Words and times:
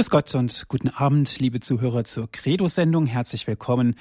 Grüß 0.00 0.08
Gott 0.08 0.34
und 0.34 0.64
guten 0.68 0.88
Abend, 0.88 1.40
liebe 1.40 1.60
Zuhörer 1.60 2.04
zur 2.04 2.26
Credo-Sendung. 2.32 3.04
Herzlich 3.04 3.46
willkommen. 3.46 3.96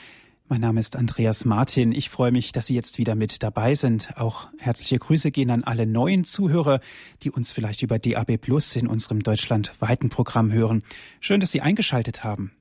Mein 0.48 0.62
Name 0.62 0.79
ist 0.79 0.96
Andreas 0.96 1.44
Martin. 1.44 1.92
Ich 1.92 2.10
freue 2.10 2.32
mich, 2.32 2.54
dass 2.54 2.68
Sie 2.68 2.74
jetzt 2.75 2.99
wieder 2.99 3.15
mit 3.15 3.44
dabei 3.44 3.73
sind. 3.73 4.15
Auch 4.15 4.47
herzliche 4.59 4.97
Grüße 4.97 5.29
gehen 5.29 5.51
an 5.51 5.65
alle 5.65 5.85
neuen 5.85 6.23
Zuhörer, 6.23 6.79
die 7.21 7.31
uns 7.31 7.51
vielleicht 7.51 7.81
über 7.81 7.99
DAB 7.99 8.38
Plus 8.38 8.77
in 8.77 8.88
unserem 8.88 9.23
deutschlandweiten 9.23 10.07
Programm 10.07 10.54
hören. 10.54 10.84
Schön, 11.20 11.41
dass 11.41 11.52
Sie 11.52 11.59
eingeschaltet 11.59 12.23
haben. 12.23 12.54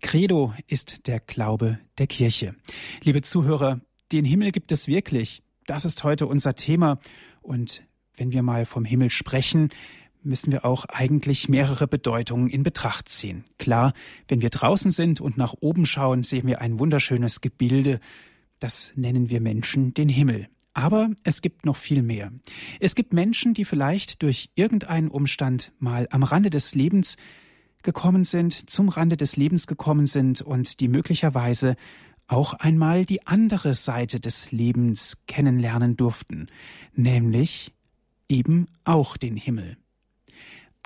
Credo 0.00 0.54
ist 0.68 1.08
der 1.08 1.18
Glaube 1.18 1.80
der 1.98 2.06
Kirche. 2.06 2.54
Liebe 3.02 3.22
Zuhörer, 3.22 3.80
den 4.12 4.24
Himmel 4.24 4.52
gibt 4.52 4.70
es 4.70 4.86
wirklich. 4.86 5.42
Das 5.66 5.84
ist 5.84 6.04
heute 6.04 6.28
unser 6.28 6.54
Thema. 6.54 7.00
Und 7.42 7.82
wenn 8.16 8.30
wir 8.30 8.44
mal 8.44 8.64
vom 8.64 8.84
Himmel 8.84 9.10
sprechen, 9.10 9.70
müssen 10.24 10.52
wir 10.52 10.64
auch 10.64 10.84
eigentlich 10.86 11.48
mehrere 11.48 11.86
Bedeutungen 11.86 12.48
in 12.48 12.62
Betracht 12.62 13.08
ziehen. 13.08 13.44
Klar, 13.58 13.92
wenn 14.28 14.42
wir 14.42 14.50
draußen 14.50 14.90
sind 14.90 15.20
und 15.20 15.36
nach 15.36 15.54
oben 15.60 15.86
schauen, 15.86 16.22
sehen 16.22 16.46
wir 16.46 16.60
ein 16.60 16.78
wunderschönes 16.78 17.40
Gebilde. 17.40 18.00
Das 18.58 18.92
nennen 18.96 19.30
wir 19.30 19.40
Menschen 19.40 19.94
den 19.94 20.08
Himmel. 20.08 20.48
Aber 20.72 21.10
es 21.22 21.40
gibt 21.40 21.64
noch 21.64 21.76
viel 21.76 22.02
mehr. 22.02 22.32
Es 22.80 22.96
gibt 22.96 23.12
Menschen, 23.12 23.54
die 23.54 23.64
vielleicht 23.64 24.22
durch 24.22 24.50
irgendeinen 24.56 25.08
Umstand 25.08 25.72
mal 25.78 26.08
am 26.10 26.24
Rande 26.24 26.50
des 26.50 26.74
Lebens 26.74 27.16
gekommen 27.84 28.24
sind, 28.24 28.68
zum 28.70 28.88
Rande 28.88 29.16
des 29.16 29.36
Lebens 29.36 29.68
gekommen 29.68 30.06
sind 30.06 30.42
und 30.42 30.80
die 30.80 30.88
möglicherweise 30.88 31.76
auch 32.26 32.54
einmal 32.54 33.04
die 33.04 33.26
andere 33.26 33.74
Seite 33.74 34.18
des 34.18 34.50
Lebens 34.50 35.18
kennenlernen 35.26 35.96
durften, 35.96 36.48
nämlich 36.94 37.72
eben 38.28 38.66
auch 38.84 39.16
den 39.16 39.36
Himmel. 39.36 39.76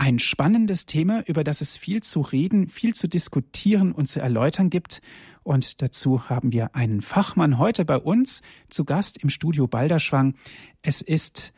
Ein 0.00 0.20
spannendes 0.20 0.86
Thema, 0.86 1.24
über 1.26 1.42
das 1.42 1.60
es 1.60 1.76
viel 1.76 2.04
zu 2.04 2.20
reden, 2.20 2.68
viel 2.68 2.94
zu 2.94 3.08
diskutieren 3.08 3.90
und 3.90 4.06
zu 4.06 4.20
erläutern 4.20 4.70
gibt. 4.70 5.02
Und 5.42 5.82
dazu 5.82 6.30
haben 6.30 6.52
wir 6.52 6.76
einen 6.76 7.00
Fachmann 7.02 7.58
heute 7.58 7.84
bei 7.84 7.98
uns 7.98 8.42
zu 8.70 8.84
Gast 8.84 9.18
im 9.18 9.28
Studio 9.28 9.66
Balderschwang. 9.66 10.36
Es 10.82 11.02
ist 11.02 11.52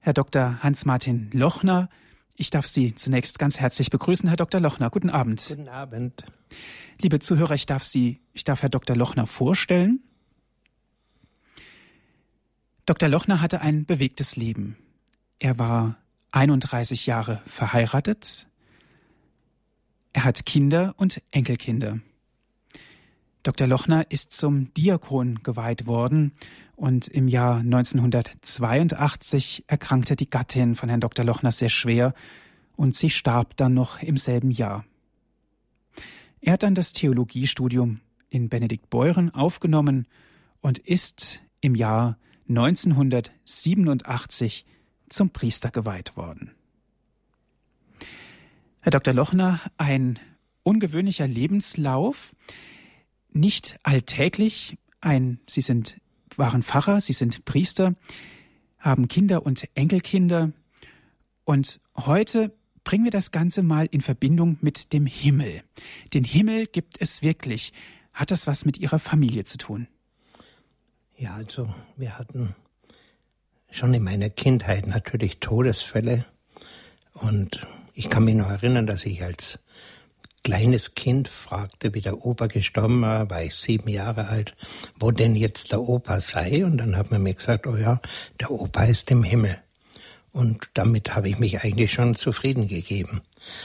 Herr 0.00 0.14
Dr. 0.14 0.60
Hans-Martin 0.64 1.30
Lochner. 1.32 1.88
Ich 2.34 2.50
darf 2.50 2.66
Sie 2.66 2.96
zunächst 2.96 3.38
ganz 3.38 3.60
herzlich 3.60 3.90
begrüßen, 3.90 4.28
Herr 4.28 4.36
Dr. 4.36 4.60
Lochner. 4.60 4.90
Guten 4.90 5.08
Abend. 5.08 5.46
Guten 5.48 5.68
Abend. 5.68 6.24
Liebe 7.00 7.20
Zuhörer, 7.20 7.54
ich 7.54 7.66
darf 7.66 7.84
Sie, 7.84 8.18
ich 8.32 8.42
darf 8.42 8.62
Herr 8.62 8.68
Dr. 8.68 8.96
Lochner 8.96 9.28
vorstellen. 9.28 10.02
Dr. 12.84 13.08
Lochner 13.08 13.40
hatte 13.40 13.60
ein 13.60 13.86
bewegtes 13.86 14.34
Leben. 14.34 14.76
Er 15.38 15.56
war 15.60 15.99
31 16.32 17.06
Jahre 17.06 17.42
verheiratet. 17.46 18.48
Er 20.12 20.24
hat 20.24 20.46
Kinder 20.46 20.94
und 20.96 21.22
Enkelkinder. 21.30 22.00
Dr. 23.42 23.66
Lochner 23.66 24.10
ist 24.10 24.32
zum 24.32 24.72
Diakon 24.74 25.42
geweiht 25.42 25.86
worden 25.86 26.32
und 26.76 27.08
im 27.08 27.28
Jahr 27.28 27.60
1982 27.60 29.64
erkrankte 29.66 30.16
die 30.16 30.28
Gattin 30.28 30.74
von 30.74 30.88
Herrn 30.88 31.00
Dr. 31.00 31.24
Lochner 31.24 31.52
sehr 31.52 31.70
schwer 31.70 32.14
und 32.76 32.94
sie 32.94 33.10
starb 33.10 33.56
dann 33.56 33.74
noch 33.74 34.02
im 34.02 34.16
selben 34.16 34.50
Jahr. 34.50 34.84
Er 36.40 36.54
hat 36.54 36.62
dann 36.62 36.74
das 36.74 36.92
Theologiestudium 36.92 38.00
in 38.30 38.48
Benediktbeuren 38.48 39.34
aufgenommen 39.34 40.06
und 40.60 40.78
ist 40.78 41.42
im 41.60 41.74
Jahr 41.74 42.16
1987 42.48 44.64
zum 45.10 45.30
Priester 45.30 45.70
geweiht 45.70 46.16
worden. 46.16 46.52
Herr 48.80 48.90
Dr. 48.92 49.12
Lochner, 49.12 49.60
ein 49.76 50.18
ungewöhnlicher 50.62 51.26
Lebenslauf, 51.26 52.34
nicht 53.32 53.78
alltäglich. 53.82 54.78
Ein, 55.00 55.38
Sie 55.46 55.60
sind 55.60 56.00
waren 56.36 56.62
Pfarrer, 56.62 57.00
Sie 57.00 57.12
sind 57.12 57.44
Priester, 57.44 57.94
haben 58.78 59.08
Kinder 59.08 59.44
und 59.44 59.68
Enkelkinder. 59.74 60.52
Und 61.44 61.80
heute 61.96 62.54
bringen 62.84 63.04
wir 63.04 63.10
das 63.10 63.30
Ganze 63.30 63.62
mal 63.62 63.86
in 63.90 64.00
Verbindung 64.00 64.56
mit 64.60 64.92
dem 64.92 65.06
Himmel. 65.06 65.62
Den 66.14 66.24
Himmel 66.24 66.66
gibt 66.66 67.00
es 67.00 67.22
wirklich. 67.22 67.72
Hat 68.12 68.30
das 68.30 68.46
was 68.46 68.64
mit 68.64 68.78
Ihrer 68.78 68.98
Familie 68.98 69.44
zu 69.44 69.58
tun? 69.58 69.86
Ja, 71.16 71.34
also 71.34 71.72
wir 71.96 72.18
hatten 72.18 72.54
schon 73.70 73.94
in 73.94 74.02
meiner 74.02 74.30
Kindheit 74.30 74.86
natürlich 74.86 75.38
Todesfälle. 75.38 76.24
Und 77.14 77.60
ich 77.94 78.10
kann 78.10 78.24
mich 78.24 78.34
noch 78.34 78.50
erinnern, 78.50 78.86
dass 78.86 79.04
ich 79.04 79.22
als 79.22 79.58
kleines 80.42 80.94
Kind 80.94 81.28
fragte, 81.28 81.94
wie 81.94 82.00
der 82.00 82.24
Opa 82.24 82.46
gestorben 82.46 83.02
war, 83.02 83.28
war 83.30 83.42
ich 83.42 83.54
sieben 83.54 83.88
Jahre 83.88 84.28
alt, 84.28 84.54
wo 84.98 85.10
denn 85.10 85.36
jetzt 85.36 85.72
der 85.72 85.80
Opa 85.80 86.20
sei. 86.20 86.64
Und 86.64 86.78
dann 86.78 86.96
hat 86.96 87.10
man 87.10 87.22
mir 87.22 87.34
gesagt, 87.34 87.66
oh 87.66 87.76
ja, 87.76 88.00
der 88.40 88.50
Opa 88.50 88.84
ist 88.84 89.10
im 89.10 89.22
Himmel. 89.22 89.58
Und 90.32 90.70
damit 90.74 91.14
habe 91.14 91.28
ich 91.28 91.38
mich 91.38 91.62
eigentlich 91.62 91.92
schon 91.92 92.14
zufrieden 92.14 92.68
gegeben. 92.68 93.20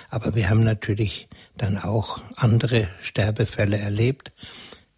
Aber 0.10 0.36
wir 0.36 0.50
haben 0.50 0.64
natürlich 0.64 1.28
dann 1.58 1.78
auch 1.78 2.20
andere 2.36 2.88
Sterbefälle 3.04 3.78
erlebt. 3.78 4.32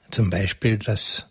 Zum 0.09 0.29
Beispiel, 0.29 0.77
dass 0.77 1.26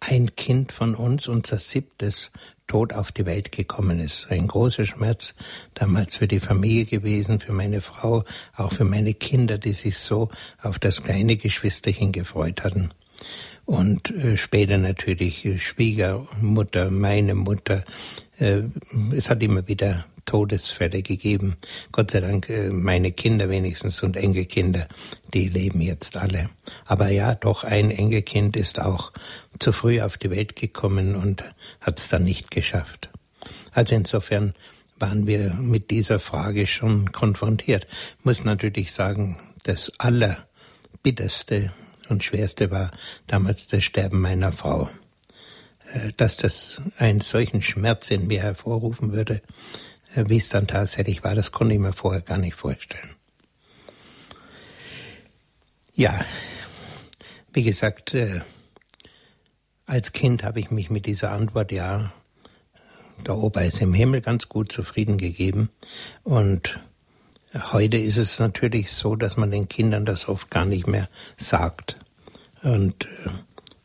ein 0.00 0.34
Kind 0.36 0.72
von 0.72 0.94
uns, 0.94 1.28
unser 1.28 1.58
siebtes, 1.58 2.30
tot 2.68 2.92
auf 2.92 3.10
die 3.10 3.26
Welt 3.26 3.50
gekommen 3.50 3.98
ist. 3.98 4.28
Ein 4.30 4.46
großer 4.46 4.84
Schmerz 4.84 5.34
damals 5.74 6.16
für 6.16 6.28
die 6.28 6.38
Familie 6.38 6.84
gewesen, 6.84 7.40
für 7.40 7.52
meine 7.52 7.80
Frau, 7.80 8.24
auch 8.54 8.72
für 8.72 8.84
meine 8.84 9.14
Kinder, 9.14 9.58
die 9.58 9.72
sich 9.72 9.98
so 9.98 10.28
auf 10.62 10.78
das 10.78 11.02
kleine 11.02 11.36
Geschwisterchen 11.36 12.12
gefreut 12.12 12.62
hatten. 12.62 12.90
Und 13.64 14.10
äh, 14.10 14.36
später 14.36 14.78
natürlich 14.78 15.44
äh, 15.44 15.58
Schwiegermutter, 15.58 16.90
meine 16.90 17.34
Mutter. 17.34 17.84
Äh, 18.38 18.62
es 19.12 19.28
hat 19.28 19.42
immer 19.42 19.66
wieder 19.66 20.06
Todesfälle 20.24 21.02
gegeben. 21.02 21.56
Gott 21.90 22.10
sei 22.10 22.20
Dank 22.20 22.52
meine 22.70 23.12
Kinder 23.12 23.48
wenigstens 23.48 24.02
und 24.02 24.16
Enkelkinder, 24.16 24.86
die 25.32 25.48
leben 25.48 25.80
jetzt 25.80 26.18
alle. 26.18 26.50
Aber 26.84 27.08
ja, 27.08 27.34
doch 27.34 27.64
ein 27.64 27.90
Enkelkind 27.90 28.54
ist 28.56 28.78
auch 28.78 29.12
zu 29.58 29.72
früh 29.72 30.00
auf 30.00 30.18
die 30.18 30.30
Welt 30.30 30.56
gekommen 30.56 31.14
und 31.16 31.44
hat 31.80 31.98
es 31.98 32.08
dann 32.08 32.24
nicht 32.24 32.50
geschafft. 32.50 33.10
Also 33.72 33.94
insofern 33.94 34.54
waren 34.98 35.26
wir 35.26 35.54
mit 35.54 35.90
dieser 35.90 36.18
Frage 36.18 36.66
schon 36.66 37.12
konfrontiert. 37.12 37.86
Muss 38.22 38.44
natürlich 38.44 38.92
sagen, 38.92 39.38
das 39.64 39.92
allerbitterste 39.98 41.72
und 42.08 42.24
schwerste 42.24 42.70
war 42.70 42.90
damals 43.26 43.66
das 43.68 43.84
Sterben 43.84 44.20
meiner 44.20 44.52
Frau. 44.52 44.88
Äh, 45.92 46.12
dass 46.16 46.36
das 46.36 46.82
einen 46.98 47.20
solchen 47.20 47.62
Schmerz 47.62 48.10
in 48.10 48.26
mir 48.26 48.42
hervorrufen 48.42 49.12
würde, 49.12 49.42
wie 50.14 50.38
es 50.38 50.48
dann 50.48 50.66
tatsächlich 50.66 51.22
war, 51.22 51.34
das 51.34 51.52
konnte 51.52 51.74
ich 51.74 51.80
mir 51.80 51.92
vorher 51.92 52.22
gar 52.22 52.38
nicht 52.38 52.54
vorstellen. 52.54 53.10
Ja, 55.94 56.24
wie 57.52 57.62
gesagt, 57.62 58.14
äh, 58.14 58.40
als 59.88 60.12
Kind 60.12 60.44
habe 60.44 60.60
ich 60.60 60.70
mich 60.70 60.90
mit 60.90 61.06
dieser 61.06 61.32
Antwort, 61.32 61.72
ja, 61.72 62.12
der 63.26 63.36
Opa 63.36 63.62
ist 63.62 63.80
im 63.80 63.94
Himmel 63.94 64.20
ganz 64.20 64.48
gut 64.48 64.70
zufrieden 64.70 65.16
gegeben. 65.16 65.70
Und 66.22 66.78
heute 67.72 67.96
ist 67.96 68.18
es 68.18 68.38
natürlich 68.38 68.92
so, 68.92 69.16
dass 69.16 69.38
man 69.38 69.50
den 69.50 69.66
Kindern 69.66 70.04
das 70.04 70.28
oft 70.28 70.50
gar 70.50 70.66
nicht 70.66 70.86
mehr 70.86 71.08
sagt. 71.38 71.96
Und 72.62 73.06
äh, 73.06 73.30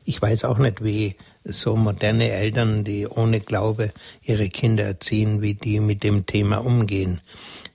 ich 0.04 0.22
weiß 0.22 0.44
auch 0.44 0.58
nicht, 0.58 0.84
wie 0.84 1.16
so 1.46 1.78
moderne 1.78 2.32
Eltern, 2.32 2.84
die 2.84 3.08
ohne 3.08 3.40
Glaube 3.40 3.94
ihre 4.22 4.50
Kinder 4.50 4.84
erziehen, 4.84 5.42
wie 5.42 5.54
die 5.54 5.80
mit 5.80 6.04
dem 6.04 6.26
Thema 6.26 6.58
umgehen. 6.58 7.22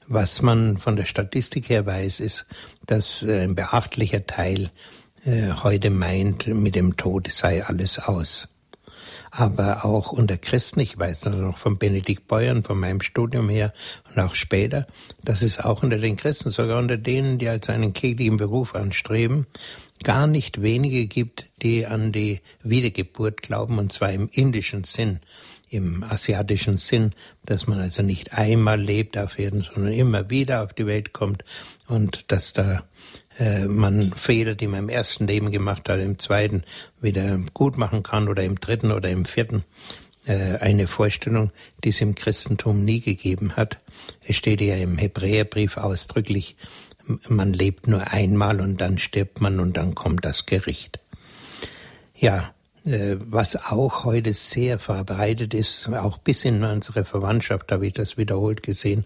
Was 0.06 0.43
man 0.43 0.77
von 0.77 0.97
der 0.97 1.06
Statistik 1.06 1.71
her 1.71 1.87
weiß, 1.87 2.20
ist, 2.20 2.47
dass 2.85 3.23
äh, 3.23 3.41
ein 3.41 3.55
beachtlicher 3.55 4.26
Teil 4.26 4.70
äh, 5.25 5.53
heute 5.62 5.91
meint, 5.91 6.47
mit 6.47 6.75
dem 6.75 6.97
Tod 6.97 7.29
sei 7.29 7.65
alles 7.65 7.99
aus. 7.99 8.49
Aber 9.31 9.85
auch 9.85 10.12
unter 10.12 10.38
Christen, 10.38 10.81
ich 10.81 10.99
weiß 10.99 11.26
noch 11.26 11.59
von 11.59 11.79
Benedikt 11.79 12.26
Beuern, 12.26 12.65
von 12.65 12.81
meinem 12.81 13.00
Studium 13.00 13.49
her 13.49 13.73
und 14.09 14.19
auch 14.20 14.35
später, 14.35 14.87
dass 15.23 15.43
es 15.43 15.61
auch 15.61 15.82
unter 15.82 15.99
den 15.99 16.17
Christen, 16.17 16.50
sogar 16.50 16.79
unter 16.79 16.97
denen, 16.97 17.38
die 17.38 17.49
als 17.49 17.69
einen 17.69 17.93
kirchlichen 17.93 18.38
Beruf 18.38 18.75
anstreben, 18.75 19.47
gar 20.03 20.26
nicht 20.26 20.62
wenige 20.62 21.06
gibt, 21.06 21.50
die 21.62 21.87
an 21.87 22.12
die 22.12 22.41
Wiedergeburt 22.62 23.43
glauben, 23.43 23.79
und 23.79 23.93
zwar 23.93 24.12
im 24.12 24.29
indischen 24.32 24.85
Sinn, 24.85 25.20
im 25.70 26.03
asiatischen 26.03 26.79
Sinn, 26.79 27.12
dass 27.44 27.67
man 27.67 27.81
also 27.81 28.03
nicht 28.03 28.32
einmal 28.32 28.81
lebt 28.81 29.19
auf 29.19 29.38
Erden, 29.38 29.61
sondern 29.61 29.93
immer 29.93 30.31
wieder 30.31 30.62
auf 30.65 30.73
die 30.73 30.87
Welt 30.87 31.12
kommt 31.12 31.44
und 31.87 32.31
dass 32.32 32.53
da 32.53 32.85
äh, 33.38 33.67
man 33.67 34.12
Fehler, 34.12 34.55
die 34.55 34.67
man 34.67 34.81
im 34.81 34.88
ersten 34.88 35.26
Leben 35.26 35.50
gemacht 35.50 35.88
hat, 35.88 36.00
im 36.00 36.19
zweiten 36.19 36.64
wieder 37.00 37.38
gut 37.55 37.79
machen 37.79 38.02
kann 38.02 38.29
oder 38.29 38.43
im 38.43 38.61
dritten 38.61 38.93
oder 38.93 39.08
im 39.08 39.25
vierten. 39.25 39.64
äh, 40.29 40.58
eine 40.58 40.87
Vorstellung, 40.87 41.50
die 41.82 41.88
es 41.88 42.00
im 42.00 42.14
Christentum 42.14 42.85
nie 42.85 43.00
gegeben 43.00 43.56
hat. 43.56 43.79
Es 44.23 44.37
steht 44.37 44.61
ja 44.61 44.76
im 44.76 44.99
Hebräerbrief 44.99 45.76
ausdrücklich, 45.76 46.56
man 47.29 47.55
lebt 47.55 47.88
nur 47.88 48.12
einmal 48.12 48.61
und 48.61 48.81
dann 48.81 48.99
stirbt 48.99 49.41
man 49.41 49.61
und 49.61 49.76
dann 49.79 49.94
kommt 49.94 50.25
das 50.25 50.44
Gericht. 50.44 51.00
Ja, 52.14 52.52
was 52.90 53.56
auch 53.56 54.05
heute 54.05 54.32
sehr 54.32 54.79
verbreitet 54.79 55.55
ist, 55.55 55.88
auch 55.88 56.19
bis 56.19 56.44
in 56.44 56.62
unsere 56.64 57.05
Verwandtschaft 57.05 57.70
habe 57.73 57.87
ich 57.87 57.93
das 57.93 58.17
wiederholt 58.17 58.62
gesehen, 58.62 59.05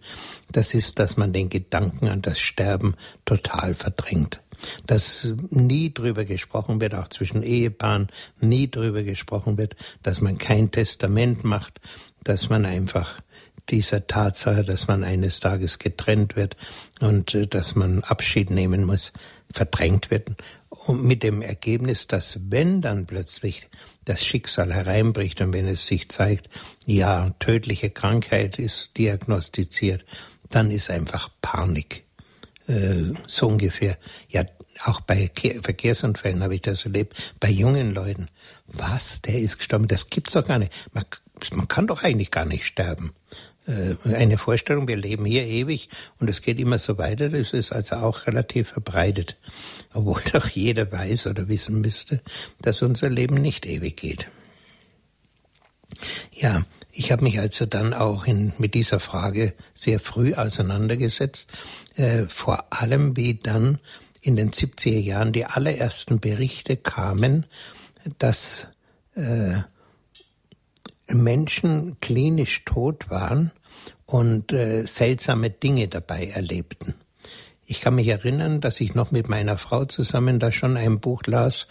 das 0.50 0.74
ist, 0.74 0.98
dass 0.98 1.16
man 1.16 1.32
den 1.32 1.48
Gedanken 1.48 2.08
an 2.08 2.22
das 2.22 2.38
Sterben 2.38 2.94
total 3.24 3.74
verdrängt. 3.74 4.40
Dass 4.86 5.34
nie 5.50 5.92
drüber 5.92 6.24
gesprochen 6.24 6.80
wird, 6.80 6.94
auch 6.94 7.08
zwischen 7.08 7.42
Ehepaaren, 7.42 8.08
nie 8.38 8.70
drüber 8.70 9.02
gesprochen 9.02 9.58
wird, 9.58 9.74
dass 10.02 10.20
man 10.20 10.38
kein 10.38 10.70
Testament 10.70 11.42
macht, 11.42 11.80
dass 12.22 12.48
man 12.48 12.64
einfach 12.64 13.20
dieser 13.68 14.06
Tatsache, 14.06 14.64
dass 14.64 14.88
man 14.88 15.04
eines 15.04 15.40
Tages 15.40 15.78
getrennt 15.78 16.36
wird 16.36 16.56
und 17.00 17.34
äh, 17.34 17.46
dass 17.46 17.74
man 17.74 18.02
Abschied 18.04 18.50
nehmen 18.50 18.84
muss, 18.84 19.12
verdrängt 19.52 20.10
wird. 20.10 20.30
Und 20.86 21.04
mit 21.04 21.22
dem 21.22 21.42
Ergebnis, 21.42 22.08
dass 22.08 22.38
wenn 22.50 22.80
dann 22.80 23.06
plötzlich 23.06 23.68
das 24.04 24.24
Schicksal 24.24 24.74
hereinbricht 24.74 25.40
und 25.40 25.52
wenn 25.52 25.68
es 25.68 25.86
sich 25.86 26.08
zeigt, 26.08 26.48
ja, 26.86 27.30
tödliche 27.38 27.90
Krankheit 27.90 28.58
ist 28.58 28.96
diagnostiziert, 28.98 30.04
dann 30.50 30.70
ist 30.70 30.90
einfach 30.90 31.28
Panik. 31.40 32.04
Äh, 32.66 33.12
so 33.26 33.46
ungefähr. 33.46 33.96
Ja, 34.28 34.44
auch 34.84 35.00
bei 35.00 35.30
Verkehrsunfällen 35.34 36.42
habe 36.42 36.56
ich 36.56 36.62
das 36.62 36.84
erlebt, 36.84 37.34
bei 37.38 37.50
jungen 37.50 37.92
Leuten. 37.92 38.28
Was, 38.66 39.22
der 39.22 39.38
ist 39.38 39.58
gestorben? 39.58 39.86
Das 39.86 40.08
gibt's 40.08 40.32
doch 40.32 40.44
gar 40.44 40.58
nicht. 40.58 40.72
Man, 40.92 41.04
man 41.54 41.68
kann 41.68 41.86
doch 41.86 42.02
eigentlich 42.02 42.30
gar 42.30 42.44
nicht 42.44 42.64
sterben. 42.64 43.12
Äh, 43.66 43.94
eine 44.14 44.38
Vorstellung, 44.38 44.88
wir 44.88 44.96
leben 44.96 45.24
hier 45.24 45.44
ewig 45.44 45.88
und 46.18 46.28
es 46.28 46.42
geht 46.42 46.58
immer 46.58 46.78
so 46.78 46.98
weiter, 46.98 47.28
das 47.28 47.52
ist 47.52 47.72
also 47.72 47.96
auch 47.96 48.26
relativ 48.26 48.68
verbreitet. 48.70 49.36
Obwohl 49.94 50.20
doch 50.32 50.48
jeder 50.48 50.90
weiß 50.90 51.28
oder 51.28 51.48
wissen 51.48 51.80
müsste, 51.80 52.20
dass 52.60 52.82
unser 52.82 53.08
Leben 53.08 53.36
nicht 53.36 53.66
ewig 53.66 53.96
geht. 53.96 54.26
Ja, 56.32 56.62
ich 56.90 57.12
habe 57.12 57.24
mich 57.24 57.38
also 57.38 57.66
dann 57.66 57.94
auch 57.94 58.26
in, 58.26 58.52
mit 58.58 58.74
dieser 58.74 58.98
Frage 58.98 59.54
sehr 59.74 60.00
früh 60.00 60.34
auseinandergesetzt, 60.34 61.48
äh, 61.96 62.24
vor 62.28 62.66
allem 62.70 63.16
wie 63.16 63.34
dann 63.34 63.78
in 64.22 64.36
den 64.36 64.50
70er 64.50 64.98
Jahren 64.98 65.32
die 65.32 65.44
allerersten 65.44 66.20
Berichte 66.20 66.76
kamen, 66.76 67.46
dass 68.18 68.68
äh, 69.14 69.58
Menschen 71.14 71.98
klinisch 72.00 72.64
tot 72.64 73.10
waren 73.10 73.52
und 74.06 74.52
äh, 74.52 74.84
seltsame 74.86 75.50
Dinge 75.50 75.88
dabei 75.88 76.26
erlebten. 76.26 76.94
Ich 77.64 77.80
kann 77.80 77.94
mich 77.94 78.08
erinnern, 78.08 78.60
dass 78.60 78.80
ich 78.80 78.94
noch 78.94 79.10
mit 79.12 79.28
meiner 79.28 79.56
Frau 79.56 79.84
zusammen 79.84 80.38
da 80.38 80.52
schon 80.52 80.76
ein 80.76 81.00
Buch 81.00 81.22
las, 81.26 81.68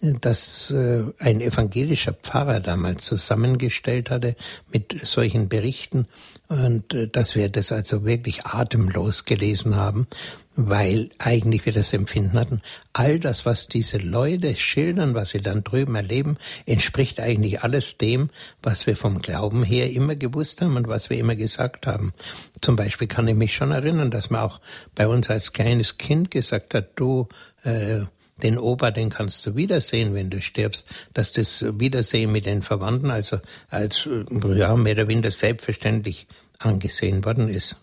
das 0.00 0.70
äh, 0.72 1.04
ein 1.18 1.40
evangelischer 1.40 2.12
Pfarrer 2.12 2.60
damals 2.60 3.04
zusammengestellt 3.04 4.10
hatte 4.10 4.34
mit 4.72 4.98
solchen 5.06 5.48
Berichten 5.48 6.08
und 6.48 6.92
äh, 6.92 7.06
dass 7.06 7.36
wir 7.36 7.48
das 7.48 7.70
also 7.70 8.04
wirklich 8.04 8.44
atemlos 8.44 9.24
gelesen 9.24 9.76
haben, 9.76 10.08
weil 10.54 11.10
eigentlich 11.18 11.64
wir 11.64 11.72
das 11.72 11.92
Empfinden 11.92 12.38
hatten, 12.38 12.60
all 12.92 13.18
das, 13.18 13.46
was 13.46 13.68
diese 13.68 13.98
Leute 13.98 14.56
schildern, 14.56 15.14
was 15.14 15.30
sie 15.30 15.40
dann 15.40 15.64
drüben 15.64 15.94
erleben, 15.94 16.36
entspricht 16.66 17.20
eigentlich 17.20 17.62
alles 17.62 17.96
dem, 17.96 18.30
was 18.62 18.86
wir 18.86 18.96
vom 18.96 19.20
Glauben 19.20 19.62
her 19.62 19.90
immer 19.90 20.14
gewusst 20.14 20.60
haben 20.60 20.76
und 20.76 20.88
was 20.88 21.08
wir 21.08 21.18
immer 21.18 21.36
gesagt 21.36 21.86
haben. 21.86 22.12
Zum 22.60 22.76
Beispiel 22.76 23.08
kann 23.08 23.28
ich 23.28 23.34
mich 23.34 23.54
schon 23.54 23.72
erinnern, 23.72 24.10
dass 24.10 24.30
man 24.30 24.42
auch 24.42 24.60
bei 24.94 25.08
uns 25.08 25.30
als 25.30 25.52
kleines 25.52 25.96
Kind 25.96 26.30
gesagt 26.30 26.74
hat, 26.74 26.90
du, 26.96 27.28
äh, 27.64 28.00
den 28.42 28.58
Opa, 28.58 28.90
den 28.90 29.08
kannst 29.08 29.46
du 29.46 29.56
wiedersehen, 29.56 30.14
wenn 30.14 30.28
du 30.28 30.42
stirbst, 30.42 30.86
dass 31.14 31.32
das 31.32 31.64
Wiedersehen 31.78 32.32
mit 32.32 32.44
den 32.44 32.62
Verwandten 32.62 33.10
also 33.10 33.38
als 33.70 34.08
ja, 34.54 34.74
mehr 34.76 34.94
oder 34.94 35.08
weniger 35.08 35.30
selbstverständlich 35.30 36.26
angesehen 36.58 37.24
worden 37.24 37.48
ist. 37.48 37.76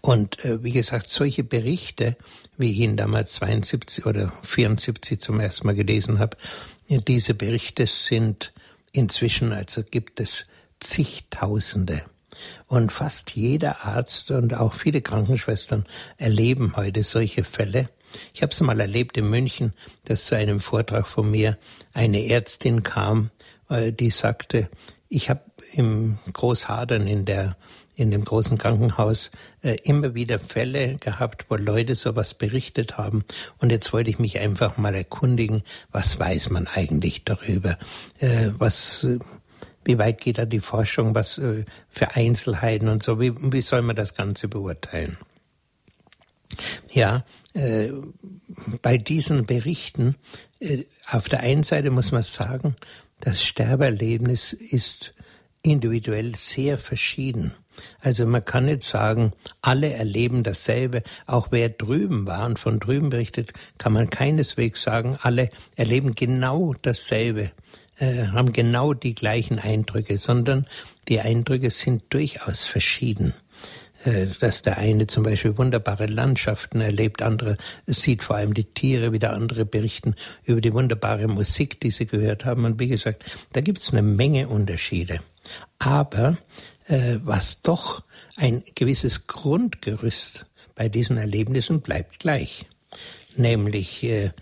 Und 0.00 0.44
äh, 0.44 0.62
wie 0.64 0.72
gesagt, 0.72 1.08
solche 1.08 1.44
Berichte, 1.44 2.16
wie 2.56 2.72
ich 2.72 2.78
ihn 2.78 2.96
damals 2.96 3.34
72 3.34 4.06
oder 4.06 4.32
74 4.42 5.20
zum 5.20 5.40
ersten 5.40 5.66
Mal 5.66 5.74
gelesen 5.74 6.18
habe, 6.18 6.36
diese 6.88 7.34
Berichte 7.34 7.86
sind 7.86 8.52
inzwischen, 8.92 9.52
also 9.52 9.82
gibt 9.82 10.20
es 10.20 10.46
zigtausende. 10.80 12.02
Und 12.66 12.90
fast 12.90 13.32
jeder 13.32 13.84
Arzt 13.84 14.30
und 14.30 14.54
auch 14.54 14.72
viele 14.74 15.02
Krankenschwestern 15.02 15.86
erleben 16.16 16.74
heute 16.76 17.04
solche 17.04 17.44
Fälle. 17.44 17.90
Ich 18.32 18.42
habe 18.42 18.52
es 18.52 18.60
mal 18.60 18.80
erlebt 18.80 19.16
in 19.16 19.30
München, 19.30 19.72
dass 20.04 20.26
zu 20.26 20.36
einem 20.36 20.60
Vortrag 20.60 21.06
von 21.06 21.30
mir 21.30 21.58
eine 21.92 22.26
Ärztin 22.26 22.82
kam, 22.82 23.30
äh, 23.68 23.92
die 23.92 24.10
sagte, 24.10 24.68
ich 25.08 25.28
habe 25.28 25.42
im 25.74 26.18
Großhadern 26.32 27.06
in 27.06 27.24
der 27.24 27.56
in 28.00 28.10
dem 28.10 28.24
großen 28.24 28.56
Krankenhaus 28.56 29.30
äh, 29.62 29.76
immer 29.84 30.14
wieder 30.14 30.38
Fälle 30.38 30.96
gehabt, 30.96 31.46
wo 31.48 31.56
Leute 31.56 31.94
sowas 31.94 32.32
berichtet 32.34 32.96
haben. 32.96 33.24
Und 33.58 33.70
jetzt 33.70 33.92
wollte 33.92 34.08
ich 34.08 34.18
mich 34.18 34.40
einfach 34.40 34.78
mal 34.78 34.94
erkundigen, 34.94 35.62
was 35.92 36.18
weiß 36.18 36.50
man 36.50 36.66
eigentlich 36.66 37.24
darüber? 37.24 37.78
Äh, 38.18 38.52
was, 38.58 39.04
äh, 39.04 39.18
wie 39.84 39.98
weit 39.98 40.20
geht 40.20 40.38
da 40.38 40.46
die 40.46 40.60
Forschung? 40.60 41.14
Was 41.14 41.36
äh, 41.36 41.64
für 41.90 42.16
Einzelheiten 42.16 42.88
und 42.88 43.02
so? 43.02 43.20
Wie, 43.20 43.34
wie 43.36 43.60
soll 43.60 43.82
man 43.82 43.96
das 43.96 44.14
Ganze 44.14 44.48
beurteilen? 44.48 45.18
Ja, 46.88 47.24
äh, 47.52 47.90
bei 48.80 48.96
diesen 48.96 49.44
Berichten, 49.44 50.16
äh, 50.58 50.84
auf 51.06 51.28
der 51.28 51.40
einen 51.40 51.64
Seite 51.64 51.90
muss 51.90 52.12
man 52.12 52.22
sagen, 52.22 52.76
das 53.20 53.44
Sterberlebnis 53.44 54.54
ist 54.54 55.12
individuell 55.62 56.34
sehr 56.34 56.78
verschieden. 56.78 57.52
Also 58.00 58.26
man 58.26 58.44
kann 58.44 58.66
nicht 58.66 58.82
sagen, 58.82 59.32
alle 59.62 59.92
erleben 59.92 60.42
dasselbe. 60.42 61.02
Auch 61.26 61.48
wer 61.50 61.68
drüben 61.68 62.26
war 62.26 62.46
und 62.46 62.58
von 62.58 62.80
drüben 62.80 63.10
berichtet, 63.10 63.52
kann 63.78 63.92
man 63.92 64.10
keineswegs 64.10 64.82
sagen, 64.82 65.18
alle 65.22 65.50
erleben 65.76 66.12
genau 66.12 66.74
dasselbe, 66.82 67.50
äh, 67.98 68.26
haben 68.28 68.52
genau 68.52 68.94
die 68.94 69.14
gleichen 69.14 69.58
Eindrücke, 69.58 70.18
sondern 70.18 70.66
die 71.08 71.20
Eindrücke 71.20 71.70
sind 71.70 72.02
durchaus 72.10 72.64
verschieden. 72.64 73.34
Äh, 74.04 74.28
dass 74.40 74.62
der 74.62 74.78
eine 74.78 75.06
zum 75.06 75.24
Beispiel 75.24 75.58
wunderbare 75.58 76.06
Landschaften 76.06 76.80
erlebt, 76.80 77.20
andere 77.20 77.58
sieht 77.86 78.22
vor 78.22 78.36
allem 78.36 78.54
die 78.54 78.64
Tiere, 78.64 79.12
wieder 79.12 79.34
andere 79.34 79.66
berichten 79.66 80.14
über 80.44 80.62
die 80.62 80.72
wunderbare 80.72 81.28
Musik, 81.28 81.80
die 81.80 81.90
sie 81.90 82.06
gehört 82.06 82.46
haben. 82.46 82.64
Und 82.64 82.80
wie 82.80 82.88
gesagt, 82.88 83.24
da 83.52 83.60
gibt 83.60 83.78
es 83.78 83.90
eine 83.90 84.02
Menge 84.02 84.48
Unterschiede. 84.48 85.20
Aber 85.78 86.38
äh, 86.90 87.20
was 87.22 87.62
doch 87.62 88.02
ein 88.36 88.62
gewisses 88.74 89.26
Grundgerüst 89.26 90.46
bei 90.74 90.88
diesen 90.88 91.16
Erlebnissen 91.16 91.80
bleibt 91.80 92.18
gleich. 92.18 92.66
Nämlich, 93.36 94.02
äh, 94.02 94.32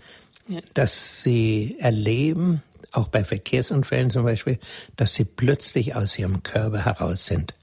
dass 0.73 1.21
sie 1.21 1.75
erleben, 1.79 2.63
auch 2.91 3.07
bei 3.07 3.23
Verkehrsunfällen 3.23 4.09
zum 4.09 4.23
Beispiel, 4.23 4.57
dass 4.95 5.13
sie 5.13 5.25
plötzlich 5.25 5.95
aus 5.95 6.17
ihrem 6.17 6.41
Körper 6.41 6.85
heraus 6.85 7.27
sind. 7.27 7.53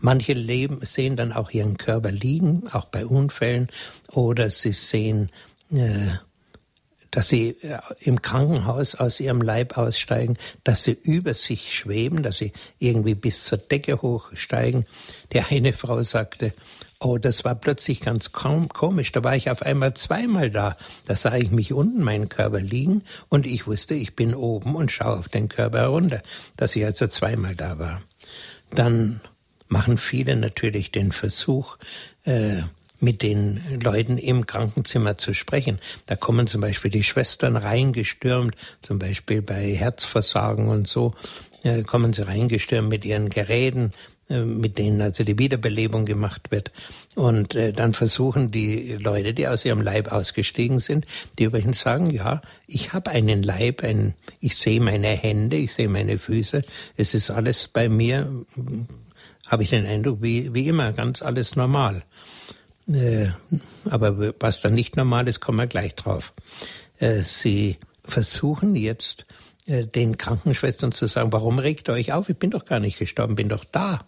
Manche 0.00 0.32
leben, 0.32 0.80
sehen 0.82 1.16
dann 1.16 1.32
auch 1.32 1.52
ihren 1.52 1.76
Körper 1.76 2.10
liegen, 2.10 2.66
auch 2.72 2.86
bei 2.86 3.06
Unfällen, 3.06 3.68
oder 4.08 4.50
sie 4.50 4.72
sehen, 4.72 5.30
äh, 5.70 6.16
dass 7.12 7.28
sie 7.28 7.50
äh, 7.62 7.78
im 8.00 8.20
Krankenhaus 8.20 8.96
aus 8.96 9.20
ihrem 9.20 9.40
Leib 9.40 9.78
aussteigen, 9.78 10.36
dass 10.64 10.82
sie 10.82 10.98
über 11.00 11.34
sich 11.34 11.78
schweben, 11.78 12.24
dass 12.24 12.38
sie 12.38 12.52
irgendwie 12.80 13.14
bis 13.14 13.44
zur 13.44 13.58
Decke 13.58 14.02
hochsteigen. 14.02 14.84
Die 15.32 15.40
eine 15.40 15.72
Frau 15.72 16.02
sagte, 16.02 16.52
Oh, 17.04 17.18
das 17.18 17.44
war 17.44 17.56
plötzlich 17.56 18.00
ganz 18.00 18.30
komisch. 18.30 19.10
Da 19.10 19.24
war 19.24 19.34
ich 19.34 19.50
auf 19.50 19.62
einmal 19.62 19.92
zweimal 19.94 20.50
da. 20.50 20.76
Da 21.04 21.16
sah 21.16 21.34
ich 21.34 21.50
mich 21.50 21.72
unten, 21.72 22.00
meinen 22.04 22.28
Körper 22.28 22.60
liegen, 22.60 23.02
und 23.28 23.44
ich 23.44 23.66
wusste, 23.66 23.94
ich 23.94 24.14
bin 24.14 24.36
oben 24.36 24.76
und 24.76 24.92
schaue 24.92 25.18
auf 25.18 25.28
den 25.28 25.48
Körper 25.48 25.78
herunter, 25.78 26.22
dass 26.56 26.76
ich 26.76 26.84
also 26.84 27.08
zweimal 27.08 27.56
da 27.56 27.80
war. 27.80 28.02
Dann 28.70 29.20
machen 29.66 29.98
viele 29.98 30.36
natürlich 30.36 30.92
den 30.92 31.10
Versuch, 31.10 31.76
äh, 32.24 32.62
mit 33.02 33.22
den 33.22 33.60
Leuten 33.82 34.16
im 34.16 34.46
Krankenzimmer 34.46 35.16
zu 35.16 35.34
sprechen. 35.34 35.78
Da 36.06 36.16
kommen 36.16 36.46
zum 36.46 36.60
Beispiel 36.60 36.90
die 36.90 37.02
Schwestern 37.02 37.56
reingestürmt, 37.56 38.54
zum 38.80 38.98
Beispiel 38.98 39.42
bei 39.42 39.74
Herzversagen 39.74 40.68
und 40.68 40.86
so, 40.86 41.14
äh, 41.64 41.82
kommen 41.82 42.12
sie 42.12 42.26
reingestürmt 42.26 42.88
mit 42.88 43.04
ihren 43.04 43.28
Geräten, 43.28 43.90
äh, 44.28 44.44
mit 44.44 44.78
denen 44.78 45.02
also 45.02 45.24
die 45.24 45.38
Wiederbelebung 45.38 46.04
gemacht 46.04 46.50
wird. 46.50 46.70
Und 47.16 47.56
äh, 47.56 47.72
dann 47.72 47.92
versuchen 47.92 48.52
die 48.52 48.92
Leute, 48.92 49.34
die 49.34 49.48
aus 49.48 49.64
ihrem 49.64 49.80
Leib 49.80 50.12
ausgestiegen 50.12 50.78
sind, 50.78 51.04
die 51.38 51.44
übrigens 51.44 51.80
sagen, 51.80 52.10
ja, 52.10 52.40
ich 52.68 52.92
habe 52.92 53.10
einen 53.10 53.42
Leib, 53.42 53.82
ein, 53.82 54.14
ich 54.40 54.56
sehe 54.56 54.80
meine 54.80 55.08
Hände, 55.08 55.56
ich 55.56 55.74
sehe 55.74 55.88
meine 55.88 56.18
Füße, 56.18 56.62
es 56.96 57.14
ist 57.14 57.30
alles 57.30 57.66
bei 57.66 57.88
mir, 57.88 58.46
habe 59.48 59.64
ich 59.64 59.70
den 59.70 59.86
Eindruck, 59.86 60.22
wie, 60.22 60.54
wie 60.54 60.68
immer, 60.68 60.92
ganz 60.92 61.20
alles 61.20 61.56
normal. 61.56 62.04
Äh, 62.88 63.28
aber 63.84 64.34
was 64.40 64.60
dann 64.60 64.74
nicht 64.74 64.96
normal 64.96 65.28
ist, 65.28 65.40
kommen 65.40 65.58
wir 65.58 65.66
gleich 65.66 65.94
drauf. 65.94 66.32
Äh, 66.98 67.20
sie 67.20 67.78
versuchen 68.04 68.74
jetzt 68.74 69.26
äh, 69.66 69.86
den 69.86 70.18
Krankenschwestern 70.18 70.92
zu 70.92 71.06
sagen, 71.06 71.32
warum 71.32 71.58
regt 71.58 71.88
ihr 71.88 71.94
euch 71.94 72.12
auf? 72.12 72.28
Ich 72.28 72.36
bin 72.36 72.50
doch 72.50 72.64
gar 72.64 72.80
nicht 72.80 72.98
gestorben, 72.98 73.36
bin 73.36 73.48
doch 73.48 73.64
da. 73.64 74.06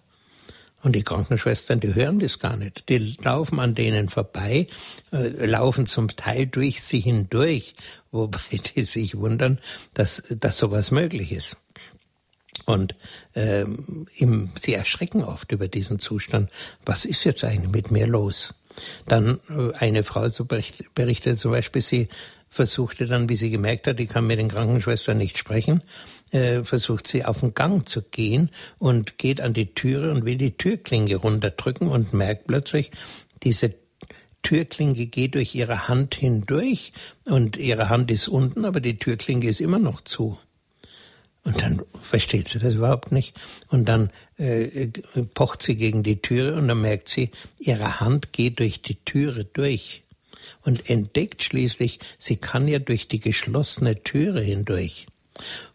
Und 0.83 0.95
die 0.95 1.02
Krankenschwestern, 1.02 1.81
die 1.81 1.95
hören 1.95 2.19
das 2.19 2.38
gar 2.38 2.59
nicht. 2.59 2.85
Die 2.90 3.16
laufen 3.23 3.59
an 3.59 3.73
denen 3.73 4.11
vorbei, 4.11 4.66
laufen 5.11 5.87
zum 5.87 6.09
Teil 6.14 6.47
durch 6.47 6.83
sie 6.83 7.00
hindurch, 7.00 7.73
wobei 8.11 8.61
die 8.76 8.85
sich 8.85 9.16
wundern, 9.16 9.61
dass, 9.95 10.23
dass 10.28 10.59
sowas 10.59 10.90
möglich 10.90 11.33
ist. 11.33 11.57
Und 12.66 12.97
ähm, 13.35 14.07
im, 14.16 14.50
sie 14.61 14.75
erschrecken 14.75 15.25
oft 15.25 15.52
über 15.52 15.69
diesen 15.69 15.99
Zustand. 15.99 16.50
Was 16.85 17.07
ist 17.07 17.25
jetzt 17.25 17.45
eigentlich 17.45 17.71
mit 17.71 17.90
mir 17.90 18.07
los? 18.07 18.54
Dann 19.07 19.40
äh, 19.49 19.73
eine 19.78 20.04
Frau 20.04 20.26
berichtet 20.95 21.38
zum 21.38 21.50
Beispiel, 21.50 21.83
sie 21.83 22.09
versuchte 22.49 23.07
dann, 23.07 23.28
wie 23.28 23.37
sie 23.37 23.50
gemerkt 23.50 23.88
hat, 23.88 23.99
ich 23.99 24.09
kann 24.09 24.26
mit 24.26 24.38
den 24.38 24.49
Krankenschwestern 24.49 25.19
nicht 25.19 25.38
sprechen, 25.38 25.83
äh, 26.31 26.62
versucht 26.62 27.09
sie 27.09 27.25
auf 27.25 27.40
den 27.40 27.54
Gang 27.54 27.88
zu 27.88 28.02
gehen 28.02 28.50
und 28.78 29.19
geht 29.19 29.40
an 29.40 29.54
die 29.54 29.75
Türe 29.75 30.12
und 30.12 30.25
will 30.25 30.37
die 30.37 30.57
Türklinge 30.57 31.16
runterdrücken 31.16 31.88
und 31.88 32.12
merkt 32.12 32.47
plötzlich, 32.47 32.93
diese 33.43 33.75
Türklinge 34.45 35.07
geht 35.07 35.35
durch 35.35 35.54
ihre 35.54 35.88
Hand 35.88 36.14
hindurch 36.14 36.93
und 37.25 37.57
ihre 37.57 37.88
Hand 37.88 38.11
ist 38.12 38.28
unten, 38.28 38.64
aber 38.64 38.81
die 38.81 38.99
Türklinge 38.99 39.47
ist 39.49 39.61
immer 39.61 39.81
noch 39.81 40.00
zu. 40.00 40.38
Und 41.44 41.60
dann 41.60 41.82
versteht 42.00 42.48
sie 42.48 42.58
das 42.58 42.74
überhaupt 42.74 43.12
nicht. 43.12 43.38
Und 43.68 43.86
dann 43.86 44.10
äh, 44.38 44.88
pocht 45.34 45.62
sie 45.62 45.76
gegen 45.76 46.02
die 46.02 46.22
Türe 46.22 46.56
und 46.56 46.68
dann 46.68 46.80
merkt 46.80 47.08
sie, 47.08 47.30
ihre 47.58 48.00
Hand 48.00 48.32
geht 48.32 48.58
durch 48.58 48.80
die 48.80 48.96
Türe 49.04 49.44
durch 49.44 50.04
und 50.62 50.88
entdeckt 50.88 51.42
schließlich, 51.42 51.98
sie 52.18 52.36
kann 52.36 52.66
ja 52.66 52.78
durch 52.78 53.08
die 53.08 53.20
geschlossene 53.20 54.02
Türe 54.02 54.40
hindurch. 54.40 55.06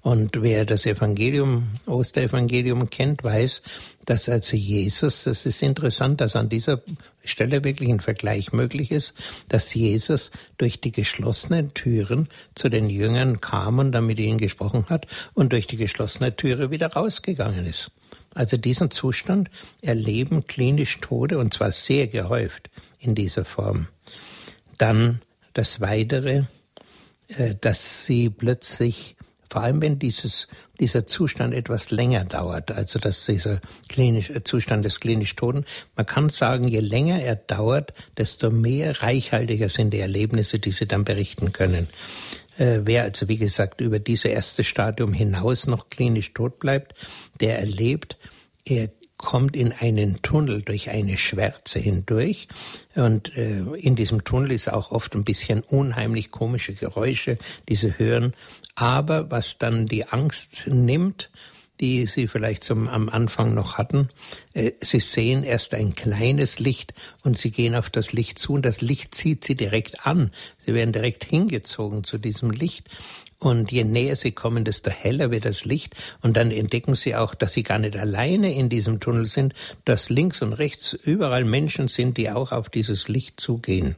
Und 0.01 0.41
wer 0.41 0.65
das 0.65 0.85
Evangelium, 0.85 1.67
Osterevangelium 1.85 2.89
kennt, 2.89 3.23
weiß, 3.23 3.61
dass 4.05 4.29
also 4.29 4.55
Jesus, 4.55 5.25
das 5.25 5.45
ist 5.45 5.61
interessant, 5.61 6.21
dass 6.21 6.35
an 6.35 6.49
dieser 6.49 6.81
Stelle 7.23 7.63
wirklich 7.63 7.89
ein 7.89 7.99
Vergleich 7.99 8.53
möglich 8.53 8.91
ist, 8.91 9.13
dass 9.49 9.73
Jesus 9.73 10.31
durch 10.57 10.79
die 10.79 10.91
geschlossenen 10.91 11.69
Türen 11.69 12.29
zu 12.55 12.69
den 12.69 12.89
Jüngern 12.89 13.41
kam 13.41 13.79
und 13.79 13.91
dann 13.91 14.07
mit 14.07 14.19
ihnen 14.19 14.37
gesprochen 14.37 14.85
hat 14.89 15.07
und 15.33 15.51
durch 15.51 15.67
die 15.67 15.77
geschlossene 15.77 16.35
Türe 16.35 16.71
wieder 16.71 16.93
rausgegangen 16.93 17.65
ist. 17.65 17.91
Also 18.33 18.57
diesen 18.57 18.91
Zustand 18.91 19.49
erleben 19.81 20.45
klinisch 20.45 20.99
Tode 21.01 21.37
und 21.39 21.53
zwar 21.53 21.71
sehr 21.71 22.07
gehäuft 22.07 22.69
in 22.99 23.15
dieser 23.15 23.45
Form. 23.45 23.87
Dann 24.77 25.21
das 25.53 25.81
Weitere, 25.81 26.43
äh, 27.27 27.55
dass 27.59 28.05
sie 28.05 28.29
plötzlich, 28.29 29.15
vor 29.49 29.63
allem 29.63 29.81
wenn 29.81 29.99
dieses, 29.99 30.47
dieser 30.79 31.07
Zustand 31.07 31.53
etwas 31.53 31.91
länger 31.91 32.23
dauert, 32.23 32.71
also 32.71 32.99
dass 32.99 33.25
dieser 33.25 33.59
klinisch, 33.87 34.29
äh, 34.29 34.43
Zustand 34.43 34.85
des 34.85 34.99
klinisch 34.99 35.35
Toten, 35.35 35.65
man 35.95 36.05
kann 36.05 36.29
sagen, 36.29 36.67
je 36.67 36.79
länger 36.79 37.21
er 37.21 37.35
dauert, 37.35 37.93
desto 38.17 38.51
mehr 38.51 39.01
reichhaltiger 39.01 39.69
sind 39.69 39.91
die 39.91 39.99
Erlebnisse, 39.99 40.59
die 40.59 40.71
sie 40.71 40.85
dann 40.85 41.03
berichten 41.03 41.51
können. 41.51 41.87
Äh, 42.57 42.81
wer 42.83 43.03
also, 43.03 43.27
wie 43.27 43.37
gesagt, 43.37 43.81
über 43.81 43.99
dieses 43.99 44.25
erste 44.25 44.63
Stadium 44.63 45.13
hinaus 45.13 45.65
noch 45.65 45.89
klinisch 45.89 46.33
tot 46.33 46.59
bleibt, 46.59 46.93
der 47.39 47.59
erlebt, 47.59 48.17
er 48.65 48.89
kommt 49.19 49.55
in 49.57 49.73
einen 49.73 50.21
Tunnel 50.21 50.61
durch 50.61 50.89
eine 50.89 51.17
Schwärze 51.17 51.77
hindurch. 51.77 52.47
Und 52.95 53.35
äh, 53.35 53.59
in 53.75 53.95
diesem 53.95 54.23
Tunnel 54.23 54.51
ist 54.51 54.71
auch 54.71 54.91
oft 54.91 55.13
ein 55.13 55.25
bisschen 55.25 55.59
unheimlich 55.59 56.31
komische 56.31 56.73
Geräusche, 56.73 57.37
die 57.67 57.75
sie 57.75 57.99
hören. 57.99 58.33
Aber 58.79 59.29
was 59.29 59.57
dann 59.57 59.85
die 59.85 60.07
Angst 60.07 60.67
nimmt, 60.67 61.29
die 61.81 62.07
sie 62.07 62.27
vielleicht 62.27 62.63
zum, 62.63 62.87
am 62.87 63.09
Anfang 63.09 63.53
noch 63.53 63.77
hatten. 63.77 64.09
Äh, 64.53 64.71
sie 64.81 64.99
sehen 64.99 65.43
erst 65.43 65.73
ein 65.73 65.95
kleines 65.95 66.59
Licht 66.59 66.93
und 67.23 67.37
sie 67.37 67.51
gehen 67.51 67.75
auf 67.75 67.89
das 67.89 68.13
Licht 68.13 68.39
zu 68.39 68.53
und 68.53 68.65
das 68.65 68.81
Licht 68.81 69.15
zieht 69.15 69.45
sie 69.45 69.55
direkt 69.55 70.05
an. 70.05 70.31
Sie 70.57 70.73
werden 70.73 70.91
direkt 70.91 71.23
hingezogen 71.23 72.03
zu 72.03 72.17
diesem 72.17 72.51
Licht 72.51 72.89
und 73.39 73.71
je 73.71 73.85
näher 73.85 74.17
sie 74.17 74.33
kommen, 74.33 74.65
desto 74.65 74.89
heller 74.89 75.31
wird 75.31 75.45
das 75.45 75.63
Licht. 75.63 75.95
Und 76.21 76.35
dann 76.35 76.51
entdecken 76.51 76.95
sie 76.95 77.15
auch, 77.15 77.33
dass 77.33 77.53
sie 77.53 77.63
gar 77.63 77.79
nicht 77.79 77.95
alleine 77.95 78.53
in 78.53 78.67
diesem 78.67 78.99
Tunnel 78.99 79.25
sind, 79.25 79.53
dass 79.85 80.09
links 80.09 80.41
und 80.41 80.53
rechts 80.53 80.93
überall 80.93 81.45
Menschen 81.45 81.87
sind, 81.87 82.17
die 82.17 82.29
auch 82.29 82.51
auf 82.51 82.69
dieses 82.69 83.07
Licht 83.07 83.39
zugehen. 83.39 83.95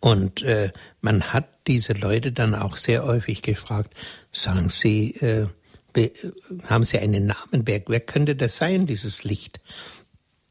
Und 0.00 0.42
äh, 0.42 0.72
man 1.00 1.32
hat 1.32 1.48
diese 1.66 1.92
Leute 1.92 2.32
dann 2.32 2.54
auch 2.54 2.76
sehr 2.76 3.04
häufig 3.04 3.42
gefragt, 3.42 3.94
sagen 4.32 4.68
Sie, 4.68 5.14
äh, 5.16 5.46
haben 6.68 6.84
Sie 6.84 6.98
einen 6.98 7.26
Namen? 7.26 7.66
Wer, 7.66 7.82
wer 7.86 8.00
könnte 8.00 8.36
das 8.36 8.56
sein, 8.56 8.86
dieses 8.86 9.24
Licht? 9.24 9.60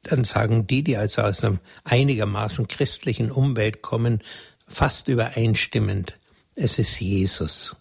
Dann 0.04 0.24
sagen 0.24 0.68
die, 0.68 0.84
die 0.84 0.98
also 0.98 1.22
aus 1.22 1.44
einem 1.44 1.60
einigermaßen 1.84 2.68
christlichen 2.68 3.32
Umwelt 3.32 3.82
kommen, 3.82 4.22
fast 4.68 5.08
übereinstimmend, 5.08 6.14
es 6.56 6.78
ist 6.78 7.00
Jesus. 7.00 7.76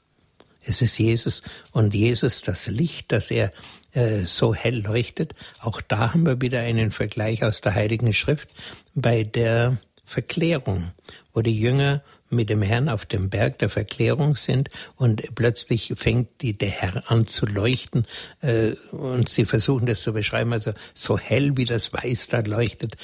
Es 0.65 0.83
ist 0.83 0.99
Jesus 0.99 1.43
und 1.73 1.95
Jesus, 1.95 2.43
das 2.43 2.67
Licht, 2.67 3.11
das 3.13 3.31
er 3.31 3.53
äh, 3.93 4.21
so 4.21 4.55
hell 4.55 4.83
leuchtet. 4.83 5.35
Auch 5.61 5.81
da 5.81 6.13
haben 6.13 6.27
wir 6.27 6.41
wieder 6.41 6.61
einen 6.61 6.93
Vergleich 6.93 7.43
aus 7.43 7.61
der 7.61 7.75
Heiligen 7.75 8.13
Schrift 8.13 8.49
bei 8.95 9.25
der 9.25 9.79
Verklärung, 10.09 10.93
wo 11.35 11.43
die 11.43 11.61
Jünger 11.61 12.03
mit 12.31 12.49
dem 12.49 12.63
Herrn 12.63 12.89
auf 12.89 13.05
dem 13.05 13.29
Berg 13.29 13.59
der 13.59 13.69
Verklärung 13.69 14.37
sind 14.37 14.71
und 14.97 15.35
plötzlich 15.35 15.93
fängt 15.97 16.29
die, 16.41 16.57
der 16.57 16.71
Herr 16.71 17.11
an 17.11 17.27
zu 17.27 17.45
leuchten 17.45 18.07
äh, 18.41 18.73
und 18.93 19.29
sie 19.29 19.45
versuchen 19.45 19.87
das 19.87 20.01
zu 20.01 20.15
beschreiben, 20.15 20.53
also 20.53 20.73
so 20.95 21.19
hell 21.19 21.57
wie 21.57 21.67
das 21.67 21.93
Weiß 21.93 22.29
da 22.29 22.41
leuchtet, 22.41 22.97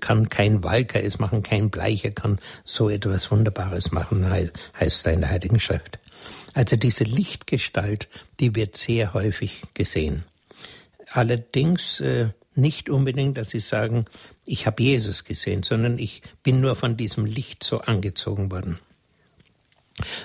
kann 0.00 0.28
kein 0.28 0.64
Walker 0.64 1.02
es 1.02 1.20
machen, 1.20 1.42
kein 1.42 1.70
Bleicher 1.70 2.10
kann 2.10 2.38
so 2.64 2.88
etwas 2.88 3.30
Wunderbares 3.30 3.92
machen, 3.92 4.28
heißt 4.78 5.06
da 5.06 5.10
in 5.10 5.20
der 5.20 5.30
Heiligen 5.30 5.60
Schrift. 5.60 6.00
Also 6.54 6.76
diese 6.76 7.04
Lichtgestalt, 7.04 8.08
die 8.40 8.56
wird 8.56 8.76
sehr 8.76 9.14
häufig 9.14 9.62
gesehen. 9.74 10.24
Allerdings 11.12 12.00
äh, 12.00 12.30
nicht 12.58 12.90
unbedingt, 12.90 13.38
dass 13.38 13.50
sie 13.50 13.60
sagen, 13.60 14.06
ich 14.48 14.66
habe 14.66 14.82
Jesus 14.82 15.24
gesehen, 15.24 15.62
sondern 15.62 15.98
ich 15.98 16.22
bin 16.42 16.60
nur 16.60 16.74
von 16.74 16.96
diesem 16.96 17.26
Licht 17.26 17.62
so 17.62 17.80
angezogen 17.80 18.50
worden. 18.50 18.78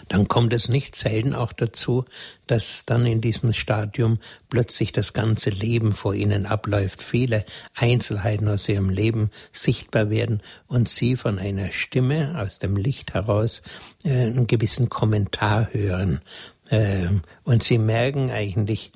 Dann 0.07 0.27
kommt 0.27 0.53
es 0.53 0.69
nicht 0.69 0.95
selten 0.95 1.33
auch 1.33 1.51
dazu, 1.51 2.05
dass 2.45 2.85
dann 2.85 3.05
in 3.05 3.21
diesem 3.21 3.53
Stadium 3.53 4.19
plötzlich 4.49 4.91
das 4.91 5.13
ganze 5.13 5.49
Leben 5.49 5.93
vor 5.93 6.13
ihnen 6.13 6.45
abläuft, 6.45 7.01
viele 7.01 7.43
Einzelheiten 7.73 8.47
aus 8.47 8.69
ihrem 8.69 8.89
Leben 8.89 9.31
sichtbar 9.51 10.09
werden 10.11 10.41
und 10.67 10.89
sie 10.89 11.15
von 11.15 11.39
einer 11.39 11.71
Stimme 11.71 12.39
aus 12.39 12.59
dem 12.59 12.77
Licht 12.77 13.15
heraus 13.15 13.63
äh, 14.03 14.11
einen 14.11 14.47
gewissen 14.47 14.89
Kommentar 14.89 15.69
hören. 15.73 16.21
Äh, 16.69 17.07
und 17.43 17.63
sie 17.63 17.79
merken 17.79 18.29
eigentlich, 18.29 18.91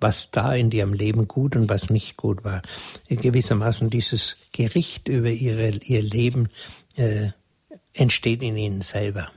was 0.00 0.30
da 0.30 0.54
in 0.54 0.70
ihrem 0.70 0.92
Leben 0.92 1.26
gut 1.26 1.56
und 1.56 1.68
was 1.68 1.90
nicht 1.90 2.16
gut 2.16 2.44
war. 2.44 2.62
Gewissermaßen 3.08 3.90
dieses 3.90 4.36
Gericht 4.52 5.08
über 5.08 5.30
ihre, 5.30 5.70
ihr 5.70 6.02
Leben 6.02 6.48
äh, 6.96 7.30
entsteht 7.92 8.42
in 8.42 8.56
ihnen 8.56 8.82
selber. 8.82 9.30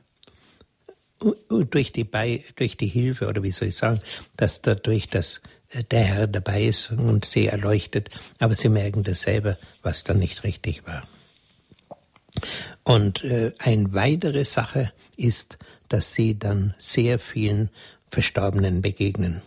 Durch 1.50 1.92
die, 1.92 2.04
Bei, 2.04 2.44
durch 2.56 2.78
die 2.78 2.88
Hilfe, 2.88 3.28
oder 3.28 3.44
wie 3.44 3.52
soll 3.52 3.70
ich 3.70 3.76
sagen, 3.76 4.00
dass 4.38 4.62
dadurch 4.62 5.08
das, 5.08 5.42
äh, 5.70 5.84
der 5.84 6.04
Herr 6.04 6.28
dabei 6.28 6.66
ist 6.66 6.92
und 6.92 7.26
sie 7.26 7.48
erleuchtet, 7.48 8.10
aber 8.40 8.54
sie 8.54 8.70
merken 8.70 9.04
das 9.04 9.22
selber, 9.22 9.58
was 9.82 10.04
dann 10.04 10.20
nicht 10.20 10.44
richtig 10.44 10.86
war. 10.86 11.08
Und 12.84 13.24
äh, 13.24 13.54
eine 13.58 13.94
weitere 13.94 14.46
Sache 14.46 14.92
ist, 15.18 15.58
dass 15.90 16.14
sie 16.14 16.38
dann 16.38 16.74
sehr 16.78 17.20
vielen 17.20 17.70
Verstorbenen 18.10 18.82
begegnen 18.82 19.42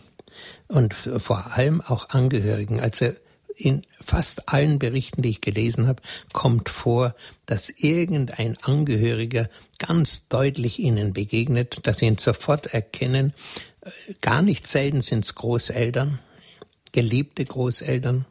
und 0.67 0.93
vor 0.93 1.53
allem 1.53 1.81
auch 1.81 2.09
Angehörigen. 2.09 2.79
Also 2.79 3.11
in 3.55 3.83
fast 4.01 4.49
allen 4.49 4.79
Berichten, 4.79 5.21
die 5.21 5.29
ich 5.29 5.41
gelesen 5.41 5.87
habe, 5.87 6.01
kommt 6.33 6.69
vor, 6.69 7.15
dass 7.45 7.69
irgendein 7.69 8.57
Angehöriger 8.61 9.49
ganz 9.79 10.27
deutlich 10.27 10.79
ihnen 10.79 11.13
begegnet, 11.13 11.79
dass 11.83 11.99
sie 11.99 12.07
ihn 12.07 12.17
sofort 12.17 12.67
erkennen. 12.67 13.33
Gar 14.21 14.41
nicht 14.41 14.67
selten 14.67 15.01
sind 15.01 15.25
es 15.25 15.35
Großeltern, 15.35 16.19
geliebte 16.91 17.45
Großeltern. 17.45 18.25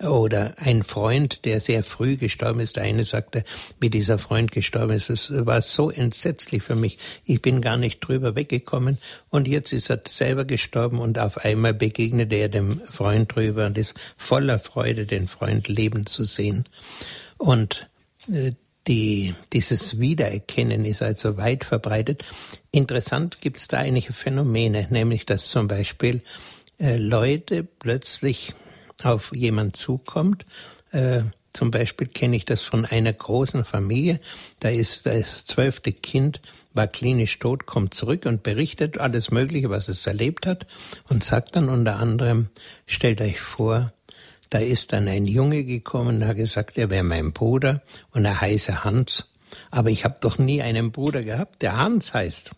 Oder 0.00 0.54
ein 0.58 0.82
Freund, 0.82 1.44
der 1.44 1.60
sehr 1.60 1.84
früh 1.84 2.16
gestorben 2.16 2.60
ist. 2.60 2.76
Der 2.76 2.84
eine 2.84 3.04
sagte, 3.04 3.44
wie 3.78 3.90
dieser 3.90 4.18
Freund 4.18 4.52
gestorben 4.52 4.94
ist, 4.94 5.10
es 5.10 5.32
war 5.46 5.60
so 5.60 5.90
entsetzlich 5.90 6.62
für 6.62 6.74
mich. 6.74 6.98
Ich 7.24 7.42
bin 7.42 7.60
gar 7.60 7.76
nicht 7.76 8.00
drüber 8.00 8.34
weggekommen. 8.34 8.98
Und 9.28 9.46
jetzt 9.46 9.72
ist 9.72 9.90
er 9.90 10.00
selber 10.06 10.44
gestorben 10.44 10.98
und 10.98 11.18
auf 11.18 11.38
einmal 11.38 11.74
begegnete 11.74 12.36
er 12.36 12.48
dem 12.48 12.80
Freund 12.90 13.34
drüber 13.34 13.66
und 13.66 13.76
ist 13.76 13.94
voller 14.16 14.58
Freude, 14.58 15.06
den 15.06 15.28
Freund 15.28 15.68
leben 15.68 16.06
zu 16.06 16.24
sehen. 16.24 16.64
Und 17.36 17.88
äh, 18.32 18.52
die, 18.86 19.34
dieses 19.52 20.00
Wiedererkennen 20.00 20.84
ist 20.84 21.02
also 21.02 21.36
weit 21.36 21.64
verbreitet. 21.64 22.24
Interessant 22.70 23.40
gibt 23.40 23.58
es 23.58 23.68
da 23.68 23.78
einige 23.78 24.12
Phänomene, 24.12 24.86
nämlich 24.90 25.26
dass 25.26 25.48
zum 25.48 25.68
Beispiel 25.68 26.22
äh, 26.78 26.96
Leute 26.96 27.62
plötzlich 27.62 28.54
auf 29.04 29.32
jemand 29.34 29.76
zukommt. 29.76 30.44
Äh, 30.92 31.22
zum 31.52 31.70
Beispiel 31.70 32.06
kenne 32.06 32.36
ich 32.36 32.44
das 32.44 32.62
von 32.62 32.84
einer 32.84 33.12
großen 33.12 33.64
Familie. 33.64 34.20
Da 34.60 34.68
ist 34.68 35.06
das 35.06 35.44
zwölfte 35.44 35.92
Kind 35.92 36.40
war 36.72 36.86
klinisch 36.86 37.38
tot, 37.38 37.66
kommt 37.66 37.94
zurück 37.94 38.26
und 38.26 38.42
berichtet 38.42 38.98
alles 38.98 39.30
Mögliche, 39.30 39.70
was 39.70 39.88
es 39.88 40.06
erlebt 40.06 40.46
hat 40.46 40.66
und 41.08 41.24
sagt 41.24 41.56
dann 41.56 41.68
unter 41.68 41.96
anderem, 41.96 42.48
stellt 42.86 43.20
euch 43.20 43.40
vor, 43.40 43.92
da 44.50 44.58
ist 44.58 44.92
dann 44.92 45.08
ein 45.08 45.26
Junge 45.26 45.64
gekommen, 45.64 46.20
der 46.20 46.30
hat 46.30 46.36
gesagt, 46.36 46.78
er 46.78 46.90
wäre 46.90 47.04
mein 47.04 47.32
Bruder 47.32 47.82
und 48.12 48.24
er 48.24 48.40
heiße 48.40 48.84
Hans. 48.84 49.26
Aber 49.70 49.90
ich 49.90 50.04
habe 50.04 50.16
doch 50.20 50.38
nie 50.38 50.62
einen 50.62 50.92
Bruder 50.92 51.22
gehabt, 51.22 51.62
der 51.62 51.76
Hans 51.76 52.14
heißt. 52.14 52.52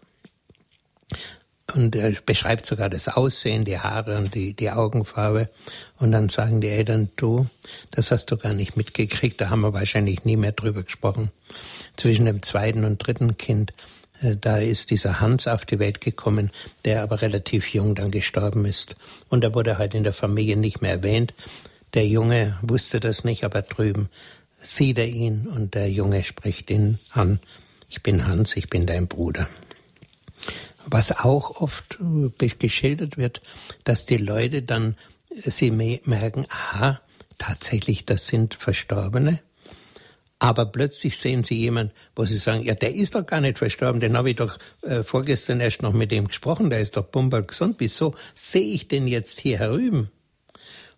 Und 1.74 1.94
er 1.96 2.12
beschreibt 2.26 2.66
sogar 2.66 2.90
das 2.90 3.08
Aussehen, 3.08 3.64
die 3.64 3.78
Haare 3.78 4.18
und 4.18 4.34
die, 4.34 4.54
die 4.54 4.70
Augenfarbe. 4.70 5.48
Und 5.98 6.12
dann 6.12 6.28
sagen 6.28 6.60
die 6.60 6.68
Eltern, 6.68 7.10
du, 7.16 7.46
das 7.90 8.10
hast 8.10 8.26
du 8.30 8.36
gar 8.36 8.52
nicht 8.52 8.76
mitgekriegt, 8.76 9.40
da 9.40 9.50
haben 9.50 9.62
wir 9.62 9.72
wahrscheinlich 9.72 10.24
nie 10.24 10.36
mehr 10.36 10.52
drüber 10.52 10.82
gesprochen. 10.82 11.30
Zwischen 11.96 12.26
dem 12.26 12.42
zweiten 12.42 12.84
und 12.84 12.98
dritten 12.98 13.36
Kind, 13.38 13.72
äh, 14.22 14.36
da 14.38 14.56
ist 14.56 14.90
dieser 14.90 15.20
Hans 15.20 15.46
auf 15.46 15.64
die 15.64 15.78
Welt 15.78 16.00
gekommen, 16.00 16.50
der 16.84 17.02
aber 17.02 17.22
relativ 17.22 17.72
jung 17.72 17.94
dann 17.94 18.10
gestorben 18.10 18.64
ist. 18.64 18.96
Und 19.28 19.44
er 19.44 19.54
wurde 19.54 19.78
halt 19.78 19.94
in 19.94 20.04
der 20.04 20.12
Familie 20.12 20.56
nicht 20.56 20.82
mehr 20.82 20.92
erwähnt. 20.92 21.34
Der 21.94 22.06
Junge 22.06 22.58
wusste 22.62 23.00
das 23.00 23.24
nicht, 23.24 23.44
aber 23.44 23.62
drüben 23.62 24.08
sieht 24.58 24.98
er 24.98 25.08
ihn 25.08 25.46
und 25.46 25.74
der 25.74 25.90
Junge 25.90 26.24
spricht 26.24 26.70
ihn 26.70 26.98
an. 27.10 27.40
Ich 27.88 28.02
bin 28.02 28.26
Hans, 28.26 28.56
ich 28.56 28.70
bin 28.70 28.86
dein 28.86 29.06
Bruder. 29.08 29.48
Was 30.86 31.12
auch 31.12 31.60
oft 31.60 31.98
äh, 32.00 32.48
geschildert 32.48 33.16
wird, 33.16 33.42
dass 33.84 34.06
die 34.06 34.16
Leute 34.16 34.62
dann, 34.62 34.96
äh, 35.30 35.50
sie 35.50 35.70
merken, 35.70 36.46
aha, 36.48 37.00
tatsächlich, 37.38 38.06
das 38.06 38.26
sind 38.26 38.54
Verstorbene. 38.54 39.40
Aber 40.38 40.66
plötzlich 40.66 41.18
sehen 41.18 41.44
sie 41.44 41.54
jemanden, 41.54 41.92
wo 42.16 42.24
sie 42.24 42.36
sagen, 42.36 42.64
ja, 42.64 42.74
der 42.74 42.92
ist 42.92 43.14
doch 43.14 43.24
gar 43.24 43.40
nicht 43.40 43.58
verstorben, 43.58 44.00
den 44.00 44.16
habe 44.16 44.30
ich 44.30 44.36
doch 44.36 44.58
äh, 44.82 45.04
vorgestern 45.04 45.60
erst 45.60 45.82
noch 45.82 45.92
mit 45.92 46.10
dem 46.10 46.26
gesprochen, 46.26 46.68
der 46.68 46.80
ist 46.80 46.96
doch 46.96 47.04
bumper 47.04 47.42
gesund. 47.42 47.76
Wieso 47.78 48.16
sehe 48.34 48.74
ich 48.74 48.88
den 48.88 49.06
jetzt 49.06 49.38
hier 49.38 49.60
herüben? 49.60 50.10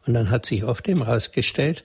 Und 0.06 0.14
dann 0.14 0.30
hat 0.30 0.46
sich 0.46 0.64
oft 0.64 0.88
eben 0.88 1.04
herausgestellt, 1.04 1.84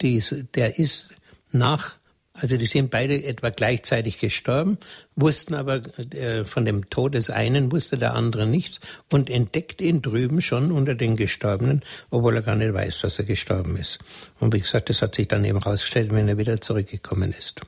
der 0.00 0.78
ist 0.78 1.08
nach 1.50 1.97
also 2.40 2.56
die 2.56 2.66
sind 2.66 2.90
beide 2.90 3.22
etwa 3.24 3.50
gleichzeitig 3.50 4.18
gestorben, 4.18 4.78
wussten 5.16 5.54
aber 5.54 5.80
äh, 6.14 6.44
von 6.44 6.64
dem 6.64 6.88
Tod 6.88 7.14
des 7.14 7.30
einen 7.30 7.72
wusste 7.72 7.98
der 7.98 8.14
andere 8.14 8.46
nichts 8.46 8.80
und 9.10 9.28
entdeckt 9.28 9.80
ihn 9.80 10.02
drüben 10.02 10.40
schon 10.40 10.70
unter 10.70 10.94
den 10.94 11.16
Gestorbenen, 11.16 11.82
obwohl 12.10 12.36
er 12.36 12.42
gar 12.42 12.54
nicht 12.54 12.72
weiß, 12.72 13.00
dass 13.00 13.18
er 13.18 13.24
gestorben 13.24 13.76
ist. 13.76 13.98
Und 14.38 14.54
wie 14.54 14.60
gesagt, 14.60 14.88
das 14.88 15.02
hat 15.02 15.16
sich 15.16 15.26
dann 15.26 15.44
eben 15.44 15.60
herausgestellt, 15.60 16.12
wenn 16.12 16.28
er 16.28 16.38
wieder 16.38 16.60
zurückgekommen 16.60 17.34
ist. 17.36 17.62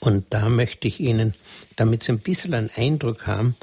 Und 0.00 0.26
da 0.28 0.50
möchte 0.50 0.86
ich 0.86 1.00
Ihnen, 1.00 1.34
damit 1.76 2.02
Sie 2.02 2.12
ein 2.12 2.18
bisschen 2.18 2.52
einen 2.52 2.70
Eindruck 2.76 3.26
haben, 3.26 3.56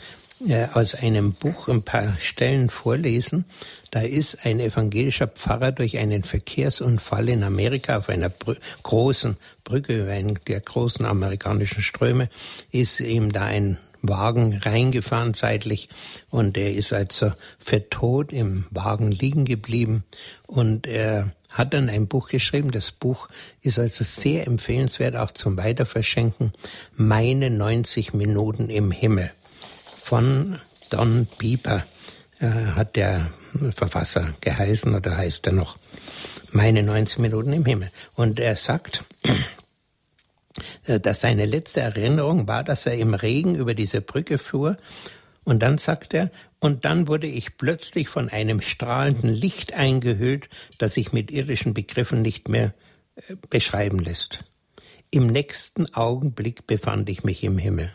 aus 0.74 0.95
einem 0.95 1.33
Buch 1.33 1.67
ein 1.67 1.83
paar 1.83 2.15
Stellen 2.19 2.69
vorlesen, 2.69 3.45
da 3.91 4.01
ist 4.01 4.45
ein 4.45 4.60
evangelischer 4.60 5.27
Pfarrer 5.27 5.71
durch 5.71 5.98
einen 5.98 6.24
Verkehrsunfall 6.24 7.29
in 7.29 7.43
Amerika 7.43 7.98
auf 7.98 8.10
einer 8.10 8.29
Brü 8.29 8.55
großen 8.83 9.38
Brücke 9.63 10.10
einen 10.10 10.39
der 10.48 10.62
großen 10.62 11.05
amerikanischen 11.05 11.83
Ströme, 11.83 12.29
ist 12.71 13.01
ihm 13.01 13.32
da 13.32 13.43
ein 13.43 13.77
Wagen 14.01 14.58
reingefahren 14.58 15.34
zeitlich 15.34 15.89
und 16.30 16.58
er 16.58 16.73
ist 16.73 16.91
also 16.91 17.34
für 17.60 17.88
tot 17.89 18.32
im 18.34 18.65
Wagen 18.71 19.12
liegen 19.12 19.45
geblieben 19.45 20.04
und 20.47 20.88
er 20.88 21.32
hat 21.51 21.73
dann 21.73 21.89
ein 21.89 22.08
Buch 22.08 22.30
geschrieben. 22.30 22.71
Das 22.71 22.91
Buch 22.91 23.27
ist 23.62 23.77
also 23.77 24.04
sehr 24.06 24.47
empfehlenswert, 24.47 25.15
auch 25.17 25.32
zum 25.32 25.58
Weiterverschenken. 25.58 26.54
Meine 26.95 27.49
90 27.49 28.13
Minuten 28.13 28.69
im 28.69 28.89
Himmel 28.89 29.32
von 30.12 30.60
Don 30.89 31.26
Bieber 31.38 31.86
äh, 32.41 32.50
hat 32.50 32.97
der 32.97 33.32
Verfasser 33.74 34.34
geheißen 34.41 34.93
oder 34.93 35.15
heißt 35.15 35.47
er 35.47 35.54
noch. 35.54 35.78
Meine 36.52 36.84
19 36.84 37.21
Minuten 37.21 37.54
im 37.54 37.63
Himmel. 37.63 37.91
Und 38.15 38.38
er 38.38 38.58
sagt, 38.58 39.06
äh, 40.84 41.00
dass 41.00 41.21
seine 41.21 41.45
letzte 41.45 41.80
Erinnerung 41.80 42.45
war, 42.45 42.65
dass 42.65 42.86
er 42.86 42.95
im 42.95 43.13
Regen 43.13 43.56
über 43.56 43.74
diese 43.74 44.02
Brücke 44.02 44.38
fuhr. 44.38 44.76
Und 45.45 45.63
dann 45.63 45.78
sagt 45.78 46.13
er, 46.13 46.30
und 46.60 46.84
dann 46.84 47.08
wurde 47.08 47.28
ich 47.28 47.56
plötzlich 47.56 48.10
von 48.10 48.28
einem 48.28 48.60
strahlenden 48.60 49.30
Licht 49.30 49.71
eingehüllt, 49.71 50.50
das 50.78 50.95
sich 50.95 51.13
mit 51.13 51.32
irdischen 51.32 51.74
Begriffen 51.74 52.21
nicht 52.21 52.50
mehr 52.50 52.74
äh, 53.15 53.38
beschreiben 53.50 54.00
lässt. 54.00 54.43
Im 55.10 55.28
nächsten 55.28 55.95
Augenblick 55.95 56.67
befand 56.67 57.10
ich 57.10 57.24
mich 57.24 57.45
im 57.45 57.58
Himmel. 57.58 57.93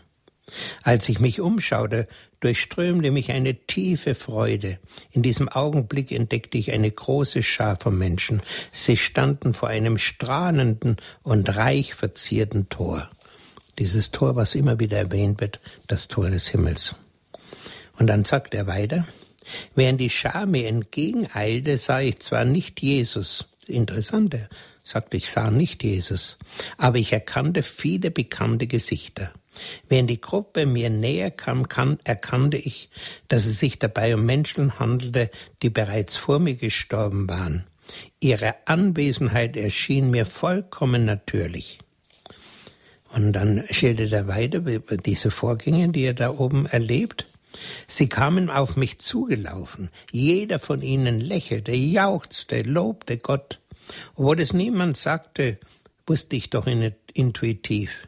Als 0.83 1.09
ich 1.09 1.19
mich 1.19 1.41
umschaute, 1.41 2.07
durchströmte 2.41 3.11
mich 3.11 3.33
eine 3.33 3.55
tiefe 3.67 4.15
Freude. 4.15 4.79
In 5.11 5.23
diesem 5.23 5.49
Augenblick 5.49 6.13
entdeckte 6.13 6.59
ich 6.59 6.73
eine 6.73 6.91
große 6.91 7.43
Schar 7.43 7.77
von 7.81 7.99
Menschen. 7.99 8.43
Sie 8.71 8.97
standen 8.97 9.55
vor 9.55 9.69
einem 9.69 9.99
strahlenden 9.99 10.97
und 11.23 11.57
reich 11.57 11.95
verzierten 11.95 12.69
Tor. 12.69 13.11
Dieses 13.79 14.11
Tor, 14.11 14.37
was 14.37 14.55
immer 14.55 14.79
wieder 14.79 14.99
erwähnt 14.99 15.41
wird, 15.41 15.61
das 15.87 16.09
Tor 16.09 16.31
des 16.31 16.49
Himmels. 16.49 16.95
Und 17.99 18.07
dann 18.07 18.25
sagt 18.25 18.55
er 18.55 18.67
weiter, 18.67 19.07
während 19.75 20.01
die 20.01 20.11
Schar 20.11 20.47
mir 20.47 20.69
entgegeneilte, 20.69 21.77
sah 21.77 22.01
ich 22.01 22.21
zwar 22.21 22.45
nicht 22.45 22.81
Jesus, 22.81 23.49
interessant, 23.67 24.35
er 24.35 24.49
sagte, 24.83 25.17
ich 25.17 25.31
sah 25.31 25.51
nicht 25.51 25.83
Jesus, 25.83 26.39
aber 26.79 26.99
ich 26.99 27.13
erkannte 27.13 27.63
viele 27.63 28.11
bekannte 28.11 28.67
Gesichter. 28.67 29.33
Während 29.89 30.11
die 30.11 30.21
Gruppe 30.21 30.67
mir 30.67 30.91
näher 30.91 31.31
kam, 31.31 31.69
kann, 31.69 31.99
erkannte 32.05 32.57
ich, 32.57 32.91
dass 33.29 33.47
es 33.47 33.59
sich 33.59 33.79
dabei 33.79 34.15
um 34.15 34.25
Menschen 34.25 34.79
handelte, 34.79 35.31
die 35.63 35.71
bereits 35.71 36.17
vor 36.17 36.39
mir 36.39 36.55
gestorben 36.55 37.29
waren. 37.29 37.65
Ihre 38.21 38.55
Anwesenheit 38.67 39.57
erschien 39.57 40.11
mir 40.11 40.27
vollkommen 40.27 41.05
natürlich. 41.05 41.79
Und 43.11 43.33
dann 43.33 43.65
schildert 43.71 44.13
er 44.13 44.27
weiter 44.27 44.59
über 44.59 44.97
diese 44.97 45.31
Vorgänge, 45.31 45.89
die 45.91 46.03
er 46.03 46.15
da 46.15 46.31
oben 46.31 46.67
erlebt. 46.67 47.27
Sie 47.87 48.09
kamen 48.09 48.51
auf 48.51 48.77
mich 48.77 48.99
zugelaufen. 48.99 49.91
Jeder 50.11 50.59
von 50.59 50.83
ihnen 50.83 51.21
lächelte, 51.21 51.73
jauchzte, 51.73 52.63
lobte 52.63 53.17
Gott. 53.17 53.61
Obwohl 54.17 54.41
es 54.41 54.53
niemand 54.53 54.97
sagte, 54.97 55.59
wusste 56.07 56.37
ich 56.37 56.51
doch 56.51 56.67
intuitiv. 57.15 58.06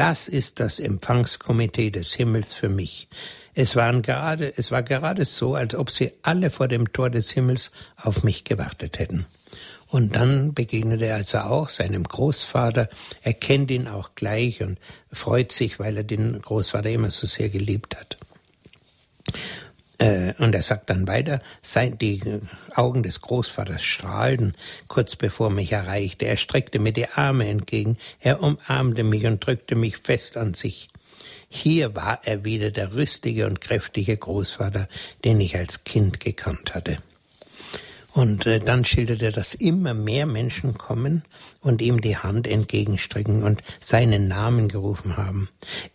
Das 0.00 0.28
ist 0.28 0.60
das 0.60 0.80
Empfangskomitee 0.80 1.90
des 1.90 2.14
Himmels 2.14 2.54
für 2.54 2.70
mich. 2.70 3.06
Es, 3.52 3.76
waren 3.76 4.00
gerade, 4.00 4.50
es 4.56 4.70
war 4.70 4.82
gerade 4.82 5.26
so, 5.26 5.54
als 5.54 5.74
ob 5.74 5.90
sie 5.90 6.14
alle 6.22 6.48
vor 6.48 6.68
dem 6.68 6.90
Tor 6.94 7.10
des 7.10 7.30
Himmels 7.32 7.70
auf 7.98 8.22
mich 8.22 8.44
gewartet 8.44 8.98
hätten. 8.98 9.26
Und 9.88 10.16
dann 10.16 10.54
begegnet 10.54 11.02
er 11.02 11.16
also 11.16 11.40
auch 11.40 11.68
seinem 11.68 12.04
Großvater. 12.04 12.88
Er 13.20 13.34
kennt 13.34 13.70
ihn 13.70 13.88
auch 13.88 14.14
gleich 14.14 14.62
und 14.62 14.78
freut 15.12 15.52
sich, 15.52 15.78
weil 15.78 15.98
er 15.98 16.04
den 16.04 16.40
Großvater 16.40 16.88
immer 16.88 17.10
so 17.10 17.26
sehr 17.26 17.50
geliebt 17.50 17.94
hat. 17.94 18.16
Äh, 20.00 20.32
und 20.38 20.54
er 20.54 20.62
sagt 20.62 20.88
dann 20.88 21.06
weiter, 21.06 21.42
sein, 21.60 21.98
die 21.98 22.22
Augen 22.74 23.02
des 23.02 23.20
Großvaters 23.20 23.82
strahlten, 23.82 24.54
kurz 24.88 25.14
bevor 25.14 25.50
mich 25.50 25.72
erreichte. 25.72 26.24
Er 26.24 26.38
streckte 26.38 26.78
mir 26.78 26.92
die 26.92 27.08
Arme 27.08 27.46
entgegen, 27.46 27.98
er 28.18 28.42
umarmte 28.42 29.04
mich 29.04 29.26
und 29.26 29.44
drückte 29.44 29.76
mich 29.76 29.98
fest 29.98 30.38
an 30.38 30.54
sich. 30.54 30.88
Hier 31.50 31.94
war 31.94 32.20
er 32.24 32.44
wieder 32.44 32.70
der 32.70 32.94
rüstige 32.94 33.46
und 33.46 33.60
kräftige 33.60 34.16
Großvater, 34.16 34.88
den 35.24 35.38
ich 35.40 35.56
als 35.56 35.84
Kind 35.84 36.18
gekannt 36.18 36.74
hatte. 36.74 36.98
Und 38.12 38.44
äh, 38.46 38.58
dann 38.58 38.84
schildert 38.84 39.22
er, 39.22 39.32
dass 39.32 39.54
immer 39.54 39.94
mehr 39.94 40.26
Menschen 40.26 40.74
kommen 40.74 41.22
und 41.60 41.80
ihm 41.80 42.00
die 42.00 42.16
Hand 42.16 42.46
entgegenstrecken 42.46 43.42
und 43.44 43.62
seinen 43.78 44.26
Namen 44.26 44.68
gerufen 44.68 45.16
haben. 45.16 45.48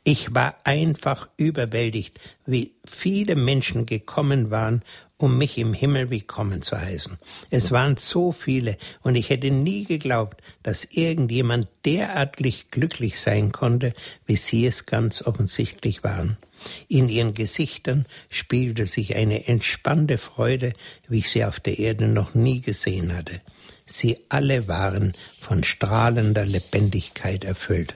Ich 0.04 0.34
war 0.34 0.56
einfach 0.64 1.30
überwältigt, 1.38 2.20
wie 2.46 2.74
viele 2.86 3.36
Menschen 3.36 3.86
gekommen 3.86 4.50
waren, 4.50 4.82
um 5.18 5.38
mich 5.38 5.58
im 5.58 5.74
Himmel 5.74 6.10
willkommen 6.10 6.62
zu 6.62 6.80
heißen. 6.80 7.18
Es 7.50 7.72
waren 7.72 7.98
so 7.98 8.32
viele 8.32 8.78
und 9.02 9.16
ich 9.16 9.30
hätte 9.30 9.50
nie 9.50 9.86
geglaubt, 9.86 10.42
dass 10.64 10.86
irgendjemand 10.86 11.68
derartig 11.86 12.70
glücklich 12.72 13.20
sein 13.20 13.52
konnte, 13.52 13.94
wie 14.26 14.36
sie 14.36 14.66
es 14.66 14.86
ganz 14.86 15.22
offensichtlich 15.22 16.04
waren. 16.04 16.38
In 16.88 17.10
ihren 17.10 17.34
Gesichtern 17.34 18.06
spiegelte 18.30 18.88
sich 18.88 19.16
eine 19.16 19.48
entspannte 19.48 20.18
Freude, 20.18 20.74
wie 21.08 21.20
ich 21.20 21.30
sie 21.30 21.46
auf 21.46 21.60
der 21.60 21.80
Erde 21.80 22.08
noch 22.08 22.34
nie 22.34 22.62
gesehen 22.62 23.16
hatte. 23.16 23.42
Sie 23.86 24.18
alle 24.30 24.68
waren 24.68 25.14
von 25.40 25.64
strahlender 25.64 26.46
Lebendigkeit 26.46 27.44
erfüllt. 27.44 27.96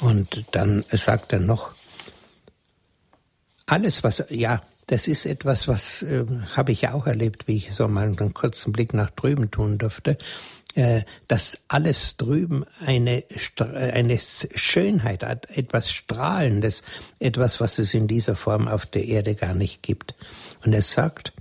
Und 0.00 0.44
dann 0.52 0.84
sagt 0.88 1.32
er 1.32 1.40
noch, 1.40 1.72
alles 3.66 4.02
was, 4.02 4.24
ja, 4.30 4.62
das 4.86 5.06
ist 5.06 5.26
etwas, 5.26 5.68
was 5.68 6.02
äh, 6.02 6.24
habe 6.56 6.72
ich 6.72 6.82
ja 6.82 6.94
auch 6.94 7.06
erlebt, 7.06 7.46
wie 7.46 7.58
ich 7.58 7.74
so 7.74 7.86
mal 7.88 8.06
einen 8.06 8.34
kurzen 8.34 8.72
Blick 8.72 8.94
nach 8.94 9.10
drüben 9.10 9.50
tun 9.50 9.76
durfte, 9.76 10.16
dass 11.26 11.58
alles 11.68 12.16
drüben 12.16 12.64
eine, 12.84 13.24
eine 13.72 14.18
Schönheit 14.20 15.24
hat, 15.24 15.50
etwas 15.56 15.90
Strahlendes, 15.90 16.82
etwas, 17.18 17.60
was 17.60 17.78
es 17.78 17.94
in 17.94 18.06
dieser 18.06 18.36
Form 18.36 18.68
auf 18.68 18.86
der 18.86 19.04
Erde 19.04 19.34
gar 19.34 19.54
nicht 19.54 19.82
gibt. 19.82 20.14
Und 20.64 20.72
er 20.72 20.82
sagt, 20.82 21.32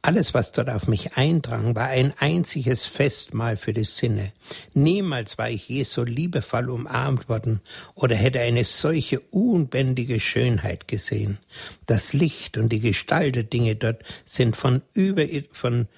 alles, 0.00 0.32
was 0.32 0.52
dort 0.52 0.70
auf 0.70 0.86
mich 0.86 1.16
eindrang, 1.16 1.74
war 1.74 1.88
ein 1.88 2.14
einziges 2.18 2.86
Festmahl 2.86 3.56
für 3.56 3.72
die 3.72 3.84
Sinne. 3.84 4.32
Niemals 4.72 5.38
war 5.38 5.50
ich 5.50 5.68
je 5.68 5.82
so 5.82 6.04
liebevoll 6.04 6.70
umarmt 6.70 7.28
worden 7.28 7.60
oder 7.96 8.14
hätte 8.14 8.40
eine 8.40 8.62
solche 8.62 9.18
unbändige 9.18 10.20
Schönheit 10.20 10.86
gesehen. 10.86 11.38
Das 11.86 12.12
Licht 12.12 12.56
und 12.56 12.68
die 12.68 12.80
Gestalt 12.80 13.34
der 13.34 13.42
Dinge 13.42 13.74
dort 13.74 14.02
sind 14.24 14.56
von 14.56 14.82
über, 14.94 15.24
von, 15.50 15.88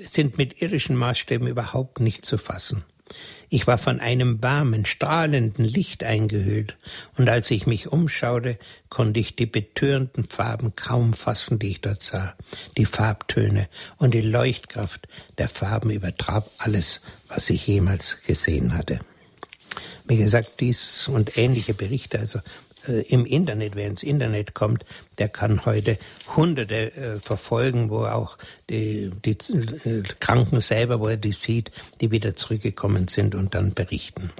sind 0.00 0.38
mit 0.38 0.60
irdischen 0.60 0.96
Maßstäben 0.96 1.46
überhaupt 1.46 2.00
nicht 2.00 2.24
zu 2.24 2.38
fassen. 2.38 2.84
Ich 3.48 3.68
war 3.68 3.78
von 3.78 4.00
einem 4.00 4.42
warmen, 4.42 4.84
strahlenden 4.84 5.64
Licht 5.64 6.02
eingehüllt, 6.02 6.76
und 7.16 7.28
als 7.28 7.50
ich 7.52 7.66
mich 7.66 7.86
umschaute, 7.86 8.58
konnte 8.88 9.20
ich 9.20 9.36
die 9.36 9.46
betörenden 9.46 10.24
Farben 10.24 10.74
kaum 10.74 11.14
fassen, 11.14 11.60
die 11.60 11.70
ich 11.70 11.80
dort 11.80 12.02
sah. 12.02 12.34
Die 12.76 12.86
Farbtöne 12.86 13.68
und 13.98 14.14
die 14.14 14.22
Leuchtkraft 14.22 15.06
der 15.38 15.48
Farben 15.48 15.90
übertraf 15.90 16.50
alles, 16.58 17.00
was 17.28 17.48
ich 17.48 17.66
jemals 17.68 18.20
gesehen 18.22 18.74
hatte. 18.76 18.98
Wie 20.04 20.16
gesagt, 20.16 20.60
dies 20.60 21.06
und 21.06 21.38
ähnliche 21.38 21.74
Berichte, 21.74 22.18
also 22.18 22.40
äh, 22.88 23.02
im 23.08 23.24
Internet, 23.26 23.76
wer 23.76 23.86
ins 23.86 24.02
Internet 24.02 24.54
kommt, 24.54 24.84
der 25.18 25.28
kann 25.28 25.64
heute 25.64 25.98
Hunderte 26.34 26.94
äh, 26.94 27.20
verfolgen, 27.20 27.90
wo 27.90 28.04
auch 28.04 28.38
die, 28.70 29.10
die 29.24 29.32
äh, 29.32 30.02
Kranken 30.20 30.60
selber, 30.60 31.00
wo 31.00 31.08
er 31.08 31.16
die 31.16 31.32
sieht, 31.32 31.70
die 32.00 32.10
wieder 32.10 32.34
zurückgekommen 32.34 33.08
sind 33.08 33.34
und 33.34 33.54
dann 33.54 33.74
berichten. 33.74 34.30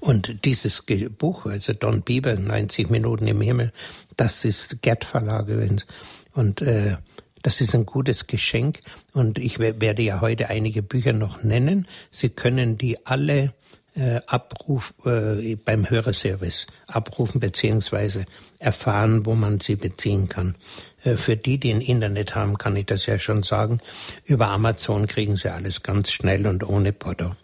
Und 0.00 0.44
dieses 0.44 0.84
Buch, 1.18 1.46
also 1.46 1.72
Don 1.72 2.02
Bieber, 2.02 2.34
90 2.34 2.90
Minuten 2.90 3.26
im 3.26 3.40
Himmel, 3.40 3.72
das 4.16 4.44
ist 4.44 4.80
Gerd 4.82 5.04
Verlag 5.04 5.48
übrigens. 5.48 5.86
Und 6.32 6.62
äh, 6.62 6.96
das 7.42 7.60
ist 7.60 7.74
ein 7.74 7.86
gutes 7.86 8.26
Geschenk. 8.26 8.80
Und 9.12 9.38
ich 9.38 9.58
werde 9.58 10.02
ja 10.02 10.20
heute 10.20 10.48
einige 10.48 10.82
Bücher 10.82 11.12
noch 11.12 11.42
nennen. 11.42 11.86
Sie 12.10 12.28
können 12.28 12.76
die 12.76 13.06
alle 13.06 13.54
äh, 13.94 14.20
Abruf 14.26 14.94
äh, 15.04 15.56
beim 15.56 15.88
Hörerservice 15.88 16.66
abrufen 16.86 17.40
beziehungsweise 17.40 18.24
erfahren, 18.58 19.26
wo 19.26 19.34
man 19.34 19.60
sie 19.60 19.76
beziehen 19.76 20.28
kann. 20.28 20.56
Äh, 21.04 21.16
für 21.16 21.36
die, 21.36 21.58
die 21.58 21.72
ein 21.72 21.80
Internet 21.80 22.34
haben, 22.34 22.58
kann 22.58 22.76
ich 22.76 22.86
das 22.86 23.06
ja 23.06 23.18
schon 23.18 23.42
sagen. 23.42 23.80
Über 24.24 24.48
Amazon 24.48 25.06
kriegen 25.06 25.36
sie 25.36 25.52
alles 25.52 25.82
ganz 25.82 26.12
schnell 26.12 26.46
und 26.46 26.66
ohne 26.68 26.92
Porto. 26.92 27.34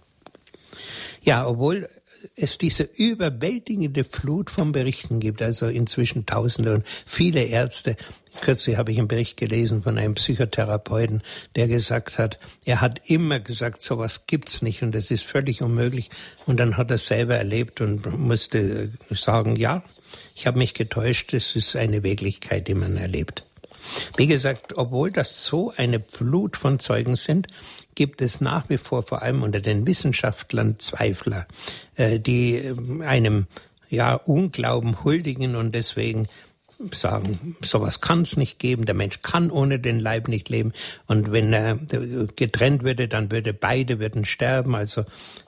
Ja, 1.23 1.47
obwohl 1.47 1.89
es 2.35 2.59
diese 2.59 2.83
überwältigende 2.83 4.05
Flut 4.05 4.51
von 4.51 4.73
Berichten 4.73 5.21
gibt, 5.21 5.43
also 5.43 5.67
inzwischen 5.67 6.27
Tausende 6.27 6.75
und 6.75 6.85
viele 7.07 7.45
Ärzte. 7.45 7.97
Kürzlich 8.41 8.77
habe 8.77 8.93
ich 8.93 8.99
einen 8.99 9.09
Bericht 9.09 9.37
gelesen 9.37 9.83
von 9.83 9.99
einem 9.99 10.15
Psychotherapeuten, 10.15 11.23
der 11.55 11.69
gesagt 11.69 12.19
hat, 12.19 12.39
er 12.65 12.81
hat 12.81 13.09
immer 13.09 13.41
gesagt, 13.41 13.83
sowas 13.83 14.27
gibt's 14.27 14.63
nicht 14.63 14.83
und 14.83 14.95
das 14.95 15.11
ist 15.11 15.25
völlig 15.25 15.63
unmöglich. 15.63 16.11
Und 16.45 16.59
dann 16.59 16.77
hat 16.77 16.91
er 16.91 16.97
es 16.97 17.07
selber 17.07 17.37
erlebt 17.37 17.81
und 17.81 18.19
musste 18.19 18.91
sagen, 19.11 19.57
ja, 19.57 19.83
ich 20.35 20.47
habe 20.47 20.59
mich 20.59 20.75
getäuscht, 20.75 21.33
es 21.35 21.57
ist 21.57 21.77
eine 21.77 22.03
Wirklichkeit, 22.03 22.69
die 22.69 22.75
man 22.75 22.97
erlebt. 22.97 23.45
Wie 24.17 24.27
gesagt, 24.27 24.77
obwohl 24.77 25.11
das 25.11 25.45
so 25.45 25.73
eine 25.77 26.01
Flut 26.01 26.57
von 26.57 26.79
Zeugen 26.79 27.17
sind, 27.17 27.47
gibt 27.97 28.23
es 28.23 28.41
nach 28.41 28.69
wie 28.69 28.79
vor 28.79 29.03
vor 29.03 29.23
allem 29.23 29.43
unter 29.43 29.61
den 29.61 29.87
Wissenschaftlern 29.87 30.79
Zweifler, 30.79 31.49
äh, 31.97 32.21
die 32.21 32.55
ähm, 32.55 33.03
einem 33.03 33.47
ja 33.91 34.15
Unglauben 34.15 35.03
huldigen 35.03 35.57
und 35.57 35.75
deswegen 35.75 36.29
sagen, 36.93 37.57
sowas 37.63 38.01
kann 38.01 38.23
es 38.23 38.37
nicht 38.37 38.59
geben, 38.59 38.85
der 38.85 38.95
Mensch 38.95 39.21
kann 39.23 39.51
ohne 39.51 39.79
den 39.79 39.99
Leib 39.99 40.29
nicht 40.29 40.49
leben 40.51 40.73
und 41.07 41.33
wenn 41.33 41.53
er 41.53 41.77
getrennt 42.37 42.83
würde, 42.83 43.09
dann 43.09 43.33
würde 43.33 43.55
beide 43.55 43.99
würden 43.99 44.27
sterben. 44.27 44.75
Also 44.75 45.05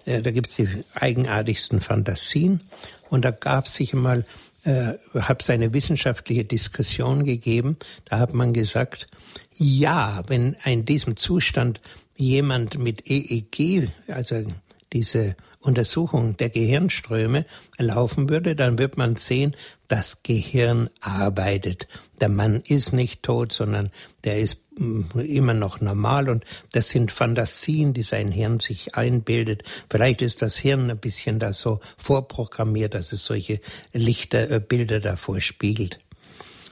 äh, 0.06 0.22
da 0.22 0.30
gibt 0.30 0.48
es 0.48 0.56
die 0.56 0.68
eigenartigsten 0.94 1.80
Fantasien 1.80 2.62
und 3.11 3.24
da 3.24 3.30
gab 3.30 3.66
es 3.66 3.74
sich 3.74 3.92
einmal 3.92 4.24
äh, 4.64 4.94
habe 5.14 5.38
es 5.40 5.50
eine 5.50 5.72
wissenschaftliche 5.72 6.44
Diskussion 6.44 7.24
gegeben. 7.24 7.76
Da 8.06 8.18
hat 8.18 8.34
man 8.34 8.52
gesagt, 8.52 9.06
ja, 9.54 10.22
wenn 10.26 10.56
in 10.64 10.84
diesem 10.84 11.16
Zustand 11.16 11.80
jemand 12.18 12.78
mit 12.78 13.09
EEG, 13.09 13.88
also 14.09 14.44
diese 14.92 15.37
Untersuchung 15.61 16.37
der 16.37 16.50
Gehirnströme 16.50 17.44
laufen 17.78 18.28
würde, 18.28 18.54
dann 18.54 18.78
wird 18.78 18.96
man 18.96 19.16
sehen, 19.16 19.57
das 19.88 20.22
Gehirn 20.22 20.88
arbeitet. 21.00 21.88
Der 22.20 22.28
Mann 22.28 22.62
ist 22.66 22.92
nicht 22.92 23.22
tot, 23.22 23.52
sondern 23.52 23.90
der 24.24 24.38
ist 24.38 24.59
mm, 24.78 25.18
immer 25.18 25.54
noch 25.54 25.81
normal 25.81 26.28
und 26.28 26.44
das 26.72 26.90
sind 26.90 27.11
Fantasien, 27.11 27.92
die 27.92 28.02
sein 28.02 28.31
Hirn 28.31 28.61
sich 28.61 28.94
einbildet. 28.94 29.62
Vielleicht 29.90 30.22
ist 30.22 30.42
das 30.42 30.57
Hirn 30.59 30.90
ein 30.90 30.98
bisschen 30.98 31.38
da 31.38 31.52
so 31.52 31.81
vorprogrammiert, 31.96 32.94
dass 32.94 33.12
es 33.12 33.24
solche 33.24 33.61
Lichter, 33.92 34.50
äh, 34.50 34.61
Bilder 34.61 35.00
davor 35.00 35.40
spiegelt. 35.40 35.98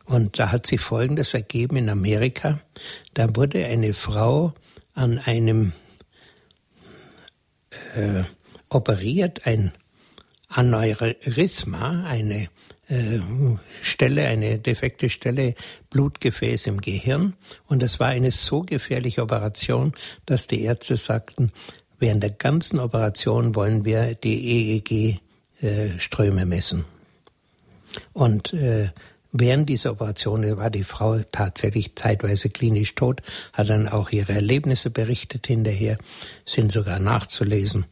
Und 0.05 0.39
da 0.39 0.53
hat 0.53 0.67
sich 0.67 0.81
Folgendes 0.81 1.35
ergeben 1.35 1.77
in 1.77 1.89
Amerika. 1.89 2.61
Da 3.15 3.35
wurde 3.35 3.67
eine 3.67 3.93
Frau 3.93 4.55
an 4.97 5.19
einem 5.19 5.73
äh, 7.95 8.25
operiert, 8.69 9.47
ein 9.47 9.73
Aneurysma, 10.49 12.05
eine 12.05 12.49
äh, 12.89 13.19
Stelle, 13.83 14.27
eine 14.27 14.59
defekte 14.59 15.11
Stelle, 15.11 15.55
Blutgefäß 15.91 16.67
im 16.67 16.81
Gehirn. 16.81 17.35
Und 17.67 17.83
es 17.83 18.01
war 18.01 18.09
eine 18.09 18.33
so 18.33 18.63
gefährliche 18.63 19.23
Operation, 19.23 19.93
dass 20.25 20.47
die 20.47 20.63
Ärzte 20.63 20.97
sagten, 20.97 21.53
während 21.99 22.23
der 22.23 22.31
ganzen 22.31 22.81
Operation 22.81 23.55
wollen 23.55 23.85
wir 23.85 24.15
die 24.15 24.81
EEG-Ströme 25.61 26.43
äh, 26.43 26.47
messen. 26.47 26.85
Und 28.13 28.53
äh, 28.55 28.89
Während 29.39 29.69
dieser 29.69 29.93
Operation 29.93 30.57
war 30.57 30.71
die 30.71 30.85
Frau 30.85 31.19
tatsächlich 31.31 31.95
zeitweise 31.95 32.49
klinisch 32.49 32.95
tot, 32.95 33.21
hat 33.53 33.69
dann 33.69 33.87
auch 33.87 34.11
ihre 34.11 34.33
Erlebnisse 34.33 34.89
berichtet 34.89 35.47
hinterher, 35.47 35.99
sind 36.47 36.73
sogar 36.73 36.99
nachzulesen. 36.99 37.85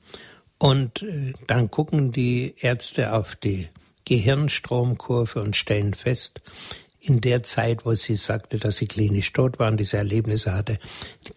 Und 0.59 1.03
äh, 1.03 1.35
dann 1.47 1.71
gucken 1.71 2.13
die 2.13 2.55
Ärzte 2.59 3.13
auf 3.13 3.37
die 3.37 3.69
Gehirnstromkurve 4.07 5.43
und 5.43 5.55
stellen 5.55 5.93
fest, 5.93 6.41
in 7.01 7.21
der 7.21 7.43
Zeit, 7.43 7.85
wo 7.85 7.95
sie 7.95 8.17
sagte, 8.17 8.57
dass 8.57 8.79
sie 8.79 8.87
klinisch 8.87 9.35
tot 9.35 9.59
war 9.59 9.71
und 9.71 9.79
diese 9.79 9.99
Erlebnisse 9.99 10.55
hatte, 10.55 10.79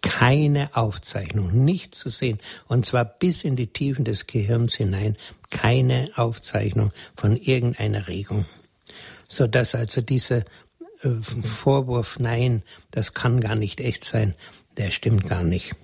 keine 0.00 0.74
Aufzeichnung, 0.74 1.64
nicht 1.66 1.94
zu 1.94 2.08
sehen, 2.08 2.38
und 2.68 2.86
zwar 2.86 3.04
bis 3.04 3.44
in 3.44 3.56
die 3.56 3.66
Tiefen 3.66 4.06
des 4.06 4.26
Gehirns 4.26 4.76
hinein, 4.76 5.18
keine 5.50 6.10
Aufzeichnung 6.16 6.92
von 7.14 7.36
irgendeiner 7.36 8.08
Regung 8.08 8.46
so 9.28 9.46
dass 9.46 9.74
also 9.74 10.00
dieser 10.00 10.38
äh, 11.02 11.10
Vorwurf, 11.42 12.18
nein, 12.18 12.62
das 12.90 13.14
kann 13.14 13.40
gar 13.40 13.54
nicht 13.54 13.80
echt 13.80 14.04
sein, 14.04 14.34
der 14.76 14.90
stimmt 14.90 15.28
gar 15.28 15.44
nicht. 15.44 15.74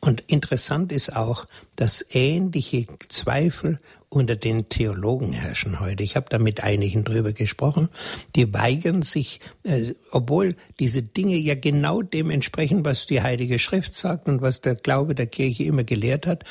Und 0.00 0.22
interessant 0.28 0.92
ist 0.92 1.14
auch, 1.14 1.46
dass 1.74 2.04
ähnliche 2.10 2.86
Zweifel 3.08 3.80
unter 4.08 4.36
den 4.36 4.68
Theologen 4.68 5.32
herrschen 5.32 5.80
heute. 5.80 6.02
Ich 6.02 6.16
habe 6.16 6.26
da 6.30 6.38
mit 6.38 6.62
einigen 6.62 7.04
drüber 7.04 7.32
gesprochen. 7.32 7.88
Die 8.36 8.54
weigern 8.54 9.02
sich, 9.02 9.40
äh, 9.64 9.94
obwohl 10.12 10.54
diese 10.78 11.02
Dinge 11.02 11.36
ja 11.36 11.54
genau 11.54 12.02
dem 12.02 12.30
entsprechen, 12.30 12.84
was 12.84 13.06
die 13.06 13.22
Heilige 13.22 13.58
Schrift 13.58 13.92
sagt 13.92 14.28
und 14.28 14.40
was 14.40 14.60
der 14.60 14.76
Glaube 14.76 15.14
der 15.14 15.26
Kirche 15.26 15.64
immer 15.64 15.84
gelehrt 15.84 16.26
hat, 16.26 16.44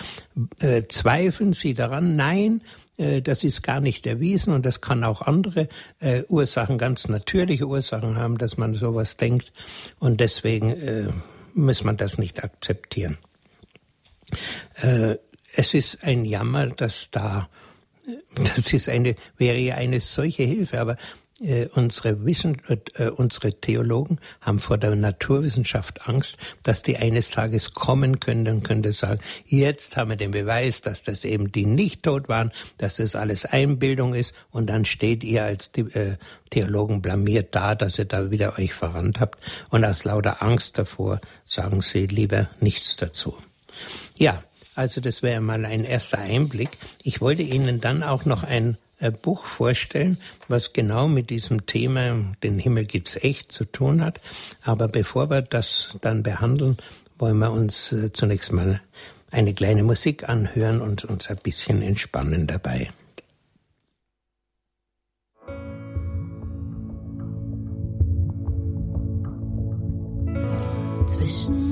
äh, 0.60 0.84
zweifeln 0.88 1.54
sie 1.54 1.74
daran, 1.74 2.16
nein, 2.16 2.62
das 2.98 3.44
ist 3.44 3.62
gar 3.62 3.80
nicht 3.80 4.08
erwiesen 4.08 4.54
und 4.54 4.66
das 4.66 4.82
kann 4.82 5.04
auch 5.04 5.22
andere 5.22 5.68
äh, 6.00 6.24
Ursachen, 6.30 6.78
ganz 6.78 7.08
natürliche 7.08 7.68
Ursachen 7.68 8.18
haben, 8.18 8.38
dass 8.38 8.58
man 8.58 8.74
sowas 8.74 9.18
denkt. 9.18 9.52
Und 10.00 10.20
deswegen 10.20 10.72
äh, 10.72 11.10
muss 11.54 11.84
man 11.84 11.98
das 11.98 12.18
nicht 12.18 12.44
akzeptieren. 12.44 13.18
Äh, 14.76 15.18
es 15.56 15.74
ist 15.74 16.04
ein 16.04 16.26
Jammer, 16.26 16.68
dass 16.68 17.12
da, 17.12 17.50
das 18.36 18.74
ist 18.74 18.90
eine, 18.90 19.16
wäre 19.38 19.58
ja 19.58 19.76
eine 19.76 20.00
solche 20.00 20.44
Hilfe, 20.44 20.80
aber 20.80 20.98
äh, 21.42 21.68
unsere, 21.74 22.26
Wissen, 22.26 22.62
äh, 22.68 23.10
unsere 23.10 23.54
Theologen 23.54 24.20
haben 24.42 24.60
vor 24.60 24.78
der 24.78 24.96
Naturwissenschaft 24.96 26.08
Angst, 26.08 26.38
dass 26.64 26.84
die 26.84 26.98
eines 26.98 27.30
Tages 27.30 27.74
kommen 27.74 28.20
können 28.20 28.48
und 28.48 28.64
könnte 28.64 28.94
sagen, 28.94 29.22
jetzt 29.46 29.98
haben 29.98 30.10
wir 30.10 30.18
den 30.18 30.32
Beweis, 30.32 30.82
dass 30.82 31.04
das 31.04 31.26
eben 31.26 31.52
die 31.52 31.66
nicht 31.66 32.04
tot 32.04 32.28
waren, 32.28 32.52
dass 32.78 32.96
das 32.96 33.16
alles 33.16 33.46
Einbildung 33.46 34.14
ist 34.16 34.34
und 34.52 34.68
dann 34.68 34.86
steht 34.86 35.24
ihr 35.24 35.44
als 35.44 35.72
die, 35.72 35.82
äh, 35.82 36.18
Theologen 36.50 37.02
blamiert 37.02 37.54
da, 37.54 37.76
dass 37.76 38.00
ihr 38.00 38.06
da 38.06 38.32
wieder 38.32 38.58
euch 38.58 38.74
verrannt 38.74 39.20
habt 39.20 39.38
und 39.70 39.84
aus 39.84 40.06
lauter 40.06 40.42
Angst 40.42 40.78
davor 40.78 41.20
sagen 41.46 41.82
sie 41.82 42.08
lieber 42.08 42.50
nichts 42.60 42.96
dazu. 42.96 43.38
Ja, 44.18 44.44
also 44.76 45.02
das 45.02 45.24
wäre 45.24 45.42
mal 45.42 45.66
ein 45.66 45.84
erster 45.84 46.20
Einblick. 46.20 46.70
Ich 47.04 47.20
wollte 47.20 47.42
Ihnen 47.42 47.82
dann 47.82 48.04
auch 48.04 48.26
noch 48.26 48.44
ein 48.44 48.74
äh, 48.74 48.87
Buch 49.22 49.46
vorstellen, 49.46 50.18
was 50.48 50.74
genau 50.74 51.08
mit 51.08 51.30
diesem 51.30 51.66
Thema, 51.66 52.34
den 52.44 52.60
Himmel 52.60 52.86
gibt's 52.86 53.16
echt, 53.16 53.52
zu 53.52 53.66
tun 53.66 54.04
hat. 54.04 54.20
Aber 54.64 54.88
bevor 54.88 55.30
wir 55.30 55.42
das 55.42 55.98
dann 56.02 56.24
behandeln, 56.24 56.78
wollen 57.20 57.38
wir 57.38 57.52
uns 57.52 57.92
äh, 57.92 58.12
zunächst 58.12 58.52
mal 58.52 58.82
eine 59.32 59.54
kleine 59.54 59.84
Musik 59.84 60.28
anhören 60.30 60.82
und 60.82 61.06
uns 61.06 61.30
ein 61.30 61.38
bisschen 61.38 61.82
entspannen 61.82 62.48
dabei. 62.48 62.90
Zwischen 71.08 71.67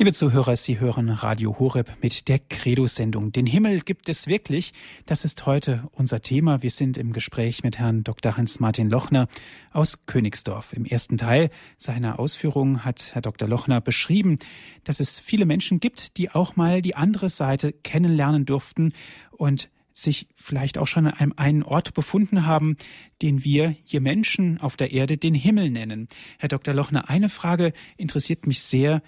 Liebe 0.00 0.14
Zuhörer, 0.14 0.56
Sie 0.56 0.80
hören 0.80 1.10
Radio 1.10 1.58
Horeb 1.58 1.98
mit 2.00 2.28
der 2.28 2.38
Credo-Sendung. 2.38 3.32
Den 3.32 3.44
Himmel 3.44 3.80
gibt 3.80 4.08
es 4.08 4.26
wirklich. 4.26 4.72
Das 5.04 5.26
ist 5.26 5.44
heute 5.44 5.90
unser 5.92 6.22
Thema. 6.22 6.62
Wir 6.62 6.70
sind 6.70 6.96
im 6.96 7.12
Gespräch 7.12 7.62
mit 7.64 7.78
Herrn 7.78 8.02
Dr. 8.02 8.38
Hans-Martin 8.38 8.88
Lochner 8.88 9.28
aus 9.74 10.06
Königsdorf. 10.06 10.72
Im 10.72 10.86
ersten 10.86 11.18
Teil 11.18 11.50
seiner 11.76 12.18
Ausführungen 12.18 12.82
hat 12.82 13.10
Herr 13.12 13.20
Dr. 13.20 13.46
Lochner 13.46 13.82
beschrieben, 13.82 14.38
dass 14.84 15.00
es 15.00 15.20
viele 15.20 15.44
Menschen 15.44 15.80
gibt, 15.80 16.16
die 16.16 16.30
auch 16.30 16.56
mal 16.56 16.80
die 16.80 16.96
andere 16.96 17.28
Seite 17.28 17.70
kennenlernen 17.70 18.46
durften 18.46 18.94
und 19.32 19.68
sich 19.92 20.28
vielleicht 20.34 20.78
auch 20.78 20.86
schon 20.86 21.08
an 21.08 21.36
einem 21.36 21.62
Ort 21.62 21.92
befunden 21.92 22.46
haben, 22.46 22.78
den 23.20 23.44
wir 23.44 23.76
hier 23.84 24.00
Menschen 24.00 24.58
auf 24.62 24.78
der 24.78 24.92
Erde 24.92 25.18
den 25.18 25.34
Himmel 25.34 25.68
nennen. 25.68 26.08
Herr 26.38 26.48
Dr. 26.48 26.72
Lochner, 26.72 27.10
eine 27.10 27.28
Frage 27.28 27.74
interessiert 27.98 28.46
mich 28.46 28.62
sehr. 28.62 29.02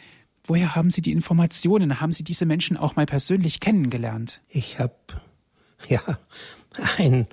Woher 0.45 0.75
haben 0.75 0.91
Sie 0.91 1.03
die 1.03 1.13
Informationen? 1.13 2.01
Haben 2.01 2.13
Sie 2.13 2.25
diese 2.25 2.47
Menschen 2.47 2.77
auch 2.77 2.97
mal 2.97 3.07
persönlich 3.07 3.61
kennengelernt? 3.61 4.41
Ich 4.49 4.79
habe, 4.79 4.95
ja, 5.89 6.03
ein, 6.99 7.27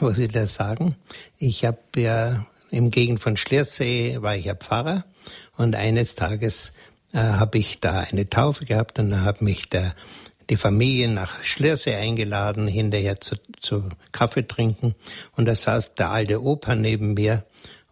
was 0.00 0.18
ich 0.18 0.30
da 0.30 0.46
sagen? 0.46 0.94
Ich 1.38 1.64
habe 1.64 1.78
ja 1.96 2.46
im 2.70 2.90
Gegend 2.90 3.20
von 3.20 3.36
Schliersee 3.36 4.18
war 4.20 4.36
ich 4.36 4.44
ja 4.44 4.54
Pfarrer 4.54 5.04
und 5.56 5.74
eines 5.74 6.14
Tages 6.14 6.72
äh, 7.12 7.18
habe 7.18 7.58
ich 7.58 7.80
da 7.80 8.00
eine 8.00 8.30
Taufe 8.30 8.64
gehabt 8.64 8.98
und 8.98 9.10
dann 9.10 9.24
hat 9.24 9.42
mich 9.42 9.68
der 9.68 9.94
die 10.50 10.56
Familie 10.56 11.08
nach 11.08 11.44
Schliersee 11.44 11.94
eingeladen, 11.94 12.66
hinterher 12.66 13.20
zu, 13.20 13.36
zu 13.60 13.88
Kaffee 14.10 14.46
trinken. 14.46 14.96
Und 15.36 15.46
da 15.46 15.54
saß 15.54 15.94
der 15.94 16.10
alte 16.10 16.42
Opa 16.42 16.74
neben 16.74 17.14
mir 17.14 17.44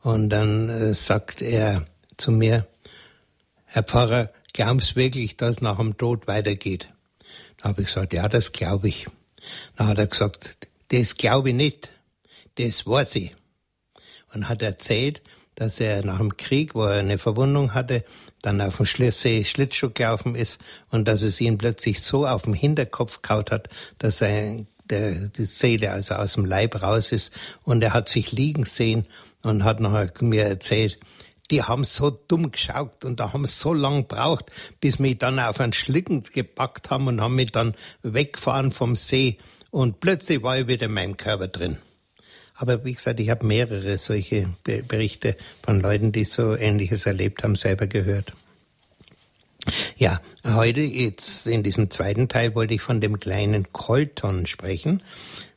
und 0.03 0.29
dann 0.31 0.69
äh, 0.69 0.93
sagt 0.93 1.41
er 1.41 1.87
zu 2.17 2.33
mir, 2.33 2.67
Herr 3.65 3.85
Pfarrer, 3.85 4.31
glauben 4.53 4.81
Sie 4.81 4.97
wirklich, 4.97 5.37
dass 5.37 5.61
nach 5.61 5.79
dem 5.79 5.97
Tod 5.97 6.27
weitergeht? 6.27 6.89
Da 7.59 7.71
habe 7.71 7.83
ich 7.83 7.89
gesagt, 7.89 8.13
ja, 8.13 8.29
das 8.29 8.53
glaube 8.53 8.89
ich. 8.89 9.07
Dann 9.77 9.89
hat 9.89 9.99
er 9.99 10.07
gesagt, 10.07 10.57
das 10.89 11.17
glaube 11.17 11.51
ich 11.51 11.55
nicht, 11.55 11.91
das 12.57 12.87
weiß 12.87 13.17
ich. 13.17 13.35
Und 14.33 14.49
hat 14.49 14.63
erzählt, 14.63 15.23
dass 15.55 15.81
er 15.81 16.05
nach 16.05 16.19
dem 16.19 16.37
Krieg, 16.37 16.75
wo 16.75 16.85
er 16.85 17.01
eine 17.01 17.19
Verwundung 17.19 17.75
hatte, 17.75 18.05
dann 18.43 18.61
auf 18.61 18.77
dem 18.77 18.87
Schliersee 18.87 19.45
Schlittschuh 19.45 19.91
gelaufen 19.91 20.37
ist 20.37 20.61
und 20.91 21.09
dass 21.09 21.23
es 21.23 21.41
ihn 21.41 21.59
plötzlich 21.59 22.01
so 22.01 22.27
auf 22.27 22.43
dem 22.43 22.55
Hinterkopf 22.55 23.23
kaut 23.23 23.51
hat, 23.51 23.69
dass 23.99 24.21
er 24.21 24.65
der, 24.89 25.29
die 25.29 25.45
Seele 25.47 25.91
also 25.91 26.15
aus 26.15 26.35
dem 26.35 26.45
Leib 26.45 26.81
raus 26.83 27.13
ist 27.13 27.33
und 27.65 27.83
er 27.83 27.93
hat 27.93 28.09
sich 28.09 28.31
liegen 28.31 28.65
sehen 28.65 29.07
und 29.43 29.65
hat 29.65 29.81
nachher 29.81 30.13
mir 30.21 30.45
erzählt, 30.45 30.99
die 31.51 31.63
haben 31.63 31.85
so 31.85 32.11
dumm 32.11 32.51
geschaut 32.51 33.05
und 33.05 33.21
da 33.21 33.33
haben 33.33 33.47
so 33.47 33.73
lang 33.73 34.09
gebraucht, 34.09 34.47
bis 34.81 34.99
mich 34.99 35.19
dann 35.19 35.39
auf 35.39 35.61
einen 35.61 35.73
Schlitten 35.73 36.23
gepackt 36.23 36.91
haben 36.91 37.07
und 37.07 37.21
haben 37.21 37.35
mich 37.35 37.53
dann 37.53 37.75
weggefahren 38.03 38.73
vom 38.73 38.97
See 38.97 39.39
und 39.71 40.01
plötzlich 40.01 40.43
war 40.43 40.59
ich 40.59 40.69
wieder 40.69 40.87
in 40.87 40.93
meinem 40.93 41.17
Körper 41.17 41.49
drin. 41.49 41.79
Aber 42.55 42.85
wie 42.85 42.95
gesagt, 42.95 43.21
ich 43.21 43.31
habe 43.31 43.47
mehrere 43.47 43.99
solche 43.99 44.49
Berichte 44.65 45.37
von 45.63 45.81
Leuten, 45.81 46.11
die 46.11 46.25
so 46.25 46.57
Ähnliches 46.57 47.07
erlebt 47.07 47.45
haben, 47.45 47.55
selber 47.55 47.87
gehört. 47.87 48.33
Ja, 49.97 50.21
heute 50.45 50.81
jetzt 50.81 51.47
in 51.47 51.63
diesem 51.63 51.91
zweiten 51.91 52.29
Teil 52.29 52.55
wollte 52.55 52.75
ich 52.75 52.81
von 52.81 53.01
dem 53.01 53.21
kleinen 53.21 53.73
Colton 53.73 54.47
sprechen. 54.47 55.03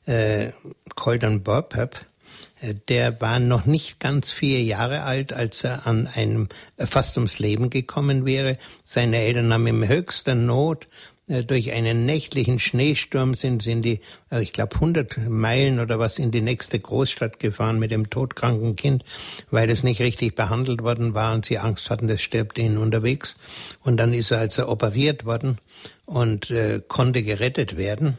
Äh, 0.06 0.52
Colton 0.96 1.44
Burpap 1.44 2.06
der 2.88 3.20
war 3.22 3.40
noch 3.40 3.66
nicht 3.66 4.00
ganz 4.00 4.32
vier 4.32 4.62
Jahre 4.64 5.04
alt, 5.04 5.34
als 5.34 5.64
er 5.64 5.88
an 5.88 6.08
einem 6.08 6.50
äh, 6.78 6.86
fast 6.86 7.18
ums 7.18 7.40
Leben 7.40 7.70
gekommen 7.70 8.26
wäre. 8.26 8.58
Seine 8.84 9.18
Eltern 9.18 9.54
haben 9.54 9.68
im 9.68 9.88
höchsten 9.88 10.46
Not 10.46 10.88
äh, 11.28 11.44
durch 11.44 11.72
einen 11.72 12.06
nächtlichen 12.06 12.60
Schneesturm 12.60 13.34
sind 13.34 13.64
sie 13.64 13.72
in 13.72 13.82
die, 13.82 14.02
äh, 14.32 14.42
ich 14.42 14.54
glaube, 14.54 14.76
100 14.76 15.30
Meilen 15.30 15.80
oder 15.80 15.98
was 15.98 16.20
in 16.20 16.32
die 16.32 16.42
nächste 16.42 16.80
Großstadt 16.80 17.40
gefahren 17.40 17.80
mit 17.80 17.92
dem 17.92 18.10
todkranken 18.10 18.76
Kind, 18.76 19.04
weil 19.50 19.70
es 19.70 19.84
nicht 19.84 20.02
richtig 20.02 20.36
behandelt 20.36 20.84
worden 20.84 21.14
war 21.14 21.34
und 21.34 21.46
sie 21.46 21.58
Angst 21.58 21.90
hatten, 21.90 22.08
das 22.08 22.22
stirbt 22.22 22.58
ihnen 22.58 22.78
unterwegs. 22.78 23.38
Und 23.82 23.98
dann 23.98 24.14
ist 24.14 24.32
er 24.32 24.40
also 24.40 24.68
operiert 24.68 25.26
worden 25.26 25.60
und 26.06 26.52
äh, 26.52 26.82
konnte 26.88 27.24
gerettet 27.24 27.78
werden. 27.78 28.18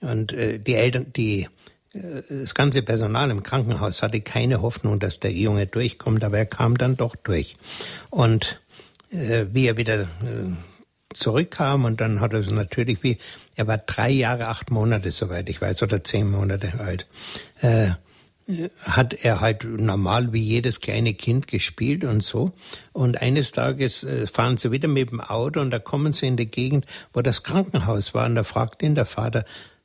Und 0.00 0.32
äh, 0.32 0.58
die 0.58 0.74
Eltern, 0.74 1.12
die 1.14 1.48
das 1.94 2.54
ganze 2.54 2.82
Personal 2.82 3.30
im 3.30 3.42
Krankenhaus 3.44 4.02
hatte 4.02 4.20
keine 4.20 4.62
Hoffnung, 4.62 4.98
dass 4.98 5.20
der 5.20 5.32
Junge 5.32 5.66
durchkommt, 5.66 6.24
aber 6.24 6.38
er 6.38 6.46
kam 6.46 6.76
dann 6.76 6.96
doch 6.96 7.14
durch. 7.14 7.56
Und 8.10 8.60
äh, 9.10 9.46
wie 9.52 9.68
er 9.68 9.76
wieder 9.76 10.02
äh, 10.02 10.06
zurückkam 11.14 11.84
und 11.84 12.00
dann 12.00 12.20
hat 12.20 12.32
er 12.32 12.40
natürlich 12.50 13.02
wie, 13.02 13.18
er 13.54 13.68
war 13.68 13.78
drei 13.78 14.10
Jahre, 14.10 14.48
acht 14.48 14.72
Monate, 14.72 15.12
soweit 15.12 15.48
ich 15.48 15.60
weiß, 15.60 15.82
oder 15.84 16.02
zehn 16.02 16.28
Monate 16.28 16.80
alt, 16.80 17.06
äh, 17.60 17.90
hat 18.82 19.14
er 19.24 19.40
halt 19.40 19.64
normal 19.64 20.32
wie 20.32 20.42
jedes 20.42 20.80
kleine 20.80 21.14
Kind 21.14 21.46
gespielt 21.46 22.04
und 22.04 22.22
so. 22.22 22.52
Und 22.92 23.22
eines 23.22 23.52
Tages 23.52 24.02
äh, 24.02 24.26
fahren 24.26 24.56
sie 24.56 24.72
wieder 24.72 24.88
mit 24.88 25.10
dem 25.10 25.20
Auto 25.20 25.60
und 25.60 25.70
da 25.70 25.78
kommen 25.78 26.12
sie 26.12 26.26
in 26.26 26.36
die 26.36 26.50
Gegend, 26.50 26.86
wo 27.12 27.22
das 27.22 27.44
Krankenhaus 27.44 28.14
war 28.14 28.26
und 28.26 28.34
da 28.34 28.42
fragt 28.42 28.82
ihn 28.82 28.96
der 28.96 29.06
Vater, 29.06 29.44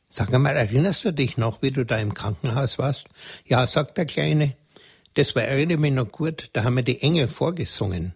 Sag 0.10 0.34
einmal, 0.34 0.56
erinnerst 0.56 1.06
du 1.06 1.14
dich 1.14 1.38
noch, 1.38 1.62
wie 1.62 1.70
du 1.70 1.86
da 1.86 1.98
im 1.98 2.16
Krankenhaus 2.16 2.80
warst? 2.80 3.10
Ja, 3.46 3.68
sagt 3.68 3.98
der 3.98 4.08
Kleine. 4.08 4.56
Das 5.14 5.36
war, 5.36 5.44
erinnere 5.44 5.78
mich 5.78 5.94
noch 5.94 6.12
gut, 6.12 6.50
da 6.54 6.64
haben 6.64 6.76
wir 6.76 6.84
die 6.84 7.02
Engel 7.02 7.28
vorgesungen. 7.28 8.14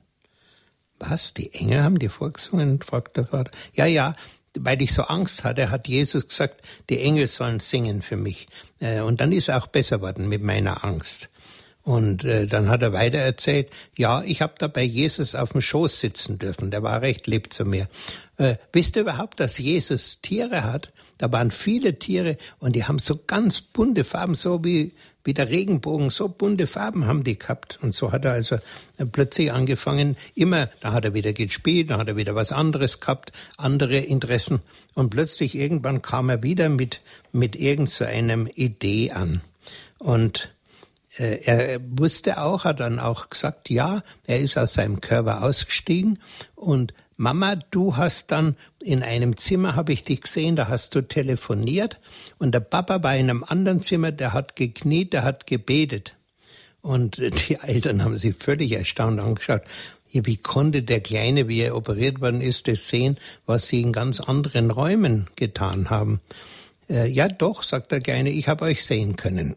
Was? 0.97 1.34
Die 1.36 1.53
Engel 1.53 1.84
haben 1.84 1.99
die 1.99 2.10
vorgesungen? 2.10 2.82
fragt 2.82 3.17
der 3.17 3.27
Vater. 3.27 3.51
Ja, 3.73 3.86
ja, 3.86 4.15
weil 4.58 4.82
ich 4.82 4.93
so 4.93 5.03
Angst 5.03 5.43
hatte, 5.43 5.69
hat 5.69 5.88
Jesus 5.88 6.27
gesagt, 6.27 6.62
die 6.89 6.99
Engel 6.99 7.27
sollen 7.27 7.60
singen 7.60 8.01
für 8.01 8.17
mich. 8.17 8.47
Äh, 8.79 9.01
und 9.01 9.21
dann 9.21 9.32
ist 9.32 9.49
er 9.49 9.58
auch 9.58 9.67
besser 9.67 10.01
worden 10.01 10.27
mit 10.29 10.41
meiner 10.41 10.84
Angst. 10.84 11.29
Und 11.84 12.23
äh, 12.23 12.47
dann 12.47 12.69
hat 12.69 12.82
er 12.82 12.93
weiter 12.93 13.19
erzählt, 13.19 13.69
ja, 13.97 14.23
ich 14.23 14.41
habe 14.41 14.53
da 14.58 14.67
bei 14.67 14.84
Jesus 14.84 15.36
auf 15.36 15.51
dem 15.51 15.62
Schoß 15.62 15.99
sitzen 15.99 16.39
dürfen, 16.39 16.71
der 16.71 16.82
war 16.82 17.01
recht 17.01 17.27
lieb 17.27 17.53
zu 17.53 17.65
mir. 17.65 17.88
Äh, 18.38 18.56
wisst 18.71 18.95
ihr 18.95 19.01
überhaupt, 19.01 19.39
dass 19.39 19.58
Jesus 19.58 20.21
Tiere 20.21 20.63
hat? 20.63 20.93
Da 21.23 21.31
waren 21.31 21.51
viele 21.51 21.99
Tiere 21.99 22.36
und 22.59 22.75
die 22.75 22.83
haben 22.83 22.99
so 22.99 23.17
ganz 23.25 23.62
bunte 23.62 24.03
Farben, 24.03 24.36
so 24.36 24.62
wie, 24.65 24.91
wie 25.23 25.33
der 25.33 25.49
Regenbogen, 25.49 26.09
so 26.09 26.27
bunte 26.27 26.67
Farben 26.67 27.07
haben 27.07 27.23
die 27.23 27.39
gehabt. 27.39 27.79
Und 27.81 27.95
so 27.95 28.12
hat 28.12 28.25
er 28.25 28.33
also 28.33 28.57
plötzlich 29.13 29.53
angefangen, 29.53 30.17
immer, 30.36 30.67
da 30.81 30.91
hat 30.91 31.05
er 31.05 31.13
wieder 31.13 31.31
gespielt, 31.31 31.91
da 31.91 31.97
hat 31.97 32.09
er 32.09 32.17
wieder 32.17 32.36
was 32.36 32.51
anderes 32.51 32.99
gehabt, 32.99 33.31
andere 33.55 33.99
Interessen. 33.99 34.59
Und 34.95 35.12
plötzlich 35.12 35.55
irgendwann 35.55 36.01
kam 36.01 36.27
er 36.27 36.43
wieder 36.43 36.67
mit, 36.67 36.99
mit 37.31 37.55
irgend 37.55 37.89
so 37.89 38.03
Idee 38.03 39.12
an. 39.12 39.39
Und 39.99 40.53
äh, 41.15 41.39
er 41.45 41.79
wusste 41.97 42.41
auch, 42.41 42.65
hat 42.65 42.81
dann 42.81 42.99
auch 42.99 43.29
gesagt, 43.29 43.69
ja, 43.69 44.03
er 44.27 44.41
ist 44.41 44.57
aus 44.57 44.73
seinem 44.73 44.99
Körper 44.99 45.41
ausgestiegen 45.41 46.19
und 46.55 46.93
Mama, 47.17 47.56
du 47.56 47.95
hast 47.95 48.32
dann 48.32 48.56
in 48.82 49.04
einem 49.04 49.38
Zimmer, 49.38 49.76
habe 49.76 49.93
ich 49.93 50.04
dich 50.04 50.21
gesehen, 50.21 50.56
da 50.56 50.67
hast 50.67 50.95
du 50.95 51.02
telefoniert 51.02 51.99
und 52.39 52.54
der 52.54 52.60
Papa 52.60 53.04
war 53.04 53.15
in 53.15 53.30
einem 53.30 53.43
anderen 53.43 53.82
Zimmer, 53.82 54.12
der 54.12 54.34
hat 54.34 54.56
gekniet, 54.56 55.13
der 55.13 55.23
hat 55.23 55.47
gebetet. 55.47 56.15
Und 56.82 57.17
die 57.47 57.58
Eltern 57.62 58.04
haben 58.04 58.17
sich 58.17 58.36
völlig 58.36 58.71
erstaunt 58.73 59.19
angeschaut. 59.19 59.62
Wie 60.12 60.38
konnte 60.38 60.84
der 60.84 60.99
Kleine, 60.99 61.47
wie 61.47 61.62
er 61.62 61.76
operiert 61.76 62.21
worden 62.21 62.41
ist, 62.41 62.67
das 62.67 62.88
sehen, 62.88 63.17
was 63.47 63.67
sie 63.67 63.82
in 63.82 63.91
ganz 63.93 64.19
anderen 64.19 64.69
Räumen 64.69 65.28
getan 65.36 65.89
haben? 65.89 66.19
Äh, 66.88 67.08
ja, 67.08 67.28
doch, 67.28 67.63
sagt 67.63 67.91
der 67.91 68.02
Kleine, 68.02 68.30
ich 68.30 68.47
habe 68.47 68.65
euch 68.65 68.84
sehen 68.84 69.15
können. 69.15 69.56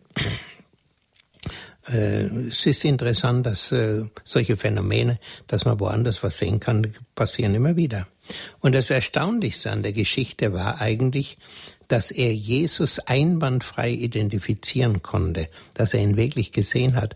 Äh, 1.88 2.25
es 2.49 2.66
ist 2.66 2.85
interessant, 2.85 3.46
dass 3.46 3.72
äh, 3.72 4.05
solche 4.25 4.57
Phänomene, 4.57 5.18
dass 5.46 5.64
man 5.64 5.79
woanders 5.81 6.22
was 6.22 6.38
sehen 6.38 6.61
kann, 6.61 6.94
passieren 7.14 7.55
immer 7.55 7.77
wieder. 7.77 8.07
Und 8.61 8.75
das 8.75 8.90
Erstaunlichste 8.90 9.70
an 9.70 9.83
der 9.83 9.92
Geschichte 9.92 10.53
war 10.53 10.81
eigentlich, 10.81 11.38
dass 11.88 12.11
er 12.11 12.35
Jesus 12.35 12.99
einwandfrei 12.99 13.90
identifizieren 13.90 15.03
konnte, 15.03 15.49
dass 15.75 15.94
er 15.94 16.01
ihn 16.01 16.16
wirklich 16.16 16.51
gesehen 16.53 16.96
hat. 16.96 17.14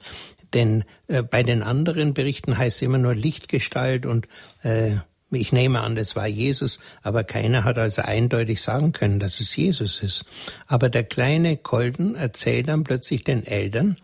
Denn 0.55 0.85
äh, 1.09 1.23
bei 1.23 1.43
den 1.43 1.63
anderen 1.63 2.15
Berichten 2.15 2.57
heißt 2.57 2.77
es 2.77 2.83
immer 2.83 2.99
nur 2.99 3.15
Lichtgestalt 3.15 4.07
und 4.07 4.29
äh, 4.63 4.97
ich 5.31 5.53
nehme 5.53 5.81
an, 5.81 5.95
das 5.95 6.17
war 6.17 6.27
Jesus, 6.27 6.81
aber 7.03 7.25
keiner 7.25 7.65
hat 7.65 7.79
also 7.79 8.03
eindeutig 8.03 8.61
sagen 8.61 8.93
können, 8.93 9.21
dass 9.21 9.41
es 9.41 9.55
Jesus 9.55 10.03
ist. 10.03 10.25
Aber 10.67 10.89
der 10.89 11.05
kleine 11.05 11.57
Colden 11.57 12.15
erzählt 12.15 12.69
dann 12.69 12.85
plötzlich 12.85 13.25
den 13.25 13.47
Eltern, 13.47 13.97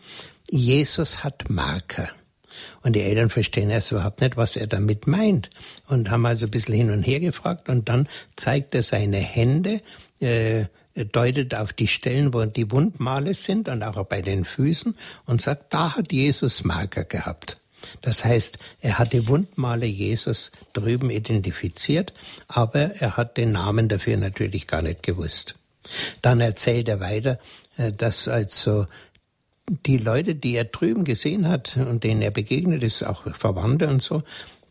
Jesus 0.49 1.25
hat 1.25 1.51
Marker. 1.51 2.09
Und 2.83 2.95
die 2.95 3.03
Eltern 3.03 3.31
verstehen 3.31 3.71
erst 3.71 3.93
überhaupt 3.93 4.21
nicht, 4.21 4.37
was 4.37 4.57
er 4.57 4.67
damit 4.67 5.07
meint. 5.07 5.51
Und 5.89 6.11
haben 6.11 6.25
also 6.25 6.47
ein 6.47 6.51
bisschen 6.51 6.75
hin 6.75 6.91
und 6.91 7.03
her 7.03 7.21
gefragt. 7.21 7.69
Und 7.69 7.89
dann 7.89 8.09
zeigt 8.37 8.75
er 8.75 8.83
seine 8.83 9.19
Hände, 9.19 9.83
äh, 10.21 10.65
deutet 10.95 11.55
auf 11.55 11.73
die 11.73 11.89
Stellen, 11.89 12.33
wo 12.33 12.45
die 12.45 12.71
Wundmale 12.71 13.35
sind 13.35 13.69
und 13.69 13.83
auch 13.83 14.03
bei 14.07 14.23
den 14.23 14.45
Füßen 14.45 14.97
und 15.27 15.43
sagt, 15.43 15.75
da 15.75 15.97
hat 15.97 16.13
Jesus 16.13 16.65
Marker 16.65 17.05
gehabt. 17.05 17.59
Das 18.03 18.25
heißt, 18.25 18.59
er 18.81 18.99
hat 18.99 19.13
die 19.13 19.29
Wundmale 19.29 19.87
Jesus 19.87 20.51
drüben 20.73 21.11
identifiziert, 21.11 22.13
aber 22.49 22.97
er 22.97 23.17
hat 23.17 23.37
den 23.37 23.53
Namen 23.53 23.89
dafür 23.89 24.17
natürlich 24.17 24.67
gar 24.67 24.83
nicht 24.83 25.03
gewusst. 25.03 25.55
Dann 26.23 26.41
erzählt 26.41 26.89
er 26.89 27.01
weiter, 27.01 27.39
äh, 27.77 27.93
dass 27.93 28.29
also 28.29 28.87
die 29.69 29.99
Leute, 29.99 30.35
die 30.35 30.55
er 30.55 30.65
drüben 30.65 31.05
gesehen 31.05 31.49
hat 31.49 31.77
und 31.77 32.05
denen 32.05 32.23
er 32.23 32.31
begegnet 32.31 32.83
ist, 32.83 33.03
auch 33.03 33.25
Verwandte 33.35 33.89
und 33.89 34.01
so, 34.01 34.23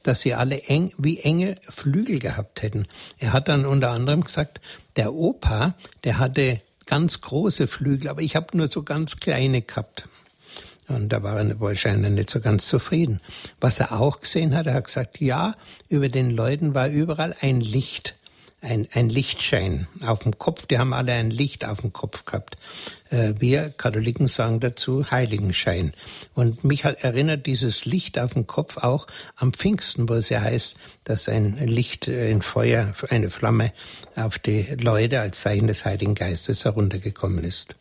dass 0.03 0.21
sie 0.21 0.33
alle 0.33 0.61
eng, 0.63 0.91
wie 0.97 1.19
enge 1.19 1.57
Flügel 1.61 2.19
gehabt 2.19 2.61
hätten. 2.61 2.87
Er 3.17 3.33
hat 3.33 3.47
dann 3.47 3.65
unter 3.65 3.89
anderem 3.89 4.23
gesagt, 4.23 4.61
der 4.95 5.13
Opa, 5.13 5.75
der 6.03 6.19
hatte 6.19 6.61
ganz 6.85 7.21
große 7.21 7.67
Flügel, 7.67 8.09
aber 8.09 8.21
ich 8.21 8.35
habe 8.35 8.55
nur 8.55 8.67
so 8.67 8.83
ganz 8.83 9.17
kleine 9.17 9.61
gehabt. 9.61 10.07
Und 10.87 11.09
da 11.09 11.23
war 11.23 11.37
er 11.37 11.59
wahrscheinlich 11.59 12.11
nicht 12.11 12.29
so 12.29 12.39
ganz 12.39 12.67
zufrieden. 12.67 13.19
Was 13.59 13.79
er 13.79 13.99
auch 13.99 14.19
gesehen 14.19 14.55
hat, 14.55 14.67
er 14.67 14.75
hat 14.75 14.85
gesagt, 14.85 15.19
ja, 15.19 15.55
über 15.89 16.09
den 16.09 16.29
Leuten 16.29 16.75
war 16.75 16.87
überall 16.87 17.35
ein 17.41 17.59
Licht, 17.59 18.15
ein, 18.61 18.87
ein 18.93 19.09
Lichtschein 19.09 19.87
auf 20.05 20.19
dem 20.19 20.37
Kopf. 20.37 20.65
Die 20.65 20.77
haben 20.77 20.93
alle 20.93 21.13
ein 21.13 21.31
Licht 21.31 21.65
auf 21.65 21.81
dem 21.81 21.93
Kopf 21.93 22.25
gehabt. 22.25 22.57
Äh, 23.09 23.33
wir 23.39 23.69
Katholiken 23.69 24.27
sagen 24.27 24.59
dazu 24.59 25.09
Heiligenschein. 25.09 25.93
Und 26.33 26.63
mich 26.63 26.83
erinnert 26.83 27.45
dieses 27.45 27.85
Licht 27.85 28.19
auf 28.19 28.33
dem 28.33 28.47
Kopf 28.47 28.77
auch 28.77 29.07
am 29.35 29.53
Pfingsten, 29.53 30.09
wo 30.09 30.13
es 30.13 30.29
ja 30.29 30.41
heißt, 30.41 30.75
dass 31.03 31.29
ein 31.29 31.57
Licht, 31.65 32.07
äh, 32.07 32.31
ein 32.31 32.41
Feuer, 32.41 32.93
eine 33.09 33.29
Flamme 33.29 33.71
auf 34.15 34.39
die 34.39 34.67
Leute 34.79 35.19
als 35.19 35.41
Zeichen 35.41 35.67
des 35.67 35.85
Heiligen 35.85 36.15
Geistes 36.15 36.65
heruntergekommen 36.65 37.43
ist. 37.43 37.75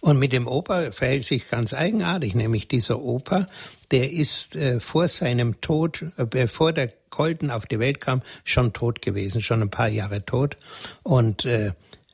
Und 0.00 0.18
mit 0.18 0.32
dem 0.32 0.46
Opa 0.46 0.92
verhält 0.92 1.26
sich 1.26 1.48
ganz 1.48 1.74
eigenartig, 1.74 2.34
nämlich 2.34 2.68
dieser 2.68 3.00
Opa, 3.00 3.46
der 3.90 4.10
ist 4.10 4.56
äh, 4.56 4.80
vor 4.80 5.08
seinem 5.08 5.60
Tod, 5.60 6.04
äh, 6.16 6.24
bevor 6.24 6.72
der 6.72 6.88
Colton 7.10 7.50
auf 7.50 7.66
die 7.66 7.78
Welt 7.78 8.00
kam, 8.00 8.22
schon 8.44 8.72
tot 8.72 9.02
gewesen, 9.02 9.42
schon 9.42 9.60
ein 9.60 9.70
paar 9.70 9.88
Jahre 9.88 10.24
tot. 10.24 10.56
Und 11.02 11.44
äh, 11.44 11.72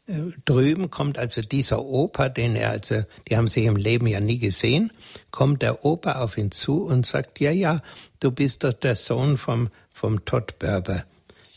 äh, 0.08 0.32
drüben 0.44 0.90
kommt 0.90 1.18
also 1.18 1.42
dieser 1.42 1.84
Opa, 1.84 2.28
den 2.28 2.56
er 2.56 2.70
also, 2.70 3.02
die 3.28 3.36
haben 3.36 3.48
sich 3.48 3.64
im 3.64 3.76
Leben 3.76 4.06
ja 4.06 4.20
nie 4.20 4.38
gesehen, 4.38 4.92
kommt 5.30 5.62
der 5.62 5.84
Opa 5.84 6.22
auf 6.22 6.38
ihn 6.38 6.50
zu 6.50 6.84
und 6.84 7.06
sagt, 7.06 7.40
ja, 7.40 7.50
ja, 7.50 7.82
du 8.20 8.30
bist 8.30 8.64
doch 8.64 8.72
der 8.72 8.96
Sohn 8.96 9.36
vom, 9.36 9.68
vom 9.92 10.24
Todd 10.24 10.58
Berber. 10.58 11.04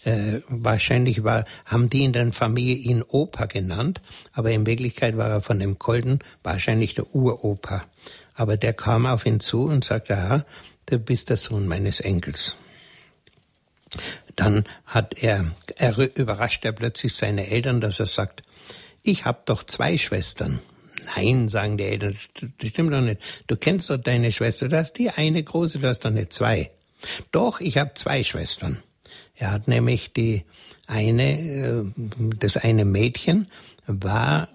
Äh, 0.06 0.40
wahrscheinlich 0.48 1.24
war, 1.24 1.46
haben 1.66 1.90
die 1.90 2.06
in 2.06 2.14
der 2.14 2.32
Familie 2.32 2.76
ihn 2.76 3.04
Opa 3.04 3.46
genannt, 3.46 4.02
aber 4.32 4.52
in 4.52 4.66
Wirklichkeit 4.66 5.18
war 5.18 5.30
er 5.30 5.42
von 5.42 5.60
dem 5.60 5.78
Colden 5.78 6.20
wahrscheinlich 6.42 6.96
der 6.96 7.14
Uropa. 7.14 7.84
Aber 8.34 8.56
der 8.56 8.74
kam 8.74 9.06
auf 9.06 9.26
ihn 9.26 9.42
zu 9.42 9.64
und 9.64 9.84
sagte, 9.84 10.18
aha, 10.18 10.46
du 10.86 11.00
bist 11.00 11.30
der 11.30 11.38
Sohn 11.38 11.68
meines 11.68 12.00
Enkels. 12.00 12.56
Dann 14.36 14.64
hat 14.86 15.22
er, 15.22 15.52
er 15.78 15.98
überrascht 15.98 16.64
er 16.64 16.72
plötzlich 16.72 17.14
seine 17.14 17.48
Eltern, 17.48 17.82
dass 17.82 18.00
er 18.00 18.06
sagt, 18.06 18.44
ich 19.04 19.26
habe 19.26 19.42
doch 19.46 19.64
zwei 19.64 19.98
Schwestern. 19.98 20.60
Nein, 21.16 21.50
sagen 21.50 21.78
die 21.78 21.86
Eltern, 21.86 22.16
das 22.58 22.70
stimmt 22.70 22.94
doch 22.94 23.02
nicht. 23.02 23.22
Du 23.48 23.58
kennst 23.58 23.90
doch 23.90 23.98
deine 23.98 24.32
Schwester, 24.32 24.70
du 24.70 24.78
hast 24.78 24.94
die 24.94 25.10
eine 25.10 25.44
große, 25.44 25.80
du 25.80 25.88
hast 25.88 26.06
doch 26.06 26.10
nicht 26.10 26.32
zwei. 26.32 26.72
Doch, 27.32 27.60
ich 27.60 27.78
habe 27.78 27.94
zwei 27.96 28.24
Schwestern. 28.24 28.84
Er 29.36 29.52
hat 29.52 29.68
nämlich 29.68 30.14
die 30.14 30.44
eine, 30.88 31.40
äh, 31.40 31.84
das 32.40 32.58
eine 32.58 32.86
Mädchen 32.86 33.48
war 33.88 34.50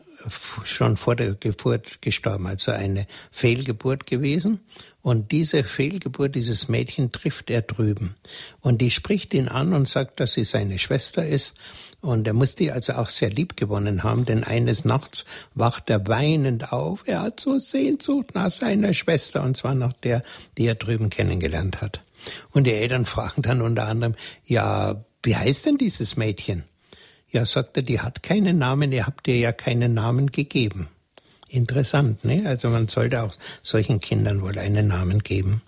schon 0.64 0.96
vor 0.96 1.16
der 1.16 1.34
Geburt 1.34 2.00
gestorben, 2.00 2.46
also 2.46 2.72
eine 2.72 3.06
Fehlgeburt 3.30 4.06
gewesen. 4.06 4.60
Und 5.02 5.32
diese 5.32 5.64
Fehlgeburt, 5.64 6.34
dieses 6.34 6.68
Mädchen 6.68 7.12
trifft 7.12 7.50
er 7.50 7.60
drüben. 7.60 8.14
Und 8.60 8.80
die 8.80 8.90
spricht 8.90 9.34
ihn 9.34 9.48
an 9.48 9.74
und 9.74 9.86
sagt, 9.86 10.18
dass 10.18 10.32
sie 10.32 10.44
seine 10.44 10.78
Schwester 10.78 11.26
ist. 11.26 11.52
Und 12.00 12.26
er 12.26 12.32
muss 12.32 12.54
die 12.54 12.70
also 12.72 12.94
auch 12.94 13.08
sehr 13.08 13.30
lieb 13.30 13.56
gewonnen 13.56 14.02
haben, 14.02 14.24
denn 14.24 14.44
eines 14.44 14.84
Nachts 14.84 15.26
wacht 15.54 15.90
er 15.90 16.06
weinend 16.06 16.72
auf. 16.72 17.02
Er 17.06 17.20
hat 17.22 17.40
so 17.40 17.58
Sehnsucht 17.58 18.34
nach 18.34 18.50
seiner 18.50 18.94
Schwester, 18.94 19.42
und 19.42 19.56
zwar 19.56 19.74
nach 19.74 19.92
der, 19.92 20.22
die 20.56 20.66
er 20.66 20.74
drüben 20.74 21.10
kennengelernt 21.10 21.82
hat. 21.82 22.02
Und 22.52 22.66
die 22.66 22.72
Eltern 22.72 23.06
fragen 23.06 23.42
dann 23.42 23.60
unter 23.60 23.86
anderem, 23.86 24.14
ja, 24.44 25.04
wie 25.22 25.36
heißt 25.36 25.66
denn 25.66 25.78
dieses 25.78 26.16
Mädchen? 26.16 26.64
Ja, 27.30 27.46
sagt 27.46 27.76
er, 27.76 27.82
die 27.82 28.00
hat 28.00 28.22
keinen 28.22 28.58
Namen, 28.58 28.92
ihr 28.92 29.06
habt 29.06 29.26
ihr 29.26 29.38
ja 29.38 29.52
keinen 29.52 29.94
Namen 29.94 30.30
gegeben. 30.30 30.88
Interessant, 31.48 32.24
ne? 32.24 32.44
Also 32.46 32.68
man 32.68 32.88
sollte 32.88 33.22
auch 33.22 33.32
solchen 33.62 34.00
Kindern 34.00 34.42
wohl 34.42 34.58
einen 34.58 34.88
Namen 34.88 35.20
geben. 35.20 35.62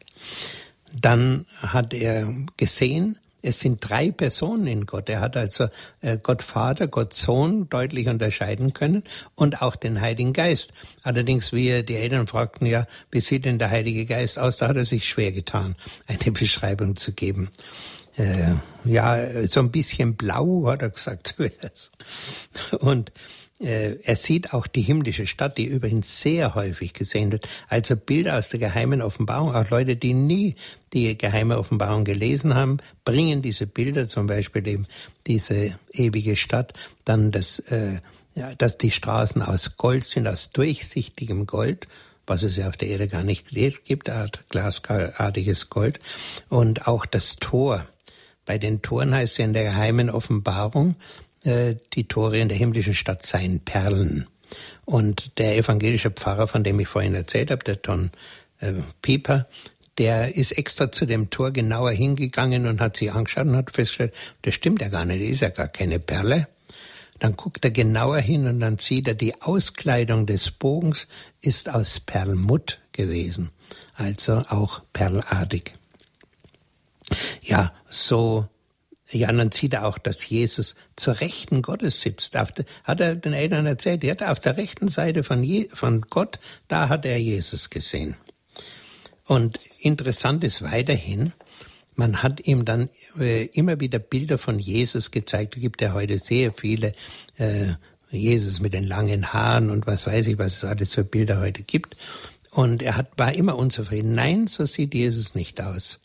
Dann 0.93 1.47
hat 1.61 1.93
er 1.93 2.33
gesehen, 2.57 3.19
es 3.47 3.61
sind 3.61 3.79
drei 3.81 4.11
Personen 4.11 4.67
in 4.67 4.87
Gott. 4.87 5.09
Er 5.09 5.21
hat 5.21 5.37
also 5.37 5.69
äh, 6.01 6.19
Gott 6.21 6.43
Vater, 6.43 6.89
Gott 6.89 7.15
Sohn 7.15 7.69
deutlich 7.69 8.09
unterscheiden 8.09 8.73
können 8.73 9.05
und 9.37 9.63
auch 9.63 9.77
den 9.77 10.01
Heiligen 10.01 10.33
Geist. 10.33 10.73
Allerdings, 11.05 11.53
wie 11.53 11.69
er 11.69 11.83
die 11.85 11.95
Eltern 11.95 12.27
fragten, 12.27 12.67
ja, 12.67 12.87
wie 13.13 13.21
sieht 13.21 13.45
denn 13.45 13.61
der 13.61 13.71
Heilige 13.71 14.05
Geist 14.05 14.39
aus? 14.39 14.57
Da 14.57 14.67
hat 14.69 14.77
er 14.77 14.85
sich 14.85 15.09
schwer 15.09 15.31
getan, 15.31 15.77
eine 16.09 16.33
Beschreibung 16.33 16.97
zu 16.97 17.13
geben. 17.13 17.51
Äh, 18.17 18.55
ja, 18.85 19.47
so 19.47 19.61
ein 19.61 19.71
bisschen 19.71 20.17
blau, 20.17 20.67
hat 20.67 20.83
er 20.83 20.91
gesagt. 20.91 21.37
und 22.81 23.13
er 23.59 24.17
sieht 24.17 24.53
auch 24.53 24.67
die 24.67 24.83
himmlische 24.83 25.27
Stadt, 25.27 25.57
die 25.57 25.65
übrigens 25.65 26.21
sehr 26.21 26.55
häufig 26.55 26.93
gesehen 26.93 27.33
wird. 27.33 27.49
Also 27.69 27.97
Bilder 27.97 28.39
aus 28.39 28.51
der 28.51 28.61
geheimen 28.61 29.01
Offenbarung. 29.01 29.55
Auch 29.55 29.71
Leute, 29.71 29.97
die 29.97 30.13
nie 30.13 30.57
die 30.93 31.17
geheime 31.17 31.59
Offenbarung 31.59 32.05
gelesen 32.05 32.55
haben, 32.55 32.79
bringen 33.05 33.41
diese 33.41 33.67
Bilder, 33.67 34.09
zum 34.09 34.27
Beispiel 34.27 34.67
eben 34.67 34.87
diese 35.27 35.79
ewige 35.93 36.37
Stadt, 36.37 36.75
dann 37.07 37.33
das, 37.33 37.59
äh, 37.71 38.01
ja, 38.35 38.55
dass 38.55 38.77
die 38.77 38.91
Straßen 38.91 39.41
aus 39.41 39.77
Gold 39.77 40.05
sind, 40.05 40.29
aus 40.29 40.51
durchsichtigem 40.51 41.47
Gold, 41.47 41.87
was 42.27 42.43
es 42.43 42.57
ja 42.57 42.69
auf 42.69 42.77
der 42.77 42.89
Erde 42.89 43.09
gar 43.09 43.23
nicht 43.23 43.49
gibt, 43.85 44.11
Art 44.11 44.45
glasartiges 44.51 45.71
Gold. 45.71 45.99
Und 46.51 46.87
auch 46.87 47.07
das 47.07 47.37
Tor. 47.37 47.87
Bei 48.45 48.59
den 48.59 48.83
Toren 48.83 49.15
heißt 49.15 49.33
es 49.33 49.39
ja 49.39 49.45
in 49.45 49.55
der 49.55 49.65
geheimen 49.65 50.11
Offenbarung, 50.11 50.97
äh, 51.47 51.77
die 51.95 52.09
Tore 52.09 52.39
in 52.39 52.49
der 52.49 52.59
himmlischen 52.59 52.95
Stadt 52.95 53.25
seien 53.25 53.61
Perlen. 53.61 54.27
Und 54.85 55.39
der 55.39 55.57
evangelische 55.57 56.11
Pfarrer, 56.11 56.47
von 56.47 56.65
dem 56.65 56.79
ich 56.81 56.89
vorhin 56.89 57.15
erzählt 57.15 57.51
habe, 57.51 57.65
der 57.65 57.77
Don 57.77 58.11
äh, 58.61 58.73
Pieper, 59.03 59.47
der 59.99 60.37
ist 60.37 60.53
extra 60.53 60.93
zu 60.93 61.07
dem 61.07 61.31
Tor 61.31 61.53
genauer 61.53 61.93
hingegangen 61.93 62.67
und 62.67 62.81
hat 62.81 62.97
sich 62.97 63.13
angeschaut 63.13 63.47
und 63.47 63.57
hat 63.57 63.71
festgestellt, 63.71 64.15
das 64.43 64.55
stimmt 64.55 64.83
ja 64.83 64.89
gar 64.89 65.05
nicht, 65.05 65.23
das 65.23 65.31
ist 65.31 65.41
ja 65.41 65.49
gar 65.49 65.69
keine 65.69 65.99
Perle. 65.99 66.49
Dann 67.19 67.35
guckt 67.35 67.65
er 67.65 67.71
genauer 67.71 68.19
hin 68.19 68.47
und 68.47 68.61
dann 68.61 68.79
sieht 68.79 69.09
er, 69.09 69.15
die 69.15 69.41
Auskleidung 69.41 70.27
des 70.27 70.51
Bogens 70.51 71.09
ist 71.41 71.71
aus 71.71 72.01
Perlmutt 72.01 72.79
gewesen, 72.93 73.51
also 73.95 74.43
auch 74.49 74.83
perlartig. 74.93 75.75
Ja, 77.41 77.73
so 77.89 78.49
ja, 79.11 79.31
und 79.31 79.39
dann 79.39 79.53
sieht 79.53 79.75
er 79.75 79.87
auch, 79.87 79.99
dass 79.99 80.29
Jesus 80.29 80.75
zur 80.97 81.21
Rechten 81.21 81.63
Gottes 81.63 82.01
sitzt. 82.01 82.35
Hat 82.37 83.01
er 83.01 83.15
den 83.15 83.33
Eltern 83.35 83.67
erzählt, 83.67 84.03
er 84.03 84.13
hat 84.13 84.23
auf 84.23 84.41
der 84.41 84.57
rechten 84.57 84.89
Seite 84.89 85.23
von, 85.23 85.45
Je, 85.45 85.69
von 85.73 86.03
Gott, 86.03 86.41
da 86.67 86.89
hat 86.89 87.05
er 87.05 87.19
Jesus 87.19 87.71
gesehen. 87.71 88.17
Und 89.25 89.61
interessant 89.79 90.43
ist 90.45 90.63
weiterhin, 90.63 91.33
man 91.95 92.23
hat 92.23 92.47
ihm 92.47 92.65
dann 92.65 92.91
äh, 93.19 93.47
immer 93.47 93.81
wieder 93.81 93.99
Bilder 93.99 94.39
von 94.39 94.59
Jesus 94.59 95.11
gezeigt. 95.11 95.57
Es 95.57 95.63
gibt 95.63 95.81
ja 95.81 95.95
heute 95.95 96.19
sehr 96.19 96.53
viele 96.53 96.93
äh, 97.39 97.75
Jesus 98.11 98.61
mit 98.61 98.75
den 98.75 98.85
langen 98.85 99.33
Haaren 99.33 99.71
und 99.71 99.87
was 99.87 100.07
weiß 100.07 100.27
ich, 100.27 100.39
was 100.39 100.59
es 100.59 100.65
alles 100.65 100.95
für 100.95 101.05
Bilder 101.05 101.41
heute 101.41 101.63
gibt. 101.63 101.97
Und 102.51 102.83
er 102.83 102.97
hat, 102.97 103.11
war 103.17 103.33
immer 103.33 103.57
unzufrieden. 103.57 104.15
Nein, 104.15 104.47
so 104.47 104.65
sieht 104.65 104.95
Jesus 104.95 105.35
nicht 105.35 105.61
aus. 105.61 106.01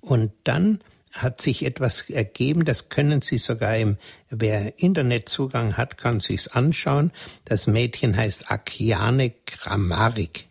Und 0.00 0.32
dann 0.44 0.80
hat 1.14 1.40
sich 1.40 1.64
etwas 1.64 2.10
ergeben, 2.10 2.64
das 2.64 2.88
können 2.88 3.22
Sie 3.22 3.38
sogar 3.38 3.76
im, 3.76 3.96
wer 4.30 4.78
Internetzugang 4.78 5.76
hat, 5.76 5.96
kann 5.96 6.20
sich's 6.20 6.48
anschauen. 6.48 7.12
Das 7.44 7.66
Mädchen 7.66 8.16
heißt 8.16 8.50
Akiane 8.50 9.32
Gramarik. 9.46 10.46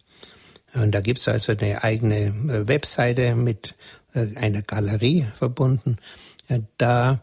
Und 0.74 0.96
da 0.96 1.02
gibt's 1.02 1.28
also 1.28 1.52
eine 1.52 1.84
eigene 1.84 2.28
äh, 2.28 2.68
Webseite 2.68 3.36
mit 3.36 3.76
äh, 4.14 4.36
einer 4.36 4.62
Galerie 4.62 5.26
verbunden. 5.36 5.98
Äh, 6.48 6.62
da 6.78 7.22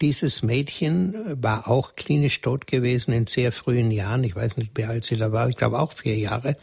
dieses 0.00 0.42
Mädchen 0.42 1.42
war 1.42 1.68
auch 1.68 1.94
klinisch 1.94 2.40
tot 2.40 2.66
gewesen 2.66 3.12
in 3.12 3.26
sehr 3.26 3.52
frühen 3.52 3.90
Jahren. 3.90 4.24
Ich 4.24 4.34
weiß 4.34 4.56
nicht, 4.56 4.72
wie 4.76 4.84
alt 4.84 5.04
sie 5.04 5.16
da 5.16 5.32
war. 5.32 5.48
Ich 5.48 5.56
glaube 5.56 5.78
auch 5.78 5.92
vier 5.92 6.16
Jahre. 6.16 6.56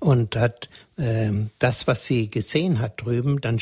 Und 0.00 0.36
hat 0.36 0.68
äh, 0.96 1.30
das, 1.58 1.86
was 1.86 2.06
sie 2.06 2.30
gesehen 2.30 2.78
hat 2.78 3.02
drüben, 3.02 3.40
dann 3.40 3.58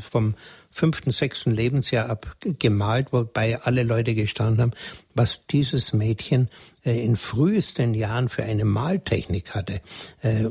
vom 0.00 0.34
fünften, 0.74 1.12
sechsten 1.12 1.52
Lebensjahr 1.52 2.10
abgemalt, 2.10 3.12
wobei 3.12 3.60
alle 3.62 3.84
Leute 3.84 4.14
gestanden 4.14 4.60
haben, 4.60 4.72
was 5.14 5.46
dieses 5.46 5.92
Mädchen 5.92 6.48
äh, 6.84 7.00
in 7.04 7.16
frühesten 7.16 7.94
Jahren 7.94 8.28
für 8.28 8.42
eine 8.42 8.64
Maltechnik 8.64 9.54
hatte. 9.54 9.80
Äh, 10.22 10.46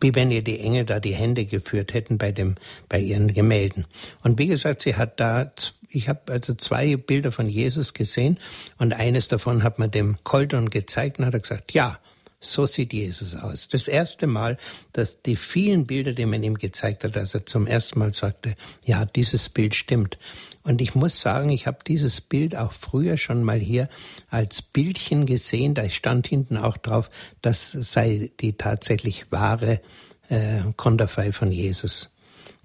wie 0.00 0.14
wenn 0.14 0.30
ihr 0.30 0.44
die 0.44 0.60
Engel 0.60 0.84
da 0.84 1.00
die 1.00 1.14
Hände 1.14 1.46
geführt 1.46 1.94
hätten 1.94 2.18
bei 2.18 2.30
dem, 2.30 2.56
bei 2.88 3.00
ihren 3.00 3.32
Gemälden. 3.32 3.86
Und 4.22 4.38
wie 4.38 4.46
gesagt, 4.46 4.82
sie 4.82 4.94
hat 4.94 5.18
da, 5.18 5.50
ich 5.88 6.08
habe 6.08 6.30
also 6.30 6.54
zwei 6.54 6.96
Bilder 6.96 7.32
von 7.32 7.48
Jesus 7.48 7.94
gesehen 7.94 8.38
und 8.76 8.92
eines 8.92 9.28
davon 9.28 9.64
hat 9.64 9.78
man 9.78 9.90
dem 9.90 10.18
Colton 10.22 10.70
gezeigt 10.70 11.18
und 11.18 11.24
hat 11.24 11.42
gesagt, 11.42 11.72
ja, 11.72 11.98
so 12.40 12.66
sieht 12.66 12.92
Jesus 12.92 13.34
aus. 13.34 13.68
Das 13.68 13.88
erste 13.88 14.26
Mal, 14.26 14.58
dass 14.92 15.22
die 15.22 15.36
vielen 15.36 15.86
Bilder, 15.86 16.12
die 16.12 16.26
man 16.26 16.42
ihm 16.42 16.56
gezeigt 16.56 17.02
hat, 17.04 17.16
dass 17.16 17.34
er 17.34 17.46
zum 17.46 17.66
ersten 17.66 17.98
Mal 17.98 18.14
sagte, 18.14 18.54
ja, 18.84 19.04
dieses 19.04 19.48
Bild 19.48 19.74
stimmt. 19.74 20.18
Und 20.62 20.80
ich 20.80 20.94
muss 20.94 21.20
sagen, 21.20 21.50
ich 21.50 21.66
habe 21.66 21.78
dieses 21.86 22.20
Bild 22.20 22.54
auch 22.54 22.72
früher 22.72 23.16
schon 23.16 23.42
mal 23.42 23.58
hier 23.58 23.88
als 24.28 24.62
Bildchen 24.62 25.26
gesehen. 25.26 25.74
Da 25.74 25.88
stand 25.90 26.28
hinten 26.28 26.56
auch 26.56 26.76
drauf, 26.76 27.10
das 27.42 27.72
sei 27.72 28.30
die 28.40 28.52
tatsächlich 28.52 29.32
wahre 29.32 29.80
äh, 30.28 30.60
Konterfei 30.76 31.32
von 31.32 31.50
Jesus 31.50 32.10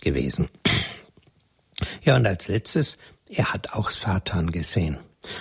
gewesen. 0.02 0.50
Ja, 2.04 2.16
und 2.16 2.28
als 2.28 2.48
letztes, 2.48 2.98
er 3.30 3.54
hat 3.54 3.74
auch 3.74 3.90
Satan 3.90 4.52
gesehen. 4.52 5.00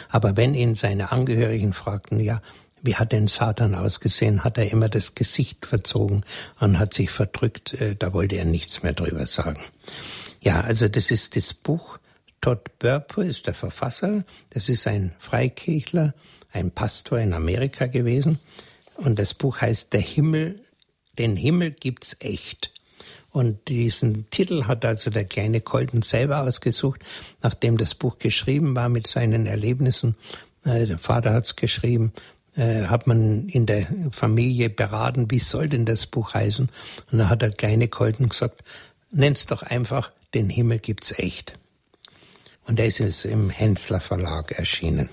Aber 0.08 0.36
wenn 0.36 0.54
ihn 0.54 0.74
seine 0.74 1.12
Angehörigen 1.12 1.72
fragten, 1.72 2.20
ja, 2.20 2.40
wie 2.82 2.96
hat 2.96 3.12
denn 3.12 3.28
Satan 3.28 3.74
ausgesehen? 3.74 4.44
Hat 4.44 4.58
er 4.58 4.70
immer 4.70 4.88
das 4.88 5.14
Gesicht 5.14 5.66
verzogen 5.66 6.24
und 6.60 6.78
hat 6.78 6.92
sich 6.94 7.10
verdrückt? 7.10 7.74
Äh, 7.74 7.96
da 7.96 8.12
wollte 8.12 8.36
er 8.36 8.44
nichts 8.44 8.82
mehr 8.82 8.92
drüber 8.92 9.24
sagen. 9.26 9.62
Ja, 10.40 10.60
also 10.60 10.88
das 10.88 11.10
ist 11.10 11.36
das 11.36 11.54
Buch. 11.54 11.98
Todd 12.40 12.78
Burpo 12.80 13.20
ist 13.20 13.46
der 13.46 13.54
Verfasser. 13.54 14.24
Das 14.50 14.68
ist 14.68 14.88
ein 14.88 15.14
Freikirchler, 15.20 16.12
ein 16.52 16.72
Pastor 16.72 17.20
in 17.20 17.32
Amerika 17.32 17.86
gewesen. 17.86 18.40
Und 18.96 19.18
das 19.18 19.34
Buch 19.34 19.60
heißt 19.60 19.92
Der 19.92 20.00
Himmel, 20.00 20.60
den 21.18 21.36
Himmel 21.36 21.70
gibt's 21.70 22.16
echt. 22.18 22.72
Und 23.30 23.68
diesen 23.68 24.28
Titel 24.30 24.64
hat 24.64 24.84
also 24.84 25.08
der 25.08 25.24
kleine 25.24 25.60
Colton 25.60 26.02
selber 26.02 26.42
ausgesucht, 26.42 27.00
nachdem 27.42 27.78
das 27.78 27.94
Buch 27.94 28.18
geschrieben 28.18 28.74
war 28.74 28.88
mit 28.88 29.06
seinen 29.06 29.46
Erlebnissen. 29.46 30.16
Äh, 30.64 30.86
der 30.86 30.98
Vater 30.98 31.32
hat's 31.32 31.56
geschrieben 31.56 32.12
äh, 32.56 32.84
hat 32.84 33.06
man 33.06 33.48
in 33.48 33.66
der 33.66 33.86
Familie 34.10 34.70
beraten, 34.70 35.30
wie 35.30 35.38
soll 35.38 35.68
denn 35.68 35.86
das 35.86 36.06
Buch 36.06 36.34
heißen? 36.34 36.68
Und 37.10 37.18
dann 37.18 37.28
hat 37.30 37.42
der 37.42 37.50
kleine 37.50 37.88
Colton 37.88 38.28
gesagt, 38.28 38.62
nenn's 39.10 39.46
doch 39.46 39.62
einfach, 39.62 40.12
den 40.34 40.48
Himmel 40.48 40.78
gibt's 40.78 41.12
echt. 41.18 41.54
Und 42.66 42.78
er 42.78 42.86
ist 42.86 43.24
im 43.24 43.50
Hensler 43.50 44.00
Verlag 44.00 44.52
erschienen. 44.52 45.08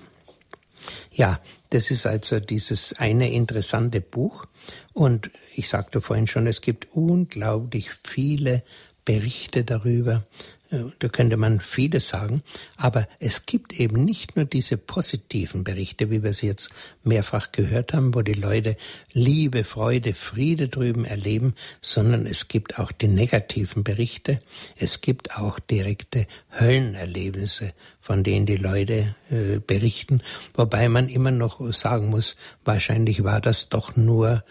Ja, 1.12 1.40
das 1.72 1.92
ist 1.92 2.06
also 2.06 2.40
dieses 2.40 2.94
eine 2.94 3.32
interessante 3.32 4.02
Buch. 4.02 4.46
Und 4.94 5.32
ich 5.56 5.70
sagte 5.70 6.02
vorhin 6.02 6.28
schon, 6.28 6.48
es 6.48 6.62
gibt 6.62 6.88
unglaublich 6.92 7.90
viele 8.04 8.64
Berichte 9.06 9.64
darüber, 9.64 10.26
da 10.70 11.08
könnte 11.08 11.36
man 11.36 11.60
vieles 11.60 12.10
sagen, 12.10 12.44
aber 12.78 13.08
es 13.20 13.48
gibt 13.48 13.80
eben 13.80 14.06
nicht 14.06 14.36
nur 14.36 14.46
diese 14.46 14.78
positiven 14.78 15.64
Berichte, 15.64 16.12
wie 16.12 16.24
wir 16.24 16.34
sie 16.34 16.46
jetzt 16.46 16.70
mehrfach 17.04 17.52
gehört 17.52 17.94
haben, 17.94 18.14
wo 18.14 18.22
die 18.22 18.34
Leute 18.34 18.78
Liebe, 19.12 19.64
Freude, 19.64 20.14
Friede 20.14 20.68
drüben 20.68 21.06
erleben, 21.06 21.56
sondern 21.82 22.28
es 22.28 22.48
gibt 22.48 22.78
auch 22.78 22.92
die 22.92 23.08
negativen 23.08 23.84
Berichte, 23.84 24.42
es 24.76 25.02
gibt 25.02 25.38
auch 25.38 25.60
direkte 25.60 26.28
Höllenerlebnisse, 26.60 27.74
von 28.00 28.24
denen 28.24 28.46
die 28.46 28.58
Leute 28.58 29.16
äh, 29.32 29.60
berichten, 29.66 30.22
wobei 30.54 30.88
man 30.88 31.10
immer 31.10 31.32
noch 31.32 31.74
sagen 31.74 32.10
muss, 32.10 32.36
wahrscheinlich 32.64 33.24
war 33.24 33.42
das 33.42 33.70
doch 33.70 33.96
nur 33.96 34.44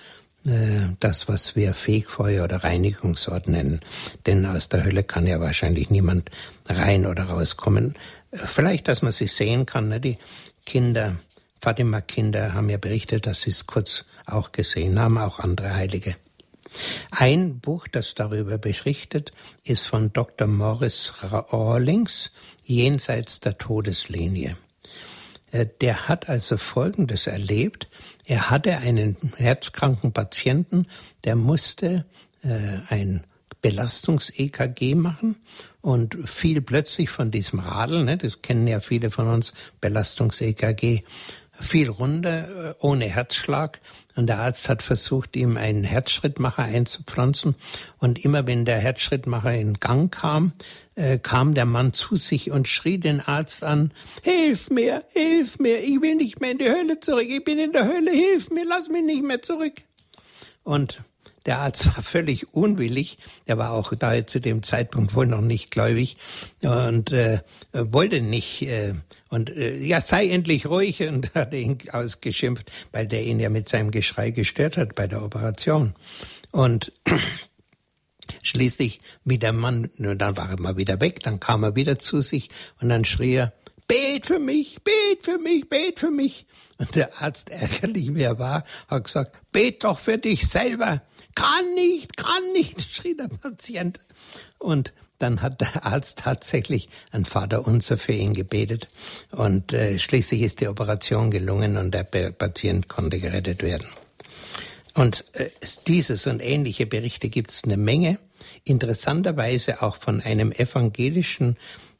das, 1.00 1.28
was 1.28 1.56
wir 1.56 1.74
Fegfeuer 1.74 2.44
oder 2.44 2.64
Reinigungsort 2.64 3.48
nennen. 3.48 3.80
Denn 4.26 4.46
aus 4.46 4.68
der 4.68 4.84
Hölle 4.84 5.02
kann 5.04 5.26
ja 5.26 5.40
wahrscheinlich 5.40 5.90
niemand 5.90 6.30
rein 6.66 7.06
oder 7.06 7.24
rauskommen. 7.24 7.94
Äh, 8.30 8.38
vielleicht, 8.38 8.88
dass 8.88 9.02
man 9.02 9.12
sie 9.12 9.26
sehen 9.26 9.66
kann. 9.66 9.88
Ne? 9.88 10.00
Die 10.00 10.18
Kinder, 10.64 11.16
Fatima-Kinder 11.60 12.54
haben 12.54 12.70
ja 12.70 12.78
berichtet, 12.78 13.26
dass 13.26 13.42
sie 13.42 13.50
es 13.50 13.66
kurz 13.66 14.04
auch 14.26 14.52
gesehen 14.52 14.98
haben, 14.98 15.18
auch 15.18 15.38
andere 15.38 15.74
Heilige. 15.74 16.16
Ein 17.10 17.60
Buch, 17.60 17.88
das 17.88 18.14
darüber 18.14 18.58
berichtet, 18.58 19.32
ist 19.64 19.86
von 19.86 20.12
Dr. 20.12 20.46
Morris 20.46 21.12
Rawlings, 21.22 22.30
Jenseits 22.62 23.40
der 23.40 23.56
Todeslinie. 23.56 24.58
Äh, 25.50 25.66
der 25.80 26.08
hat 26.08 26.28
also 26.28 26.56
Folgendes 26.56 27.26
erlebt. 27.26 27.88
Er 28.26 28.50
hatte 28.50 28.78
einen 28.78 29.16
herzkranken 29.36 30.12
Patienten, 30.12 30.86
der 31.24 31.36
musste 31.36 32.04
äh, 32.42 32.78
ein 32.88 33.24
Belastungs-EKG 33.62 34.94
machen 34.94 35.36
und 35.80 36.16
fiel 36.28 36.60
plötzlich 36.60 37.10
von 37.10 37.30
diesem 37.30 37.58
Radl, 37.58 38.04
ne, 38.04 38.16
das 38.16 38.42
kennen 38.42 38.66
ja 38.66 38.80
viele 38.80 39.10
von 39.10 39.28
uns, 39.28 39.52
Belastungs-EKG, 39.80 41.02
fiel 41.60 41.88
runter 41.88 42.70
äh, 42.70 42.74
ohne 42.80 43.06
Herzschlag 43.06 43.80
und 44.14 44.26
der 44.26 44.40
Arzt 44.40 44.68
hat 44.68 44.82
versucht, 44.82 45.36
ihm 45.36 45.56
einen 45.56 45.84
Herzschrittmacher 45.84 46.62
einzupflanzen 46.62 47.56
und 47.98 48.24
immer 48.24 48.46
wenn 48.46 48.64
der 48.64 48.78
Herzschrittmacher 48.78 49.54
in 49.54 49.74
Gang 49.74 50.12
kam, 50.12 50.52
äh, 50.98 51.18
kam 51.18 51.54
der 51.54 51.64
Mann 51.64 51.92
zu 51.92 52.16
sich 52.16 52.50
und 52.50 52.68
schrie 52.68 52.98
den 52.98 53.20
Arzt 53.20 53.62
an, 53.62 53.92
Hilf 54.22 54.68
mir, 54.70 55.04
hilf 55.12 55.58
mir, 55.58 55.78
ich 55.78 56.02
will 56.02 56.16
nicht 56.16 56.40
mehr 56.40 56.50
in 56.50 56.58
die 56.58 56.68
Hölle 56.68 56.98
zurück, 57.00 57.26
ich 57.28 57.44
bin 57.44 57.58
in 57.58 57.72
der 57.72 57.86
Hölle, 57.86 58.10
hilf 58.10 58.50
mir, 58.50 58.64
lass 58.64 58.88
mich 58.88 59.04
nicht 59.04 59.22
mehr 59.22 59.40
zurück. 59.40 59.74
Und 60.64 60.98
der 61.46 61.60
Arzt 61.60 61.86
war 61.96 62.02
völlig 62.02 62.52
unwillig. 62.52 63.18
Er 63.46 63.58
war 63.58 63.70
auch 63.70 63.94
da 63.94 64.26
zu 64.26 64.40
dem 64.40 64.62
Zeitpunkt 64.62 65.14
wohl 65.14 65.26
noch 65.26 65.40
nicht 65.40 65.70
gläubig 65.70 66.16
und 66.62 67.12
äh, 67.12 67.40
wollte 67.72 68.20
nicht. 68.20 68.62
Äh, 68.62 68.94
und 69.30 69.50
äh, 69.50 69.76
ja, 69.76 70.00
sei 70.00 70.28
endlich 70.28 70.66
ruhig 70.66 71.02
und 71.08 71.34
hat 71.34 71.54
ihn 71.54 71.78
ausgeschimpft, 71.92 72.70
weil 72.92 73.06
der 73.06 73.24
ihn 73.24 73.40
ja 73.40 73.50
mit 73.50 73.68
seinem 73.68 73.90
Geschrei 73.92 74.30
gestört 74.30 74.76
hat 74.76 74.94
bei 74.94 75.06
der 75.06 75.22
Operation. 75.22 75.94
Und 76.50 76.92
Schließlich, 78.42 79.00
wie 79.24 79.38
der 79.38 79.52
Mann, 79.52 79.90
und 79.98 80.18
dann 80.18 80.36
war 80.36 80.50
er 80.50 80.60
mal 80.60 80.76
wieder 80.76 81.00
weg, 81.00 81.22
dann 81.22 81.40
kam 81.40 81.62
er 81.62 81.76
wieder 81.76 81.98
zu 81.98 82.20
sich 82.20 82.48
und 82.80 82.88
dann 82.88 83.04
schrie 83.04 83.34
er, 83.34 83.52
Bet 83.88 84.26
für 84.26 84.38
mich, 84.38 84.82
bet 84.84 85.22
für 85.22 85.38
mich, 85.38 85.66
bet 85.66 85.98
für 85.98 86.10
mich. 86.10 86.46
Und 86.76 86.94
der 86.94 87.22
Arzt, 87.22 87.48
ärgerlich 87.48 88.14
wie 88.14 88.22
er 88.22 88.38
war, 88.38 88.64
hat 88.86 89.04
gesagt, 89.04 89.38
bet 89.50 89.82
doch 89.82 89.98
für 89.98 90.18
dich 90.18 90.46
selber. 90.46 91.00
Kann 91.34 91.74
nicht, 91.74 92.16
kann 92.18 92.52
nicht, 92.52 92.82
schrie 92.94 93.16
der 93.16 93.28
Patient. 93.28 93.98
Und 94.58 94.92
dann 95.18 95.40
hat 95.40 95.62
der 95.62 95.86
Arzt 95.86 96.18
tatsächlich 96.18 96.88
ein 97.12 97.24
Vaterunser 97.24 97.96
für 97.96 98.12
ihn 98.12 98.34
gebetet. 98.34 98.88
Und 99.30 99.72
äh, 99.72 99.98
schließlich 99.98 100.42
ist 100.42 100.60
die 100.60 100.68
Operation 100.68 101.30
gelungen 101.30 101.78
und 101.78 101.92
der 101.92 102.04
Patient 102.04 102.88
konnte 102.88 103.18
gerettet 103.18 103.62
werden. 103.62 103.88
Und 104.98 105.26
äh, 105.34 105.48
dieses 105.86 106.26
und 106.26 106.40
ähnliche 106.40 106.84
Berichte 106.84 107.28
gibt 107.28 107.52
es 107.52 107.62
eine 107.62 107.76
Menge. 107.76 108.18
Interessanterweise 108.64 109.80
auch 109.80 109.94
von 109.94 110.20
einem 110.20 110.50
evangelischen, 110.50 111.56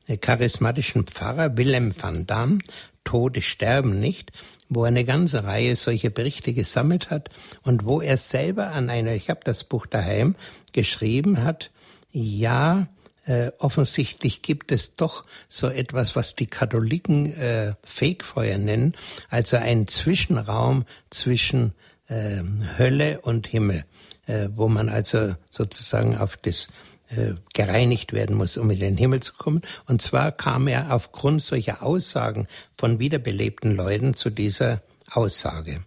äh, 0.08 0.16
charismatischen 0.16 1.06
Pfarrer, 1.06 1.56
Willem 1.56 1.94
van 1.96 2.26
Dam, 2.26 2.58
Tode 3.04 3.40
sterben 3.40 4.00
nicht, 4.00 4.32
wo 4.68 4.82
er 4.82 4.88
eine 4.88 5.04
ganze 5.04 5.44
Reihe 5.44 5.76
solcher 5.76 6.10
Berichte 6.10 6.52
gesammelt 6.52 7.08
hat 7.08 7.28
und 7.62 7.86
wo 7.86 8.00
er 8.00 8.16
selber 8.16 8.72
an 8.72 8.90
einer, 8.90 9.12
ich 9.12 9.30
habe 9.30 9.42
das 9.44 9.62
Buch 9.62 9.86
daheim, 9.86 10.34
geschrieben 10.72 11.44
hat, 11.44 11.70
ja, 12.10 12.88
äh, 13.26 13.52
offensichtlich 13.58 14.42
gibt 14.42 14.72
es 14.72 14.96
doch 14.96 15.24
so 15.48 15.68
etwas, 15.68 16.16
was 16.16 16.34
die 16.34 16.48
Katholiken 16.48 17.32
äh, 17.34 17.74
Fegefeuer 17.84 18.58
nennen, 18.58 18.96
also 19.28 19.56
einen 19.56 19.86
Zwischenraum 19.86 20.84
zwischen 21.10 21.74
äh, 22.08 22.42
Hölle 22.78 23.20
und 23.20 23.46
Himmel, 23.46 23.84
äh, 24.26 24.48
wo 24.54 24.68
man 24.68 24.88
also 24.88 25.34
sozusagen 25.50 26.16
auf 26.16 26.36
das 26.36 26.68
äh, 27.10 27.34
gereinigt 27.54 28.12
werden 28.12 28.36
muss, 28.36 28.56
um 28.56 28.70
in 28.70 28.80
den 28.80 28.96
Himmel 28.96 29.20
zu 29.20 29.32
kommen. 29.34 29.62
Und 29.86 30.02
zwar 30.02 30.32
kam 30.32 30.68
er 30.68 30.92
aufgrund 30.92 31.42
solcher 31.42 31.82
Aussagen 31.82 32.46
von 32.76 32.98
wiederbelebten 32.98 33.74
Leuten 33.74 34.14
zu 34.14 34.30
dieser 34.30 34.82
Aussage. 35.10 35.80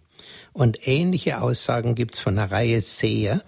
Und 0.52 0.86
ähnliche 0.86 1.40
Aussagen 1.40 1.94
gibt 1.94 2.14
es 2.14 2.20
von 2.20 2.38
einer 2.38 2.50
Reihe 2.50 2.80
Seher, 2.80 3.42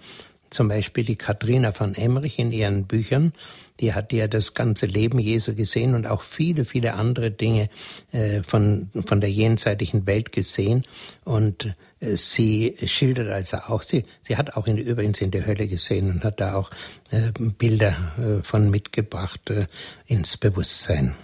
zum 0.49 0.69
Beispiel 0.69 1.03
die 1.03 1.17
Katharina 1.17 1.73
von 1.73 1.95
Emmerich 1.95 2.39
in 2.39 2.51
ihren 2.51 2.85
Büchern, 2.85 3.33
die 3.79 3.93
hat 3.93 4.13
ja 4.13 4.27
das 4.27 4.53
ganze 4.53 4.85
Leben 4.85 5.19
Jesu 5.19 5.53
gesehen 5.53 5.95
und 5.95 6.07
auch 6.07 6.21
viele, 6.21 6.63
viele 6.63 6.93
andere 6.93 7.29
Dinge 7.29 7.69
äh, 8.11 8.41
von, 8.41 8.89
von 9.05 9.19
der 9.19 9.31
jenseitigen 9.31 10.07
Welt 10.07 10.31
gesehen. 10.31 10.85
Und 11.25 11.75
sie 12.13 12.75
schildert 12.85 13.29
also 13.29 13.57
auch, 13.57 13.81
sie, 13.81 14.05
sie 14.21 14.37
hat 14.37 14.55
auch 14.55 14.67
in, 14.67 14.77
übrigens 14.77 15.21
in 15.21 15.31
der 15.31 15.45
Hölle 15.45 15.67
gesehen 15.67 16.11
und 16.11 16.23
hat 16.23 16.39
da 16.39 16.55
auch 16.55 16.71
äh, 17.11 17.31
Bilder 17.37 18.13
äh, 18.17 18.43
von 18.43 18.69
mitgebracht 18.69 19.49
äh, 19.49 19.67
ins 20.05 20.37
Bewusstsein. 20.37 21.15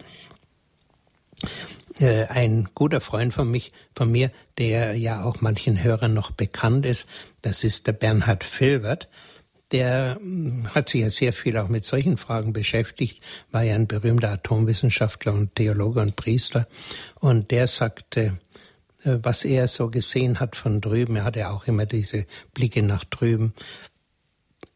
Äh, 2.00 2.26
ein 2.28 2.70
guter 2.74 3.02
Freund 3.02 3.34
von 3.34 3.50
mich, 3.50 3.72
von 3.96 4.12
mir, 4.12 4.32
der 4.58 4.98
ja 4.98 5.24
auch 5.24 5.42
manchen 5.42 5.84
Hörern 5.84 6.14
noch 6.14 6.32
bekannt 6.32 6.86
ist, 6.86 7.08
das 7.42 7.64
ist 7.64 7.88
der 7.88 7.94
Bernhard 7.94 8.44
Filbert 8.44 9.08
der 9.72 10.18
hm, 10.20 10.68
hat 10.74 10.90
sich 10.90 11.02
ja 11.02 11.10
sehr 11.10 11.34
viel 11.34 11.58
auch 11.58 11.70
mit 11.70 11.86
solchen 11.86 12.18
Fragen 12.18 12.54
beschäftigt, 12.54 13.22
war 13.52 13.64
ja 13.64 13.76
ein 13.76 13.88
berühmter 13.88 14.32
Atomwissenschaftler 14.32 15.34
und 15.34 15.56
Theologe 15.56 16.02
und 16.02 16.16
Priester. 16.16 16.68
Und 17.20 17.52
der 17.52 17.68
sagte, 17.68 18.38
was 19.04 19.44
er 19.46 19.68
so 19.68 19.90
gesehen 19.90 20.40
hat 20.40 20.56
von 20.56 20.82
drüben, 20.82 21.16
er 21.16 21.24
hatte 21.24 21.50
auch 21.50 21.68
immer 21.68 21.86
diese 21.86 22.26
Blicke 22.54 22.84
nach 22.84 23.04
drüben. 23.06 23.54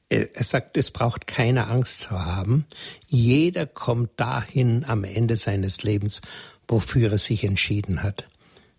Äh, 0.10 0.28
er 0.34 0.44
sagt, 0.44 0.78
es 0.78 0.92
braucht 0.92 1.28
keine 1.28 1.68
Angst 1.68 2.02
zu 2.02 2.12
haben. 2.12 2.66
Jeder 3.08 3.66
kommt 3.66 4.12
dahin 4.18 4.86
am 4.86 5.04
Ende 5.04 5.36
seines 5.36 5.84
Lebens, 5.84 6.22
wofür 6.68 7.12
er 7.12 7.18
sich 7.18 7.44
entschieden 7.44 8.04
hat 8.04 8.28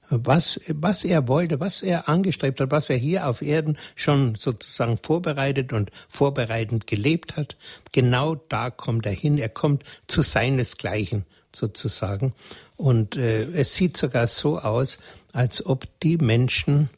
was, 0.08 0.60
was 0.68 1.04
er 1.04 1.28
wollte, 1.28 1.60
was 1.60 1.82
er 1.82 2.08
angestrebt 2.08 2.60
hat, 2.60 2.70
was 2.70 2.90
er 2.90 2.96
hier 2.96 3.26
auf 3.26 3.42
Erden 3.42 3.76
schon 3.94 4.34
sozusagen 4.34 4.98
vorbereitet 4.98 5.72
und 5.72 5.90
vorbereitend 6.08 6.86
gelebt 6.86 7.36
hat. 7.36 7.56
Genau 7.92 8.36
da 8.48 8.70
kommt 8.70 9.06
er 9.06 9.12
hin. 9.12 9.38
Er 9.38 9.48
kommt 9.48 9.82
zu 10.06 10.22
seinesgleichen 10.22 11.24
sozusagen. 11.54 12.34
Und 12.76 13.16
äh, 13.16 13.44
es 13.44 13.74
sieht 13.74 13.96
sogar 13.96 14.26
so 14.26 14.58
aus, 14.58 14.98
als 15.36 15.64
ob 15.66 15.84
die 16.00 16.16
Menschen, 16.16 16.88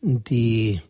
die 0.00 0.80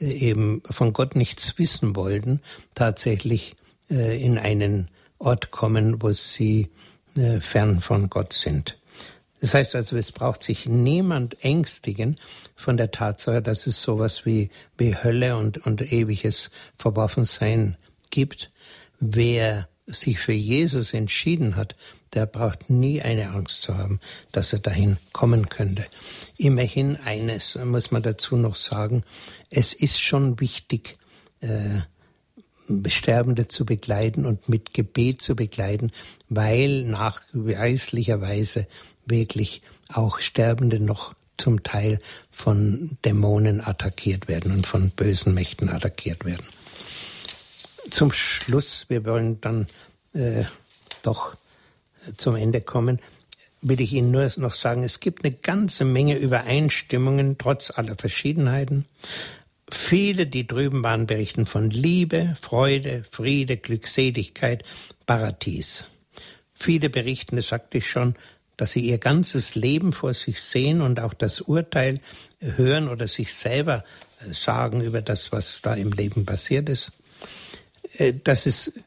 äh, 0.00 0.06
eben 0.06 0.62
von 0.70 0.94
Gott 0.94 1.14
nichts 1.14 1.58
wissen 1.58 1.94
wollten, 1.94 2.40
tatsächlich 2.74 3.54
äh, 3.90 4.20
in 4.22 4.38
einen 4.38 4.88
Ort 5.18 5.50
kommen, 5.50 6.00
wo 6.00 6.10
sie 6.12 6.70
äh, 7.16 7.40
fern 7.40 7.82
von 7.82 8.08
Gott 8.08 8.32
sind. 8.32 8.78
Das 9.42 9.52
heißt 9.52 9.74
also, 9.74 9.94
es 9.96 10.10
braucht 10.10 10.42
sich 10.42 10.64
niemand 10.64 11.44
ängstigen 11.44 12.16
von 12.56 12.78
der 12.78 12.90
Tatsache, 12.90 13.42
dass 13.42 13.66
es 13.66 13.82
sowas 13.82 14.24
wie, 14.24 14.48
wie 14.78 14.96
Hölle 14.96 15.36
und, 15.36 15.58
und 15.66 15.92
ewiges 15.92 16.50
Verworfensein 16.78 17.76
gibt. 18.08 18.50
Wer 19.00 19.68
sich 19.86 20.18
für 20.18 20.32
Jesus 20.32 20.94
entschieden 20.94 21.56
hat, 21.56 21.76
der 22.14 22.26
braucht 22.26 22.70
nie 22.70 23.02
eine 23.02 23.30
Angst 23.30 23.62
zu 23.62 23.76
haben, 23.76 24.00
dass 24.32 24.52
er 24.52 24.60
dahin 24.60 24.98
kommen 25.12 25.48
könnte. 25.48 25.84
Immerhin 26.36 26.96
eines 26.96 27.58
muss 27.64 27.90
man 27.90 28.02
dazu 28.02 28.36
noch 28.36 28.56
sagen, 28.56 29.02
es 29.50 29.72
ist 29.72 30.00
schon 30.00 30.40
wichtig, 30.40 30.96
äh, 31.40 31.80
Sterbende 32.88 33.48
zu 33.48 33.66
begleiten 33.66 34.24
und 34.24 34.48
mit 34.48 34.72
Gebet 34.72 35.20
zu 35.20 35.36
begleiten, 35.36 35.90
weil 36.28 36.84
nachweislicherweise 36.84 38.66
wirklich 39.04 39.60
auch 39.88 40.18
Sterbende 40.18 40.80
noch 40.80 41.14
zum 41.36 41.62
Teil 41.62 42.00
von 42.30 42.96
Dämonen 43.04 43.60
attackiert 43.60 44.28
werden 44.28 44.52
und 44.52 44.66
von 44.66 44.90
bösen 44.90 45.34
Mächten 45.34 45.68
attackiert 45.68 46.24
werden. 46.24 46.46
Zum 47.90 48.12
Schluss, 48.12 48.86
wir 48.88 49.04
wollen 49.04 49.40
dann 49.40 49.66
äh, 50.14 50.44
doch 51.02 51.36
zum 52.16 52.36
Ende 52.36 52.60
kommen, 52.60 53.00
will 53.60 53.80
ich 53.80 53.92
Ihnen 53.92 54.10
nur 54.10 54.30
noch 54.36 54.52
sagen, 54.52 54.82
es 54.82 55.00
gibt 55.00 55.24
eine 55.24 55.34
ganze 55.34 55.84
Menge 55.84 56.16
Übereinstimmungen 56.16 57.38
trotz 57.38 57.70
aller 57.70 57.96
Verschiedenheiten. 57.96 58.84
Viele, 59.70 60.26
die 60.26 60.46
drüben 60.46 60.82
waren, 60.82 61.06
berichten 61.06 61.46
von 61.46 61.70
Liebe, 61.70 62.34
Freude, 62.40 63.04
Friede, 63.10 63.56
Glückseligkeit, 63.56 64.62
Paradies. 65.06 65.86
Viele 66.54 66.90
berichten, 66.90 67.36
das 67.36 67.48
sagte 67.48 67.78
ich 67.78 67.90
schon, 67.90 68.14
dass 68.56 68.72
sie 68.72 68.80
ihr 68.80 68.98
ganzes 68.98 69.54
Leben 69.54 69.92
vor 69.92 70.12
sich 70.12 70.40
sehen 70.40 70.80
und 70.80 71.00
auch 71.00 71.14
das 71.14 71.40
Urteil 71.40 72.00
hören 72.40 72.88
oder 72.88 73.08
sich 73.08 73.34
selber 73.34 73.84
äh, 74.20 74.32
sagen 74.32 74.80
über 74.80 75.02
das, 75.02 75.32
was 75.32 75.60
da 75.62 75.74
im 75.74 75.90
Leben 75.92 76.24
passiert 76.24 76.68
ist. 76.68 76.92
Äh, 77.96 78.14
das 78.22 78.46
ist 78.46 78.80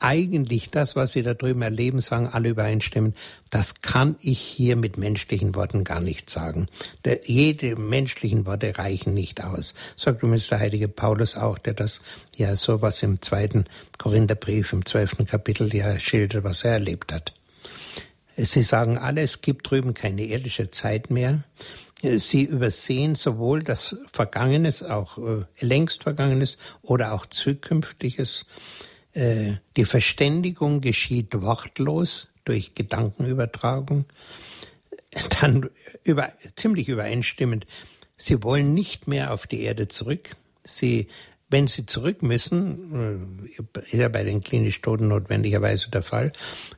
eigentlich 0.00 0.70
das, 0.70 0.96
was 0.96 1.12
sie 1.12 1.22
da 1.22 1.34
drüben 1.34 1.62
erleben, 1.62 2.00
sagen 2.00 2.28
alle 2.28 2.48
übereinstimmen. 2.48 3.14
Das 3.50 3.82
kann 3.82 4.16
ich 4.22 4.40
hier 4.40 4.76
mit 4.76 4.98
menschlichen 4.98 5.54
Worten 5.54 5.84
gar 5.84 6.00
nicht 6.00 6.30
sagen. 6.30 6.68
Der, 7.04 7.20
jede 7.24 7.76
menschlichen 7.76 8.46
Worte 8.46 8.78
reichen 8.78 9.14
nicht 9.14 9.44
aus. 9.44 9.74
Sagt 9.96 10.22
übrigens 10.22 10.48
der 10.48 10.60
heilige 10.60 10.88
Paulus 10.88 11.36
auch, 11.36 11.58
der 11.58 11.74
das 11.74 12.00
ja 12.36 12.56
sowas 12.56 13.02
im 13.02 13.20
zweiten 13.20 13.66
Korintherbrief 13.98 14.72
im 14.72 14.84
zwölften 14.84 15.26
Kapitel 15.26 15.74
ja 15.74 15.98
schildert, 15.98 16.44
was 16.44 16.64
er 16.64 16.72
erlebt 16.72 17.12
hat. 17.12 17.34
Sie 18.36 18.62
sagen 18.62 18.96
alle, 18.96 19.20
es 19.20 19.42
gibt 19.42 19.70
drüben 19.70 19.92
keine 19.92 20.22
irdische 20.22 20.70
Zeit 20.70 21.10
mehr. 21.10 21.44
Sie 22.02 22.44
übersehen 22.44 23.14
sowohl 23.14 23.62
das 23.62 23.96
Vergangenes, 24.10 24.82
auch 24.82 25.18
äh, 25.18 25.44
längst 25.60 26.04
Vergangenes 26.04 26.56
oder 26.80 27.12
auch 27.12 27.26
Zukünftiges. 27.26 28.46
Äh, 29.12 29.54
die 29.76 29.84
Verständigung 29.84 30.80
geschieht 30.80 31.40
wortlos 31.42 32.28
durch 32.44 32.74
Gedankenübertragung. 32.74 34.04
Dann 35.40 35.68
über, 36.04 36.32
ziemlich 36.56 36.88
übereinstimmend, 36.88 37.66
sie 38.16 38.42
wollen 38.42 38.74
nicht 38.74 39.08
mehr 39.08 39.32
auf 39.32 39.46
die 39.46 39.62
Erde 39.62 39.88
zurück. 39.88 40.30
Sie 40.64 41.08
wenn 41.50 41.66
sie 41.66 41.84
zurück 41.84 42.22
müssen, 42.22 43.44
äh, 43.48 43.80
ist 43.82 43.94
ja 43.94 44.08
bei 44.08 44.22
den 44.22 44.40
klinisch 44.40 44.80
Toten 44.80 45.08
notwendigerweise 45.08 45.90
der 45.90 46.02
Fall, 46.02 46.32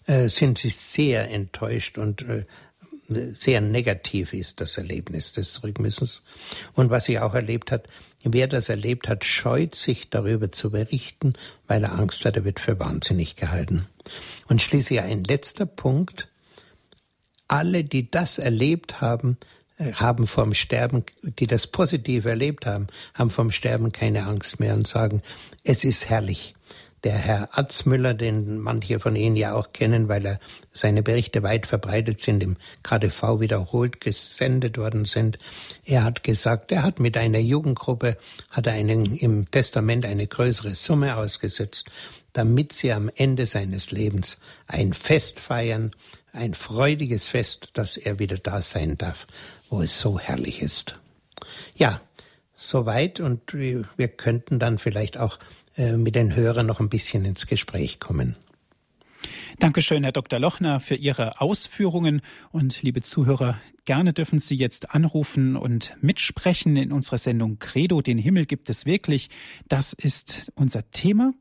äh, 0.06 0.28
sind 0.28 0.58
sie 0.58 0.70
sehr 0.70 1.30
enttäuscht 1.30 1.98
und 1.98 2.22
äh, 2.22 2.46
sehr 3.14 3.60
negativ 3.60 4.32
ist 4.32 4.60
das 4.60 4.78
Erlebnis 4.78 5.32
des 5.32 5.52
Zurückmissens. 5.54 6.22
Und 6.74 6.90
was 6.90 7.04
sie 7.04 7.18
auch 7.18 7.34
erlebt 7.34 7.70
hat, 7.70 7.88
wer 8.22 8.46
das 8.46 8.68
erlebt 8.68 9.08
hat, 9.08 9.24
scheut 9.24 9.74
sich 9.74 10.10
darüber 10.10 10.52
zu 10.52 10.70
berichten, 10.70 11.34
weil 11.66 11.84
er 11.84 11.92
Angst 11.92 12.24
hat, 12.24 12.36
er 12.36 12.44
wird 12.44 12.60
für 12.60 12.78
wahnsinnig 12.78 13.36
gehalten. 13.36 13.86
Und 14.48 14.62
schließlich 14.62 15.00
ein 15.00 15.24
letzter 15.24 15.66
Punkt. 15.66 16.28
Alle, 17.48 17.84
die 17.84 18.10
das 18.10 18.38
erlebt 18.38 19.00
haben, 19.00 19.36
haben 19.78 20.26
vom 20.26 20.54
Sterben, 20.54 21.04
die 21.22 21.46
das 21.46 21.66
positiv 21.66 22.24
erlebt 22.24 22.66
haben, 22.66 22.86
haben 23.14 23.30
vom 23.30 23.50
Sterben 23.50 23.92
keine 23.92 24.26
Angst 24.26 24.60
mehr 24.60 24.74
und 24.74 24.86
sagen, 24.86 25.22
es 25.64 25.84
ist 25.84 26.08
herrlich. 26.08 26.54
Der 27.04 27.14
Herr 27.14 27.58
Atzmüller, 27.58 28.14
den 28.14 28.58
manche 28.58 29.00
von 29.00 29.16
Ihnen 29.16 29.36
ja 29.36 29.54
auch 29.54 29.72
kennen, 29.72 30.08
weil 30.08 30.24
er 30.24 30.40
seine 30.70 31.02
Berichte 31.02 31.42
weit 31.42 31.66
verbreitet 31.66 32.20
sind, 32.20 32.42
im 32.42 32.56
KDV 32.82 33.40
wiederholt 33.40 34.00
gesendet 34.00 34.78
worden 34.78 35.04
sind. 35.04 35.38
Er 35.84 36.04
hat 36.04 36.22
gesagt, 36.22 36.70
er 36.70 36.84
hat 36.84 37.00
mit 37.00 37.16
einer 37.16 37.40
Jugendgruppe, 37.40 38.16
hat 38.50 38.66
er 38.66 38.74
einen, 38.74 39.16
im 39.16 39.50
Testament 39.50 40.04
eine 40.06 40.26
größere 40.26 40.74
Summe 40.74 41.16
ausgesetzt, 41.16 41.86
damit 42.32 42.72
sie 42.72 42.92
am 42.92 43.10
Ende 43.14 43.46
seines 43.46 43.90
Lebens 43.90 44.38
ein 44.66 44.92
Fest 44.92 45.40
feiern, 45.40 45.90
ein 46.32 46.54
freudiges 46.54 47.26
Fest, 47.26 47.70
dass 47.74 47.96
er 47.96 48.18
wieder 48.18 48.38
da 48.38 48.60
sein 48.60 48.96
darf 48.96 49.26
wo 49.72 49.80
es 49.80 49.98
so 49.98 50.18
herrlich 50.18 50.60
ist. 50.60 51.00
Ja, 51.74 52.02
soweit 52.52 53.20
und 53.20 53.54
wir 53.54 54.08
könnten 54.08 54.58
dann 54.58 54.78
vielleicht 54.78 55.16
auch 55.16 55.38
mit 55.76 56.14
den 56.14 56.34
Hörern 56.36 56.66
noch 56.66 56.80
ein 56.80 56.88
bisschen 56.88 57.24
ins 57.24 57.46
Gespräch 57.46 57.98
kommen. 58.00 58.36
Dankeschön, 59.58 60.02
Herr 60.02 60.12
Dr. 60.12 60.38
Lochner, 60.38 60.80
für 60.80 60.94
Ihre 60.94 61.40
Ausführungen. 61.40 62.22
Und 62.50 62.82
liebe 62.82 63.02
Zuhörer, 63.02 63.60
gerne 63.84 64.12
dürfen 64.12 64.38
Sie 64.38 64.56
jetzt 64.56 64.90
anrufen 64.90 65.56
und 65.56 65.96
mitsprechen 66.00 66.76
in 66.76 66.92
unserer 66.92 67.18
Sendung 67.18 67.58
Credo. 67.58 68.00
Den 68.00 68.18
Himmel 68.18 68.46
gibt 68.46 68.70
es 68.70 68.86
wirklich. 68.86 69.30
Das 69.68 69.92
ist 69.92 70.52
unser 70.54 70.90
Thema. 70.90 71.32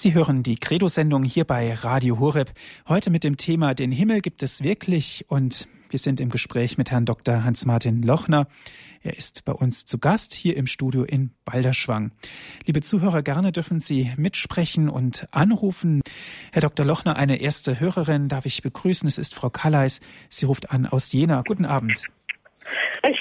Sie 0.00 0.14
hören 0.14 0.42
die 0.42 0.56
Credo-Sendung 0.56 1.24
hier 1.24 1.44
bei 1.44 1.74
Radio 1.74 2.18
Horeb. 2.18 2.54
Heute 2.88 3.10
mit 3.10 3.22
dem 3.22 3.36
Thema 3.36 3.74
Den 3.74 3.92
Himmel 3.92 4.22
gibt 4.22 4.42
es 4.42 4.62
wirklich 4.62 5.26
und 5.28 5.68
wir 5.90 5.98
sind 5.98 6.22
im 6.22 6.30
Gespräch 6.30 6.78
mit 6.78 6.90
Herrn 6.90 7.04
Dr. 7.04 7.44
Hans-Martin 7.44 8.02
Lochner. 8.02 8.46
Er 9.02 9.18
ist 9.18 9.44
bei 9.44 9.52
uns 9.52 9.84
zu 9.84 9.98
Gast 9.98 10.32
hier 10.32 10.56
im 10.56 10.66
Studio 10.66 11.04
in 11.04 11.32
Balderschwang. 11.44 12.12
Liebe 12.64 12.80
Zuhörer, 12.80 13.22
gerne 13.22 13.52
dürfen 13.52 13.78
Sie 13.78 14.10
mitsprechen 14.16 14.88
und 14.88 15.28
anrufen. 15.32 16.00
Herr 16.50 16.62
Dr. 16.62 16.86
Lochner, 16.86 17.16
eine 17.16 17.36
erste 17.36 17.78
Hörerin 17.78 18.28
darf 18.28 18.46
ich 18.46 18.62
begrüßen. 18.62 19.06
Es 19.06 19.18
ist 19.18 19.34
Frau 19.34 19.50
Kalleis. 19.50 20.00
Sie 20.30 20.46
ruft 20.46 20.70
an 20.70 20.86
aus 20.86 21.12
Jena. 21.12 21.42
Guten 21.46 21.66
Abend. 21.66 22.04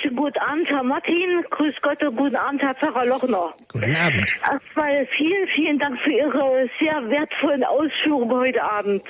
Schönen 0.01 0.15
guten 0.15 0.39
Abend, 0.39 0.67
Herr 0.69 0.83
Martin. 0.83 1.43
Grüß 1.49 1.75
Gott 1.81 2.01
und 2.03 2.15
guten 2.15 2.35
Abend, 2.35 2.61
Herr 2.61 2.75
Pfarrer 2.75 3.05
Lochner. 3.05 3.53
Guten 3.71 3.95
Abend. 3.95 4.25
Erstmal 4.49 5.05
vielen, 5.17 5.47
vielen 5.49 5.79
Dank 5.79 5.99
für 6.01 6.11
Ihre 6.11 6.69
sehr 6.79 7.09
wertvollen 7.09 7.63
Ausführungen 7.63 8.31
heute 8.31 8.63
Abend. 8.63 9.03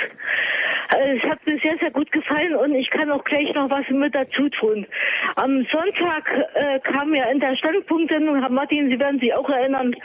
Äh, 0.92 1.18
es 1.18 1.24
hat 1.24 1.46
mir 1.46 1.60
sehr, 1.60 1.78
sehr 1.78 1.92
gut 1.92 2.12
gefallen 2.12 2.56
und 2.56 2.74
ich 2.74 2.90
kann 2.90 3.12
auch 3.12 3.24
gleich 3.24 3.54
noch 3.54 3.70
was 3.70 3.88
mit 3.90 4.16
dazu 4.16 4.50
tun. 4.50 4.86
Am 5.36 5.66
Sonntag 5.72 6.32
äh, 6.56 6.80
kam 6.80 7.14
ja 7.14 7.26
in 7.26 7.40
der 7.40 7.56
Standpunktsendung, 7.56 8.40
Herr 8.40 8.50
Martin, 8.50 8.90
Sie 8.90 9.00
werden 9.00 9.20
sich 9.20 9.34
auch 9.34 9.50
erinnern, 9.50 9.96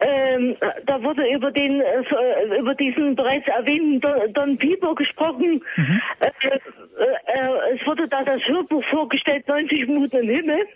ähm, 0.00 0.56
da 0.86 1.02
wurde 1.02 1.26
über 1.32 1.50
den, 1.50 1.80
äh, 1.80 2.58
über 2.58 2.74
diesen 2.74 3.16
bereits 3.16 3.48
erwähnten 3.48 4.00
Don, 4.00 4.32
Don 4.34 4.58
Pieper 4.58 4.94
gesprochen. 4.94 5.62
Mhm. 5.76 6.00
Äh, 6.20 6.48
äh, 6.48 7.74
es 7.74 7.86
wurde 7.86 8.08
da 8.08 8.22
das 8.24 8.42
Hörbuch 8.46 8.84
vorgestellt, 8.84 9.46
90 9.48 9.86
Minuten 9.88 10.16
im 10.16 10.28
Himmel. 10.28 10.66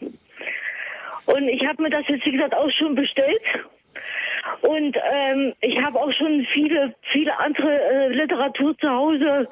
Und 1.27 1.49
ich 1.49 1.65
habe 1.67 1.83
mir 1.83 1.91
das 1.91 2.07
jetzt, 2.09 2.27
wie 2.27 2.33
gesagt, 2.33 2.55
auch 2.55 2.71
schon 2.71 2.95
bestellt. 2.95 3.43
Und 4.63 4.97
ähm, 4.97 5.55
ich 5.61 5.81
habe 5.81 6.01
auch 6.01 6.13
schon 6.13 6.47
viele, 6.53 6.95
viele 7.13 7.39
andere 7.39 7.81
äh, 7.81 8.09
Literatur 8.09 8.77
zu 8.79 8.89
Hause. 8.89 9.49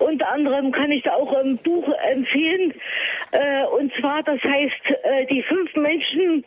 Unter 0.00 0.30
anderem 0.32 0.72
kann 0.72 0.90
ich 0.90 1.02
da 1.02 1.12
auch 1.14 1.32
ein 1.34 1.58
Buch 1.58 1.88
empfehlen. 2.10 2.74
Äh, 3.32 3.64
und 3.78 3.92
zwar, 3.94 4.22
das 4.22 4.42
heißt, 4.42 4.90
äh, 5.02 5.26
die 5.26 5.42
fünf 5.42 5.74
Menschen, 5.76 6.44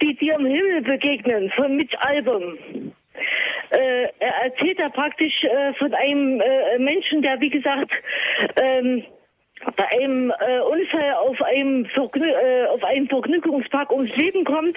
die 0.00 0.14
dir 0.14 0.34
im 0.34 0.46
Himmel 0.46 0.82
begegnen, 0.82 1.50
von 1.50 1.76
Mitch 1.76 1.96
Album. 2.00 2.58
Äh, 3.70 4.08
er 4.18 4.34
erzählt 4.44 4.78
da 4.78 4.88
praktisch 4.88 5.44
äh, 5.44 5.72
von 5.74 5.92
einem 5.94 6.40
äh, 6.40 6.78
Menschen, 6.78 7.22
der, 7.22 7.40
wie 7.40 7.50
gesagt, 7.50 7.92
ähm, 8.56 9.04
bei 9.76 9.88
einem 9.90 10.30
äh, 10.30 10.60
Unfall 10.60 11.14
auf 11.14 11.40
einem, 11.42 11.84
Vergnü 11.86 12.26
äh, 12.26 12.66
auf 12.66 12.82
einem 12.84 13.08
Vergnügungspark 13.08 13.92
ums 13.92 14.14
Leben 14.16 14.44
kommt 14.44 14.76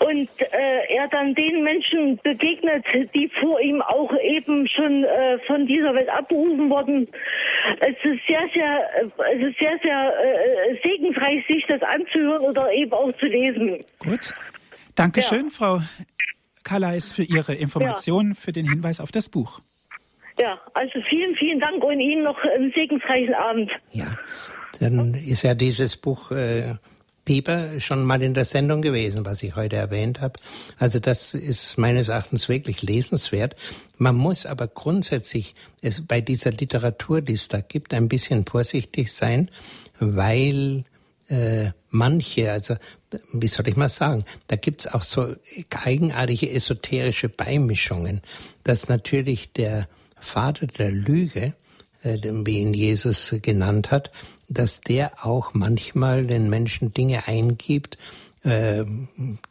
und 0.00 0.28
äh, 0.38 0.94
er 0.94 1.08
dann 1.08 1.34
den 1.34 1.62
Menschen 1.64 2.18
begegnet, 2.22 2.84
die 3.14 3.30
vor 3.40 3.60
ihm 3.60 3.80
auch 3.80 4.12
eben 4.22 4.68
schon 4.68 5.04
äh, 5.04 5.38
von 5.46 5.66
dieser 5.66 5.94
Welt 5.94 6.08
abberufen 6.08 6.68
wurden. 6.68 7.08
Es 7.80 7.96
ist 8.02 8.20
sehr, 8.26 8.48
sehr, 8.52 8.90
äh, 9.00 9.36
es 9.36 9.50
ist 9.50 9.58
sehr, 9.58 9.78
sehr 9.82 10.12
äh, 10.12 10.76
segensreich, 10.82 11.46
sich 11.46 11.64
das 11.66 11.82
anzuhören 11.82 12.42
oder 12.42 12.70
eben 12.72 12.92
auch 12.92 13.12
zu 13.18 13.26
lesen. 13.26 13.84
Gut. 13.98 14.32
Dankeschön, 14.94 15.44
ja. 15.44 15.50
Frau 15.50 15.80
Kalleis, 16.64 17.12
für 17.12 17.22
Ihre 17.22 17.54
Informationen, 17.54 18.32
ja. 18.32 18.34
für 18.34 18.52
den 18.52 18.68
Hinweis 18.68 19.00
auf 19.00 19.10
das 19.10 19.30
Buch. 19.30 19.60
Ja, 20.40 20.58
also 20.72 21.00
vielen, 21.06 21.36
vielen 21.36 21.60
Dank 21.60 21.84
und 21.84 22.00
Ihnen 22.00 22.22
noch 22.22 22.38
einen 22.42 22.72
segensreichen 22.72 23.34
Abend. 23.34 23.70
Ja, 23.92 24.16
dann 24.78 25.12
ist 25.12 25.42
ja 25.42 25.54
dieses 25.54 25.98
Buch 25.98 26.30
äh, 26.30 26.76
Pieper 27.26 27.78
schon 27.78 28.04
mal 28.04 28.22
in 28.22 28.32
der 28.32 28.46
Sendung 28.46 28.80
gewesen, 28.80 29.26
was 29.26 29.42
ich 29.42 29.54
heute 29.54 29.76
erwähnt 29.76 30.22
habe. 30.22 30.40
Also 30.78 30.98
das 30.98 31.34
ist 31.34 31.76
meines 31.76 32.08
Erachtens 32.08 32.48
wirklich 32.48 32.80
lesenswert. 32.80 33.54
Man 33.98 34.16
muss 34.16 34.46
aber 34.46 34.66
grundsätzlich 34.66 35.54
es 35.82 36.06
bei 36.06 36.22
dieser 36.22 36.52
Literatur, 36.52 37.20
die 37.20 37.34
es 37.34 37.48
da 37.48 37.60
gibt, 37.60 37.92
ein 37.92 38.08
bisschen 38.08 38.46
vorsichtig 38.46 39.12
sein, 39.12 39.50
weil 39.98 40.84
äh, 41.28 41.72
manche, 41.90 42.50
also 42.50 42.76
wie 43.34 43.48
soll 43.48 43.68
ich 43.68 43.76
mal 43.76 43.90
sagen, 43.90 44.24
da 44.46 44.56
gibt's 44.56 44.86
auch 44.86 45.02
so 45.02 45.34
eigenartige 45.84 46.50
esoterische 46.50 47.28
Beimischungen, 47.28 48.22
dass 48.64 48.88
natürlich 48.88 49.52
der 49.52 49.86
Vater 50.20 50.66
der 50.66 50.90
Lüge, 50.90 51.54
äh, 52.02 52.18
wie 52.22 52.58
ihn 52.58 52.74
Jesus 52.74 53.34
genannt 53.42 53.90
hat, 53.90 54.10
dass 54.48 54.80
der 54.80 55.24
auch 55.24 55.54
manchmal 55.54 56.26
den 56.26 56.50
Menschen 56.50 56.92
Dinge 56.92 57.26
eingibt, 57.26 57.98
äh, 58.42 58.84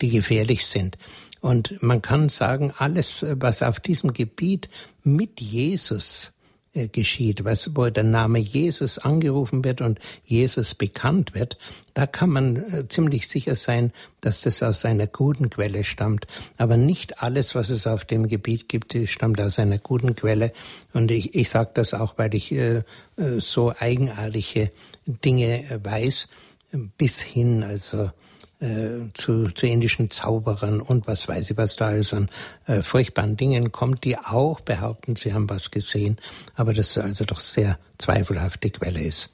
die 0.02 0.10
gefährlich 0.10 0.66
sind. 0.66 0.98
Und 1.42 1.82
man 1.82 2.02
kann 2.02 2.30
sagen, 2.30 2.74
alles, 2.78 3.26
was 3.30 3.64
auf 3.64 3.80
diesem 3.80 4.14
Gebiet 4.14 4.70
mit 5.04 5.40
Jesus 5.40 6.32
äh, 6.34 6.39
geschieht, 6.74 7.46
was, 7.46 7.76
wo 7.76 7.90
der 7.90 8.04
Name 8.04 8.40
Jesus 8.40 9.00
angerufen 9.00 9.64
wird 9.64 9.82
und 9.82 10.00
Jesus 10.24 10.76
bekannt 10.76 11.34
wird, 11.34 11.58
da 11.94 12.06
kann 12.06 12.30
man 12.30 12.56
äh, 12.58 12.88
ziemlich 12.88 13.28
sicher 13.28 13.56
sein, 13.56 13.92
dass 14.22 14.42
das 14.42 14.62
aus 14.62 14.86
einer 14.86 15.08
guten 15.08 15.50
Quelle 15.50 15.84
stammt. 15.84 16.28
Aber 16.58 16.78
nicht 16.78 17.22
alles, 17.22 17.56
was 17.56 17.70
es 17.70 17.88
auf 17.88 18.06
dem 18.06 18.28
Gebiet 18.28 18.70
gibt, 18.70 18.96
stammt 19.06 19.42
aus 19.42 19.60
einer 19.60 19.80
guten 19.80 20.16
Quelle. 20.16 20.54
Und 20.94 21.12
ich, 21.12 21.36
ich 21.36 21.50
sage 21.50 21.72
das 21.74 21.94
auch, 21.94 22.18
weil 22.18 22.34
ich 22.36 22.52
äh, 22.52 22.84
äh 23.18 23.40
so 23.40 23.74
eigenartige 23.78 24.72
Dinge 25.06 25.82
weiß, 25.84 26.28
bis 26.98 27.22
hin, 27.22 27.64
also 27.64 28.12
äh, 28.60 29.12
zu, 29.14 29.50
zu 29.50 29.68
indischen 29.68 30.12
Zauberern 30.12 30.82
und 30.82 31.08
was 31.08 31.28
weiß 31.28 31.52
ich, 31.52 31.58
was 31.58 31.76
da 31.76 31.88
alles 31.88 32.14
an 32.14 32.30
äh, 32.68 32.82
furchtbaren 32.82 33.38
Dingen 33.38 33.72
kommt, 33.72 34.04
die 34.04 34.18
auch 34.18 34.60
behaupten, 34.62 35.16
sie 35.16 35.34
haben 35.34 35.50
was 35.50 35.72
gesehen, 35.72 36.18
aber 36.56 36.74
das 36.74 36.98
also 36.98 37.26
doch 37.26 37.40
sehr 37.40 37.80
zweifelhafte 37.98 38.70
Quelle 38.70 39.02
ist. 39.02 39.30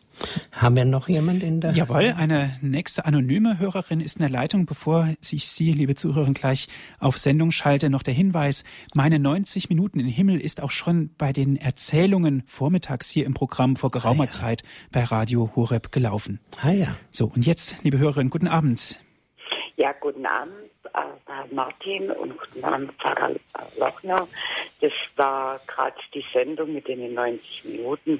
Haben 0.52 0.76
wir 0.76 0.86
noch 0.86 1.10
jemand 1.10 1.44
in 1.44 1.60
der? 1.60 1.74
Jawohl, 1.74 2.14
eine 2.18 2.58
nächste 2.62 3.06
anonyme 3.06 3.60
Hörerin 3.60 4.00
ist 4.00 4.16
in 4.16 4.22
der 4.22 4.30
Leitung. 4.30 4.66
Bevor 4.66 5.10
ich 5.30 5.50
Sie, 5.50 5.72
liebe 5.72 5.96
Zuhörerin, 5.96 6.34
gleich 6.34 6.68
auf 7.00 7.18
Sendung 7.18 7.52
schalte, 7.52 7.90
noch 7.90 8.04
der 8.04 8.14
Hinweis, 8.14 8.64
meine 8.94 9.20
90 9.20 9.70
Minuten 9.70 10.00
im 10.00 10.08
Himmel 10.08 10.40
ist 10.40 10.62
auch 10.62 10.72
schon 10.72 11.10
bei 11.18 11.34
den 11.34 11.58
Erzählungen 11.58 12.44
vormittags 12.48 13.10
hier 13.10 13.26
im 13.26 13.34
Programm 13.34 13.76
vor 13.76 13.92
geraumer 13.92 14.24
ah, 14.24 14.28
ja. 14.28 14.32
Zeit 14.32 14.64
bei 14.92 15.04
Radio 15.04 15.52
Horeb 15.56 15.92
gelaufen. 15.92 16.40
Ah 16.62 16.72
ja. 16.72 16.96
So, 17.12 17.26
und 17.28 17.46
jetzt, 17.46 17.84
liebe 17.84 17.98
Hörerin, 17.98 18.30
guten 18.30 18.48
Abend. 18.48 19.00
Ja, 19.86 19.94
guten 20.00 20.26
Abend, 20.26 20.72
äh, 20.96 21.54
Martin 21.54 22.10
und 22.10 22.36
guten 22.40 22.64
Abend, 22.64 22.92
Pfarrer 22.94 23.36
Lochner. 23.78 24.28
Das 24.82 24.92
war 25.16 25.62
gerade 25.68 25.96
die 26.12 26.26
Sendung 26.34 26.74
mit 26.74 26.88
den 26.88 27.14
90 27.14 27.66
Minuten. 27.66 28.20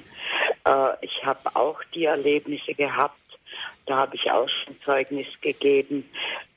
Äh, 0.64 0.92
ich 1.00 1.24
habe 1.24 1.56
auch 1.56 1.82
die 1.92 2.04
Erlebnisse 2.04 2.72
gehabt. 2.72 3.18
Da 3.86 3.96
habe 3.96 4.14
ich 4.14 4.30
auch 4.30 4.48
schon 4.48 4.80
Zeugnis 4.80 5.26
gegeben, 5.40 6.08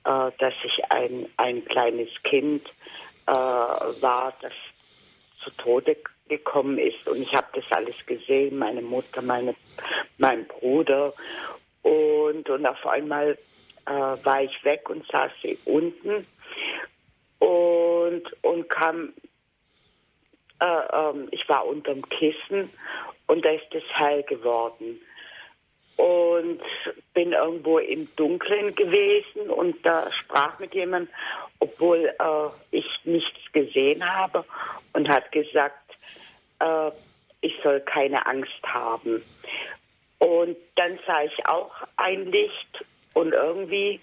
äh, 0.04 0.30
dass 0.38 0.54
ich 0.64 0.92
ein, 0.92 1.26
ein 1.38 1.66
kleines 1.66 2.10
Kind 2.22 2.68
äh, 3.26 3.32
war, 3.32 4.32
das 4.44 4.54
zu 5.44 5.50
Tode 5.58 5.98
gekommen 6.28 6.78
ist. 6.78 7.08
Und 7.08 7.24
ich 7.24 7.34
habe 7.34 7.48
das 7.56 7.66
alles 7.72 7.96
gesehen, 8.06 8.60
meine 8.60 8.84
Mutter, 8.84 9.24
meine, 9.24 9.56
mein 10.20 10.46
Bruder. 10.46 11.16
Und, 11.82 12.48
und 12.48 12.68
auf 12.68 12.86
einmal 12.86 13.40
äh, 13.90 14.24
war 14.24 14.44
ich 14.44 14.64
weg 14.64 14.90
und 14.90 15.06
saß 15.08 15.32
unten 15.66 16.28
und, 17.40 18.44
und 18.44 18.70
kam, 18.70 19.14
äh, 20.62 20.66
ähm, 20.66 21.28
ich 21.32 21.48
war 21.50 21.66
unterm 21.66 22.08
Kissen 22.10 22.70
und 23.28 23.44
da 23.44 23.50
ist 23.50 23.74
es 23.74 23.84
hell 23.94 24.24
geworden. 24.24 25.02
Und 25.96 26.62
bin 27.14 27.34
irgendwo 27.34 27.78
im 27.80 28.08
Dunkeln 28.16 28.74
gewesen 28.76 29.50
und 29.50 29.86
da 29.86 30.10
sprach 30.14 30.58
mit 30.60 30.74
jemandem, 30.74 31.14
obwohl 31.60 32.06
äh, 32.06 32.50
ich 32.72 32.86
nichts 33.04 33.52
gesehen 33.52 34.08
habe 34.10 34.46
und 34.94 35.10
hat 35.10 35.30
gesagt, 35.34 35.92
äh, 36.60 36.92
ich 37.42 37.54
soll 37.64 37.82
keine 37.82 38.26
Angst 38.26 38.64
haben. 38.64 39.22
Und 40.20 40.56
dann 40.76 41.00
sah 41.06 41.24
ich 41.24 41.46
auch 41.48 41.74
ein 41.98 42.32
Licht 42.32 42.86
Und 43.14 43.34
irgendwie 43.34 44.00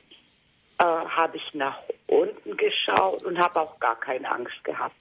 äh, 0.79 0.85
habe 0.85 1.37
ich 1.37 1.55
nach 1.55 1.79
unten 2.07 2.57
geschaut 2.57 3.25
und 3.25 3.39
habe 3.39 3.61
auch 3.61 3.79
gar 3.81 3.99
keine 3.99 4.31
Angst 4.31 4.63
gehabt. 4.65 4.95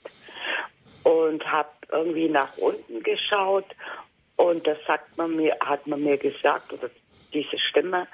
Und 1.03 1.45
habe 1.51 1.69
irgendwie 1.91 2.29
nach 2.29 2.57
unten 2.57 3.03
geschaut 3.03 3.65
und 4.37 4.67
das 4.67 4.77
sagt 4.85 5.17
man 5.17 5.35
mir, 5.35 5.55
hat 5.61 5.87
man 5.87 6.03
mir 6.03 6.17
gesagt, 6.17 6.73
oder 6.73 6.89
diese 7.33 7.57
Stimme, 7.57 8.07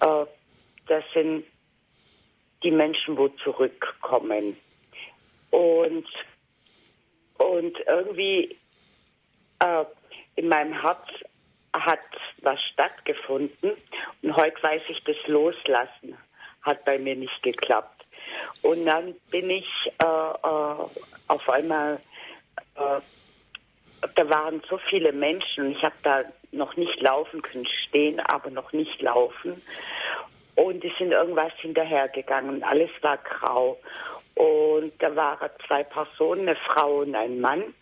äh, 0.00 0.24
das 0.86 1.04
sind 1.14 1.44
die 2.62 2.70
Menschen, 2.70 3.16
wo 3.16 3.28
zurückkommen. 3.28 4.56
Und, 5.50 6.06
und 7.38 7.78
irgendwie 7.86 8.58
äh, 9.60 9.84
in 10.36 10.48
meinem 10.48 10.80
Herz 10.80 11.06
hat 11.80 12.00
was 12.42 12.60
stattgefunden 12.72 13.72
und 14.22 14.36
heute 14.36 14.62
weiß 14.62 14.82
ich, 14.88 15.02
das 15.04 15.16
Loslassen 15.26 16.16
hat 16.62 16.84
bei 16.84 16.98
mir 16.98 17.16
nicht 17.16 17.42
geklappt. 17.42 18.06
Und 18.62 18.86
dann 18.86 19.14
bin 19.30 19.50
ich 19.50 19.68
äh, 20.02 20.04
äh, 20.04 20.76
auf 21.28 21.48
einmal, 21.48 22.00
äh, 22.76 23.00
da 24.14 24.28
waren 24.28 24.62
so 24.68 24.78
viele 24.88 25.12
Menschen, 25.12 25.72
ich 25.72 25.82
habe 25.82 25.94
da 26.02 26.22
noch 26.52 26.76
nicht 26.76 27.00
laufen 27.00 27.42
können, 27.42 27.66
stehen, 27.88 28.20
aber 28.20 28.50
noch 28.50 28.72
nicht 28.72 29.02
laufen. 29.02 29.60
Und 30.54 30.84
die 30.84 30.92
sind 30.98 31.12
irgendwas 31.12 31.52
hinterhergegangen. 31.56 32.62
Alles 32.62 32.90
war 33.02 33.18
grau. 33.18 33.78
Und 34.34 34.92
da 35.00 35.14
waren 35.16 35.50
zwei 35.66 35.82
Personen, 35.82 36.42
eine 36.42 36.56
Frau 36.56 36.98
und 37.00 37.14
ein 37.14 37.40
Mann. 37.40 37.74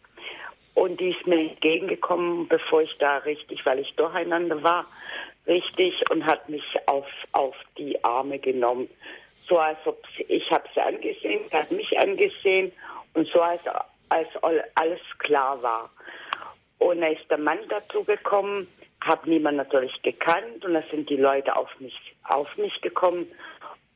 Und 0.74 1.00
die 1.00 1.10
ist 1.10 1.26
mir 1.26 1.50
entgegengekommen, 1.50 2.48
bevor 2.48 2.82
ich 2.82 2.96
da 2.98 3.18
richtig, 3.18 3.64
weil 3.66 3.80
ich 3.80 3.94
durcheinander 3.96 4.62
war, 4.62 4.86
richtig 5.46 5.94
und 6.10 6.24
hat 6.24 6.48
mich 6.48 6.64
auf, 6.86 7.06
auf 7.32 7.54
die 7.76 8.02
Arme 8.04 8.38
genommen. 8.38 8.88
So 9.48 9.58
als 9.58 9.78
ob 9.84 10.02
ich 10.28 10.50
habe 10.50 10.64
sie 10.74 10.80
angesehen, 10.80 11.40
sie 11.50 11.56
hat 11.56 11.70
mich 11.70 11.98
angesehen 11.98 12.72
und 13.14 13.28
so 13.28 13.40
als, 13.40 13.60
als 14.08 14.28
alles 14.74 15.00
klar 15.18 15.62
war. 15.62 15.90
Und 16.78 17.00
da 17.00 17.08
ist 17.08 17.30
der 17.30 17.38
Mann 17.38 17.58
dazu 17.68 18.02
gekommen, 18.04 18.66
habe 19.02 19.28
niemand 19.28 19.56
natürlich 19.56 20.00
gekannt 20.02 20.64
und 20.64 20.74
da 20.74 20.82
sind 20.90 21.10
die 21.10 21.16
Leute 21.16 21.54
auf 21.54 21.68
mich, 21.80 21.96
auf 22.24 22.48
mich 22.56 22.80
gekommen 22.80 23.26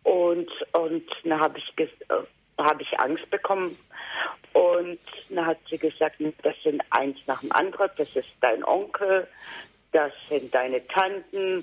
und, 0.03 0.49
und 0.73 1.05
dann 1.25 1.41
habe 1.41 1.59
ich, 1.59 1.73
äh, 1.79 1.89
hab 2.59 2.81
ich 2.81 2.99
Angst 2.99 3.29
bekommen 3.31 3.79
und 4.57 4.99
dann 5.29 5.47
hat 5.47 5.59
sie 5.69 5.77
gesagt, 5.77 6.17
das 6.43 6.55
sind 6.63 6.83
eins 6.89 7.19
nach 7.27 7.41
dem 7.41 7.53
anderen, 7.53 7.91
das 7.99 8.09
ist 8.17 8.29
dein 8.41 8.65
Onkel, 8.65 9.29
das 9.93 10.13
sind 10.31 10.55
deine 10.55 10.87
Tanten 10.89 11.63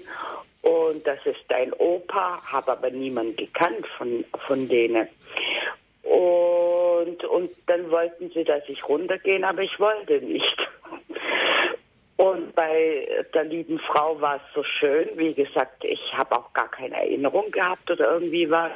und 0.61 1.07
das 1.07 1.17
ist 1.25 1.43
dein 1.47 1.73
Opa, 1.73 2.39
habe 2.45 2.71
aber 2.71 2.91
niemanden 2.91 3.35
gekannt 3.35 3.87
von, 3.97 4.23
von 4.45 4.69
denen. 4.69 5.07
Und, 6.03 7.23
und 7.23 7.49
dann 7.65 7.89
wollten 7.89 8.29
sie, 8.29 8.43
dass 8.43 8.61
ich 8.67 8.87
runtergehen, 8.87 9.43
aber 9.43 9.63
ich 9.63 9.79
wollte 9.79 10.19
nicht. 10.21 10.57
Und 12.17 12.53
bei 12.53 13.25
der 13.33 13.45
lieben 13.45 13.79
Frau 13.79 14.21
war 14.21 14.35
es 14.35 14.53
so 14.53 14.63
schön. 14.63 15.09
Wie 15.15 15.33
gesagt, 15.33 15.83
ich 15.83 15.99
habe 16.13 16.37
auch 16.37 16.53
gar 16.53 16.69
keine 16.69 16.95
Erinnerung 16.95 17.49
gehabt 17.49 17.89
oder 17.89 18.11
irgendwie 18.11 18.49
was. 18.51 18.71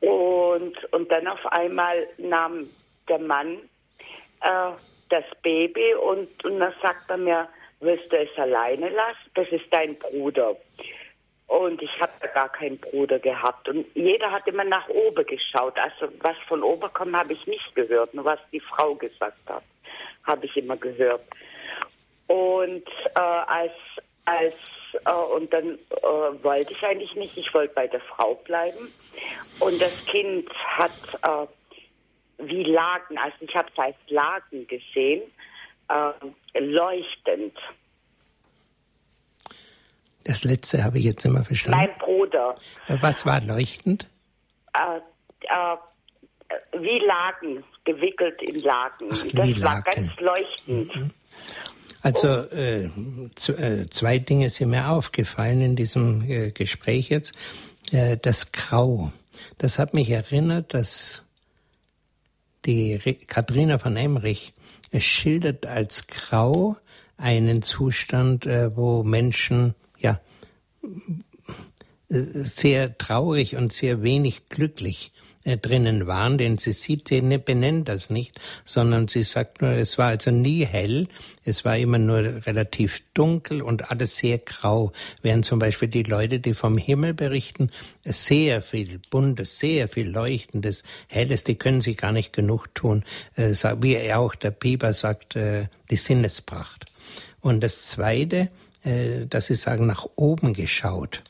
Und, 0.00 0.92
und 0.92 1.10
dann 1.10 1.26
auf 1.26 1.46
einmal 1.46 2.06
nahm 2.18 2.68
der 3.08 3.18
Mann 3.18 3.58
äh, 4.40 4.70
das 5.08 5.24
Baby 5.42 5.94
und, 5.94 6.44
und 6.44 6.58
dann 6.58 6.74
sagt 6.82 7.10
er 7.10 7.16
mir, 7.16 7.48
willst 7.80 8.10
du 8.10 8.16
es 8.16 8.38
alleine 8.38 8.88
lassen? 8.88 9.30
Das 9.34 9.48
ist 9.48 9.64
dein 9.70 9.96
Bruder. 9.98 10.56
Und 11.48 11.82
ich 11.82 12.00
habe 12.00 12.12
gar 12.32 12.48
keinen 12.48 12.78
Bruder 12.78 13.18
gehabt. 13.18 13.68
Und 13.68 13.84
jeder 13.94 14.30
hat 14.30 14.46
immer 14.46 14.64
nach 14.64 14.88
oben 14.88 15.26
geschaut. 15.26 15.78
Also 15.78 16.08
was 16.20 16.36
von 16.48 16.62
oben 16.62 16.90
kommt, 16.94 17.14
habe 17.14 17.34
ich 17.34 17.46
nicht 17.46 17.74
gehört. 17.74 18.14
Nur 18.14 18.24
was 18.24 18.38
die 18.52 18.60
Frau 18.60 18.94
gesagt 18.94 19.36
hat, 19.46 19.62
habe 20.24 20.46
ich 20.46 20.56
immer 20.56 20.76
gehört. 20.78 21.20
Und 22.26 22.88
äh, 23.14 23.18
als, 23.18 23.72
als 24.24 24.54
äh, 25.04 25.12
und 25.12 25.52
dann 25.52 25.78
äh, 25.90 26.44
wollte 26.44 26.72
ich 26.72 26.82
eigentlich 26.82 27.14
nicht, 27.14 27.36
ich 27.36 27.52
wollte 27.52 27.74
bei 27.74 27.86
der 27.86 28.00
Frau 28.00 28.34
bleiben. 28.34 28.92
Und 29.60 29.80
das 29.80 30.06
Kind 30.06 30.48
hat 30.78 30.92
äh, 31.22 31.46
wie 32.42 32.64
Lagen, 32.64 33.18
also 33.18 33.36
ich 33.40 33.54
habe 33.54 33.68
es 33.72 33.78
als 33.78 33.96
Lagen 34.08 34.66
gesehen, 34.66 35.22
äh, 35.88 36.58
leuchtend. 36.60 37.56
Das 40.24 40.44
letzte 40.44 40.84
habe 40.84 40.98
ich 40.98 41.04
jetzt 41.04 41.24
immer 41.24 41.44
verstanden. 41.44 41.78
Mein 41.78 41.98
Bruder. 41.98 42.56
Äh, 42.88 42.96
was 43.00 43.26
war 43.26 43.40
leuchtend? 43.40 44.08
Äh, 44.74 44.98
äh, 45.48 45.76
wie 46.78 46.98
Lagen, 47.06 47.64
gewickelt 47.84 48.40
in 48.42 48.60
Lagen. 48.60 49.08
Ach, 49.10 49.24
das 49.32 49.48
wie 49.48 49.62
war 49.62 49.74
Laken. 49.76 50.06
ganz 50.06 50.20
leuchtend. 50.20 50.96
Mhm. 50.96 51.10
Also 52.02 52.28
äh, 52.28 52.84
äh, 52.84 53.86
zwei 53.90 54.18
Dinge 54.18 54.50
sind 54.50 54.70
mir 54.70 54.88
aufgefallen 54.88 55.60
in 55.60 55.76
diesem 55.76 56.28
äh, 56.28 56.50
Gespräch 56.50 57.08
jetzt. 57.08 57.34
Das 58.22 58.52
Grau, 58.52 59.12
das 59.58 59.78
hat 59.78 59.92
mich 59.92 60.08
erinnert, 60.08 60.72
dass 60.72 61.26
die 62.64 62.98
Katharina 63.26 63.78
von 63.78 63.96
Emmerich 63.96 64.52
es 64.90 65.04
schildert 65.04 65.66
als 65.66 66.06
Grau 66.06 66.76
einen 67.16 67.62
Zustand, 67.62 68.46
äh, 68.46 68.76
wo 68.76 69.02
Menschen 69.02 69.74
ja 69.98 70.20
sehr 72.08 72.98
traurig 72.98 73.56
und 73.56 73.72
sehr 73.72 74.02
wenig 74.02 74.48
glücklich 74.50 75.11
äh, 75.44 75.56
drinnen 75.56 76.06
waren, 76.06 76.38
denn 76.38 76.56
sie 76.56 76.72
sieht, 76.72 77.08
sie 77.08 77.20
benennt 77.20 77.88
das 77.88 78.10
nicht, 78.10 78.38
sondern 78.64 79.08
sie 79.08 79.24
sagt 79.24 79.60
nur, 79.60 79.72
es 79.72 79.98
war 79.98 80.06
also 80.06 80.30
nie 80.30 80.64
hell, 80.64 81.08
es 81.44 81.64
war 81.64 81.76
immer 81.76 81.98
nur 81.98 82.46
relativ 82.46 83.02
dunkel 83.12 83.60
und 83.60 83.90
alles 83.90 84.16
sehr 84.16 84.38
grau, 84.38 84.92
während 85.20 85.44
zum 85.44 85.58
Beispiel 85.58 85.88
die 85.88 86.04
Leute, 86.04 86.38
die 86.38 86.54
vom 86.54 86.78
Himmel 86.78 87.12
berichten, 87.12 87.70
sehr 88.04 88.62
viel 88.62 89.00
Buntes, 89.10 89.58
sehr 89.58 89.88
viel 89.88 90.08
Leuchtendes, 90.08 90.84
Helles, 91.08 91.42
die 91.42 91.56
können 91.56 91.80
sich 91.80 91.96
gar 91.96 92.12
nicht 92.12 92.32
genug 92.32 92.72
tun, 92.74 93.02
äh, 93.34 93.52
wie 93.80 94.12
auch 94.12 94.36
der 94.36 94.52
Pieper 94.52 94.92
sagt, 94.92 95.34
äh, 95.34 95.66
die 95.90 95.96
Sinnespracht. 95.96 96.84
Und 97.40 97.64
das 97.64 97.86
Zweite, 97.86 98.48
dass 99.28 99.46
Sie 99.46 99.54
sagen, 99.54 99.86
nach 99.86 100.06
oben 100.16 100.54
geschaut. 100.54 101.22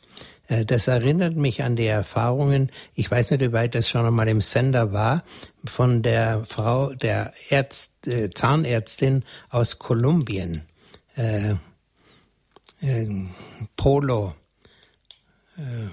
Äh, 0.53 0.65
das 0.65 0.89
erinnert 0.89 1.37
mich 1.37 1.63
an 1.63 1.77
die 1.77 1.87
Erfahrungen, 1.87 2.71
ich 2.95 3.11
weiß 3.11 3.31
nicht, 3.31 3.41
wie 3.41 3.53
weit 3.53 3.75
das 3.75 3.89
schon 3.89 4.07
einmal 4.07 4.29
im 4.29 4.41
Sender 4.41 4.93
war, 4.93 5.25
von 5.65 6.03
der 6.03 6.45
Frau, 6.45 6.93
der 6.95 7.33
Ärzt, 7.49 8.07
äh, 8.07 8.31
Zahnärztin 8.31 9.25
aus 9.51 9.79
Kolumbien, 9.79 10.65
äh, 11.17 11.55
äh, 12.81 13.27
Polo, 13.77 14.35
äh, 15.57 15.89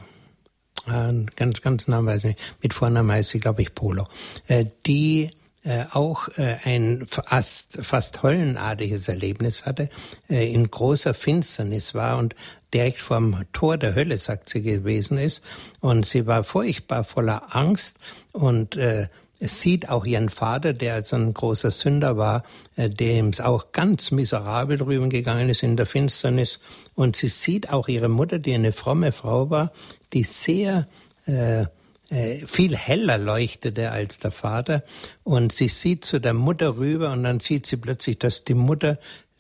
ganz, 1.36 1.62
ganz 1.62 1.88
Namen 1.88 2.08
weiß 2.08 2.18
ich 2.20 2.26
nicht, 2.26 2.40
mit 2.64 2.74
Vornamen 2.74 3.12
heißt 3.12 3.30
sie, 3.30 3.40
glaube 3.40 3.62
ich, 3.62 3.76
Polo, 3.76 4.08
äh, 4.48 4.66
die 4.86 5.32
äh, 5.64 5.86
auch 5.92 6.30
äh, 6.38 6.58
ein 6.64 7.06
fast, 7.08 7.80
fast 7.86 8.24
höllenartiges 8.24 9.08
Erlebnis 9.08 9.66
hatte, 9.66 9.90
äh, 10.30 10.52
in 10.52 10.72
großer 10.72 11.14
Finsternis 11.14 11.94
war 11.94 12.18
und 12.18 12.36
direkt 12.74 13.02
vorm 13.02 13.44
Tor 13.52 13.78
der 13.78 13.96
Hölle, 13.96 14.18
sagt 14.18 14.50
sie, 14.50 14.62
gewesen 14.62 15.18
ist. 15.18 15.44
Und 15.80 16.06
sie 16.06 16.28
war 16.28 16.44
furchtbar 16.44 17.04
voller 17.04 17.56
Angst 17.56 17.98
und 18.32 18.78
äh, 18.78 19.08
sieht 19.42 19.90
auch 19.90 20.06
ihren 20.06 20.30
Vater, 20.30 20.74
der 20.74 20.96
als 20.96 21.14
ein 21.14 21.34
großer 21.34 21.72
Sünder 21.72 22.18
war, 22.18 22.44
äh, 22.76 22.90
dem 22.90 23.30
es 23.30 23.42
auch 23.42 23.72
ganz 23.72 24.12
miserabel 24.12 24.78
drüben 24.78 25.10
gegangen 25.10 25.50
ist 25.50 25.64
in 25.64 25.78
der 25.78 25.86
Finsternis. 25.86 26.60
Und 26.96 27.16
sie 27.16 27.30
sieht 27.30 27.70
auch 27.70 27.88
ihre 27.88 28.10
Mutter, 28.10 28.40
die 28.40 28.54
eine 28.54 28.72
fromme 28.72 29.12
Frau 29.12 29.50
war, 29.50 29.72
die 30.14 30.24
sehr 30.24 30.88
äh, 31.26 31.66
viel 32.12 32.76
heller 32.76 33.18
leuchtete 33.18 33.92
als 33.92 34.20
der 34.20 34.32
Vater. 34.32 34.84
Und 35.24 35.52
sie 35.52 35.68
sieht 35.68 36.06
zu 36.06 36.20
der 36.20 36.34
Mutter 36.34 36.78
rüber 36.78 37.12
und 37.12 37.24
dann 37.24 37.40
sieht 37.40 37.66
sie 37.66 37.78
plötzlich, 37.78 38.18
dass 38.20 38.44
die 38.44 38.56
Mutter 38.56 38.98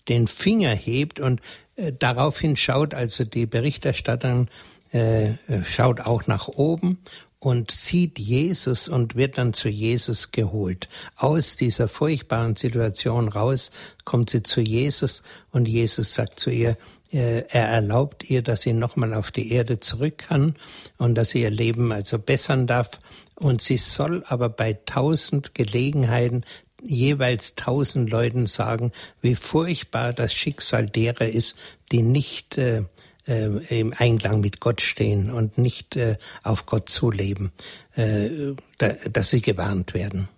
den 0.08 0.28
Finger 0.28 0.72
hebt 0.72 1.20
und 1.20 1.42
äh, 1.76 1.94
daraufhin 1.98 2.56
schaut 2.56 2.94
also 2.94 3.24
die 3.24 3.46
Berichterstatterin 3.46 4.50
äh, 4.92 5.34
schaut 5.66 6.02
auch 6.02 6.26
nach 6.26 6.48
oben 6.48 6.98
und 7.38 7.72
sieht 7.72 8.20
Jesus 8.20 8.90
und 8.90 9.16
wird 9.16 9.38
dann 9.38 9.54
zu 9.54 9.70
Jesus 9.70 10.32
geholt. 10.32 10.90
Aus 11.16 11.56
dieser 11.56 11.88
furchtbaren 11.88 12.56
Situation 12.56 13.30
raus 13.30 13.72
kommt 14.04 14.32
sie 14.32 14.44
zu 14.44 14.62
Jesus 14.62 15.24
und 15.52 15.68
Jesus 15.68 16.14
sagt 16.14 16.40
zu 16.40 16.50
ihr, 16.50 16.72
äh, 16.72 16.76
er 17.12 17.48
erlaubt 17.50 18.30
ihr, 18.30 18.42
dass 18.42 18.62
sie 18.62 18.74
nochmal 18.74 19.14
auf 19.14 19.32
die 19.32 19.52
Erde 19.52 19.80
zurück 19.80 20.20
kann 20.30 20.56
und 20.98 21.16
dass 21.16 21.32
sie 21.32 21.42
ihr 21.42 21.50
Leben 21.50 21.92
also 21.92 22.20
bessern 22.20 22.68
darf. 22.68 22.92
Und 23.36 23.62
sie 23.62 23.78
soll 23.78 24.24
aber 24.28 24.50
bei 24.50 24.78
tausend 24.86 25.56
Gelegenheiten 25.56 26.46
jeweils 26.82 27.56
tausend 27.56 28.10
Leuten 28.10 28.48
sagen, 28.48 28.92
wie 29.22 29.36
furchtbar 29.36 30.14
das 30.14 30.34
Schicksal 30.34 30.86
derer 30.86 31.28
ist, 31.28 31.56
die 31.92 32.02
nicht 32.02 32.58
äh, 32.58 32.84
äh, 33.28 33.80
im 33.80 33.94
Einklang 33.98 34.40
mit 34.40 34.60
Gott 34.60 34.82
stehen 34.82 35.32
und 35.32 35.58
nicht 35.58 35.96
äh, 35.96 36.18
auf 36.44 36.66
Gott 36.66 36.90
zuleben, 36.90 37.52
äh, 37.96 38.54
da, 38.78 38.94
dass 39.12 39.30
sie 39.30 39.42
gewarnt 39.42 39.94
werden. 39.94 40.30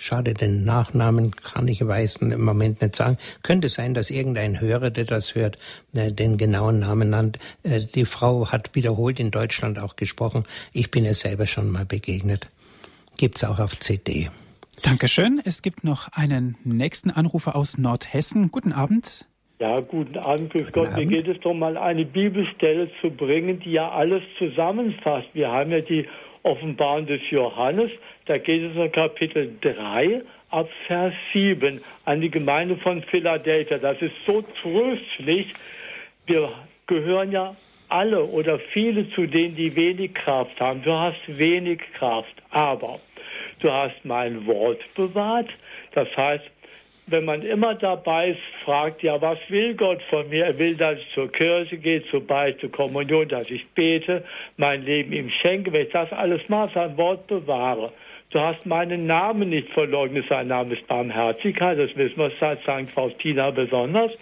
Schade, 0.00 0.32
den 0.32 0.64
Nachnamen 0.64 1.32
kann 1.32 1.66
ich 1.66 1.84
weiß 1.84 2.18
im 2.18 2.44
Moment 2.44 2.80
nicht 2.80 2.94
sagen. 2.94 3.18
Könnte 3.42 3.68
sein, 3.68 3.94
dass 3.94 4.10
irgendein 4.10 4.60
Hörer, 4.60 4.90
der 4.90 5.04
das 5.04 5.34
hört, 5.34 5.58
äh, 5.92 6.12
den 6.12 6.38
genauen 6.38 6.78
Namen 6.78 7.10
nannt. 7.10 7.40
Äh, 7.64 7.80
die 7.80 8.04
Frau 8.04 8.52
hat 8.52 8.76
wiederholt 8.76 9.18
in 9.18 9.32
Deutschland 9.32 9.80
auch 9.80 9.96
gesprochen. 9.96 10.44
Ich 10.72 10.92
bin 10.92 11.04
ihr 11.04 11.14
selber 11.14 11.48
schon 11.48 11.72
mal 11.72 11.84
begegnet. 11.84 12.48
Gibt's 13.16 13.42
auch 13.42 13.58
auf 13.58 13.76
CD. 13.80 14.30
Dankeschön. 14.84 15.42
Es 15.44 15.62
gibt 15.62 15.82
noch 15.82 16.06
einen 16.12 16.56
nächsten 16.62 17.10
Anrufer 17.10 17.56
aus 17.56 17.76
Nordhessen. 17.76 18.52
Guten 18.52 18.72
Abend. 18.72 19.26
Ja, 19.58 19.80
guten 19.80 20.16
Abend, 20.16 20.52
grüß 20.52 20.70
Gott. 20.70 20.94
Mir 20.94 21.06
geht 21.06 21.26
es 21.26 21.40
darum, 21.40 21.58
mal 21.58 21.76
eine 21.76 22.04
Bibelstelle 22.04 22.88
zu 23.00 23.10
bringen, 23.10 23.58
die 23.58 23.72
ja 23.72 23.90
alles 23.90 24.22
zusammenfasst. 24.38 25.26
Wir 25.32 25.48
haben 25.48 25.72
ja 25.72 25.80
die 25.80 26.06
Offenbarung 26.44 27.06
des 27.06 27.20
Johannes, 27.30 27.90
da 28.28 28.36
geht 28.36 28.62
es 28.62 28.76
in 28.76 28.92
Kapitel 28.92 29.56
3 29.62 30.20
ab 30.50 30.68
Vers 30.86 31.14
7 31.32 31.80
an 32.04 32.20
die 32.20 32.30
Gemeinde 32.30 32.76
von 32.76 33.02
Philadelphia. 33.02 33.78
Das 33.78 34.00
ist 34.02 34.12
so 34.26 34.42
tröstlich. 34.62 35.54
Wir 36.26 36.52
gehören 36.86 37.32
ja 37.32 37.56
alle 37.88 38.22
oder 38.22 38.58
viele 38.58 39.08
zu 39.10 39.26
denen, 39.26 39.56
die 39.56 39.74
wenig 39.74 40.12
Kraft 40.12 40.60
haben. 40.60 40.82
Du 40.82 40.92
hast 40.92 41.20
wenig 41.26 41.80
Kraft, 41.94 42.34
aber 42.50 43.00
du 43.60 43.72
hast 43.72 44.04
mein 44.04 44.46
Wort 44.46 44.80
bewahrt. 44.94 45.48
Das 45.92 46.08
heißt, 46.14 46.44
wenn 47.06 47.24
man 47.24 47.40
immer 47.40 47.74
dabei 47.74 48.32
ist, 48.32 48.40
fragt, 48.62 49.02
ja, 49.02 49.18
was 49.22 49.38
will 49.48 49.74
Gott 49.74 50.02
von 50.10 50.28
mir? 50.28 50.44
Er 50.44 50.58
will, 50.58 50.76
dass 50.76 50.98
ich 50.98 51.14
zur 51.14 51.32
Kirche 51.32 51.78
gehe, 51.78 52.04
zur 52.10 52.26
Beichte, 52.26 52.68
Kommunion, 52.68 53.26
dass 53.26 53.48
ich 53.48 53.66
bete, 53.68 54.22
mein 54.58 54.84
Leben 54.84 55.14
ihm 55.14 55.30
schenke. 55.30 55.72
Wenn 55.72 55.86
ich 55.86 55.92
das 55.92 56.12
alles 56.12 56.46
mache, 56.48 56.74
sein 56.74 56.96
Wort 56.98 57.26
bewahre. 57.26 57.90
Du 58.30 58.40
hast 58.40 58.66
meinen 58.66 59.06
Namen 59.06 59.48
nicht 59.48 59.70
verleugnet. 59.70 60.26
Sein 60.28 60.48
Name 60.48 60.74
ist 60.74 60.86
Barmherzigkeit. 60.86 61.78
Das 61.78 61.96
wissen 61.96 62.18
wir 62.18 62.30
seit 62.38 62.60
St. 62.60 62.90
Faustina 62.94 63.50
besonders. 63.50 64.12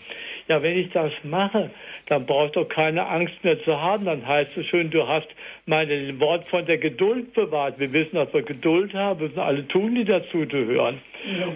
Ja, 0.46 0.62
wenn 0.62 0.78
ich 0.78 0.90
das 0.90 1.10
mache, 1.24 1.70
dann 2.06 2.24
brauchst 2.24 2.54
du 2.54 2.64
keine 2.66 3.04
Angst 3.08 3.34
mehr 3.42 3.60
zu 3.64 3.82
haben. 3.82 4.04
Dann 4.04 4.24
heißt 4.24 4.56
es 4.56 4.66
schön, 4.66 4.90
du 4.90 5.08
hast 5.08 5.26
mein 5.66 5.88
Wort 6.20 6.46
von 6.48 6.64
der 6.66 6.78
Geduld 6.78 7.34
bewahrt. 7.34 7.80
Wir 7.80 7.92
wissen, 7.92 8.14
dass 8.14 8.32
wir 8.32 8.42
Geduld 8.42 8.94
haben, 8.94 9.18
wir 9.18 9.26
müssen 9.26 9.40
alle 9.40 9.66
tun, 9.66 9.96
die 9.96 10.04
dazu 10.04 10.46
gehören. 10.46 11.00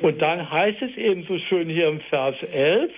Und 0.03 0.21
dann 0.21 0.51
heißt 0.51 0.83
es 0.83 0.97
eben 0.97 1.23
so 1.29 1.39
schön 1.39 1.69
hier 1.69 1.87
im 1.87 2.01
Vers 2.01 2.35
11, 2.53 2.91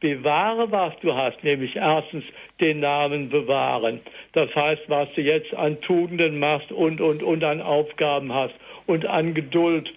bewahre, 0.00 0.72
was 0.72 0.92
du 1.02 1.14
hast, 1.14 1.44
nämlich 1.44 1.76
erstens 1.76 2.24
den 2.60 2.80
Namen 2.80 3.28
bewahren. 3.28 4.00
Das 4.32 4.52
heißt, 4.56 4.82
was 4.88 5.08
du 5.14 5.20
jetzt 5.20 5.54
an 5.54 5.80
Tugenden 5.82 6.40
machst 6.40 6.72
und, 6.72 7.00
und, 7.00 7.22
und 7.22 7.44
an 7.44 7.60
Aufgaben 7.60 8.34
hast 8.34 8.54
und 8.88 9.06
an 9.06 9.34
Geduld. 9.34 9.92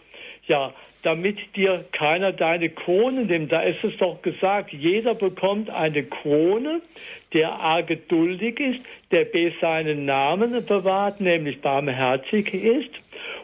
Ja, 0.47 0.73
damit 1.03 1.37
dir 1.55 1.85
keiner 1.91 2.31
deine 2.31 2.69
Krone 2.69 3.25
nimmt. 3.25 3.51
Da 3.51 3.61
ist 3.61 3.83
es 3.83 3.97
doch 3.97 4.21
gesagt, 4.21 4.71
jeder 4.71 5.15
bekommt 5.15 5.69
eine 5.69 6.03
Krone, 6.03 6.81
der 7.33 7.59
A 7.59 7.81
geduldig 7.81 8.59
ist, 8.59 8.81
der 9.11 9.25
B 9.25 9.51
seinen 9.59 10.05
Namen 10.05 10.63
bewahrt, 10.65 11.21
nämlich 11.21 11.61
barmherzig 11.61 12.53
ist 12.53 12.91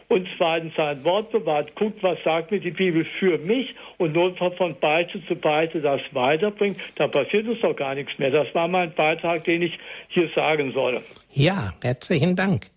und 0.08 0.26
zweitens 0.36 0.74
sein 0.74 1.04
Wort 1.04 1.30
bewahrt. 1.30 1.74
Guckt, 1.74 2.02
was 2.02 2.18
sagt 2.24 2.50
mir 2.50 2.60
die 2.60 2.70
Bibel 2.70 3.06
für 3.18 3.38
mich 3.38 3.74
und 3.98 4.14
notfalls 4.14 4.56
von 4.56 4.78
Beite 4.78 5.24
zu 5.26 5.34
Beite 5.36 5.80
das 5.80 6.00
weiterbringt, 6.12 6.78
dann 6.96 7.10
passiert 7.10 7.46
uns 7.46 7.60
doch 7.60 7.76
gar 7.76 7.94
nichts 7.94 8.18
mehr. 8.18 8.30
Das 8.30 8.54
war 8.54 8.68
mein 8.68 8.92
Beitrag, 8.94 9.44
den 9.44 9.62
ich 9.62 9.78
hier 10.08 10.28
sagen 10.34 10.72
soll. 10.72 11.02
Ja, 11.32 11.72
herzlichen 11.82 12.36
Dank. 12.36 12.68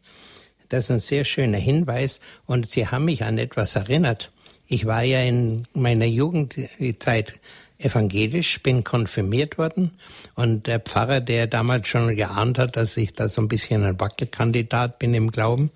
Das 0.72 0.86
ist 0.86 0.92
ein 0.92 1.00
sehr 1.02 1.26
schöner 1.26 1.58
Hinweis 1.58 2.22
und 2.46 2.66
Sie 2.66 2.88
haben 2.88 3.04
mich 3.04 3.26
an 3.26 3.38
etwas 3.38 3.76
erinnert. 3.76 4.32
Ich 4.68 4.86
war 4.86 5.04
ja 5.04 5.22
in 5.22 5.64
meiner 5.74 6.06
Jugendzeit 6.06 7.34
evangelisch, 7.78 8.64
bin 8.64 8.86
konfirmiert 8.86 9.58
worden 9.58 9.92
und 10.36 10.68
der 10.68 10.80
Pfarrer, 10.80 11.20
der 11.20 11.48
damals 11.48 11.90
schon 11.90 12.16
geahnt 12.16 12.58
hat, 12.58 12.78
dass 12.78 12.96
ich 12.96 13.12
da 13.12 13.28
so 13.28 13.42
ein 13.42 13.50
bisschen 13.50 13.84
ein 13.84 14.00
Wackelkandidat 14.00 14.98
bin 14.98 15.14
im 15.14 15.30
Glauben, 15.30 15.72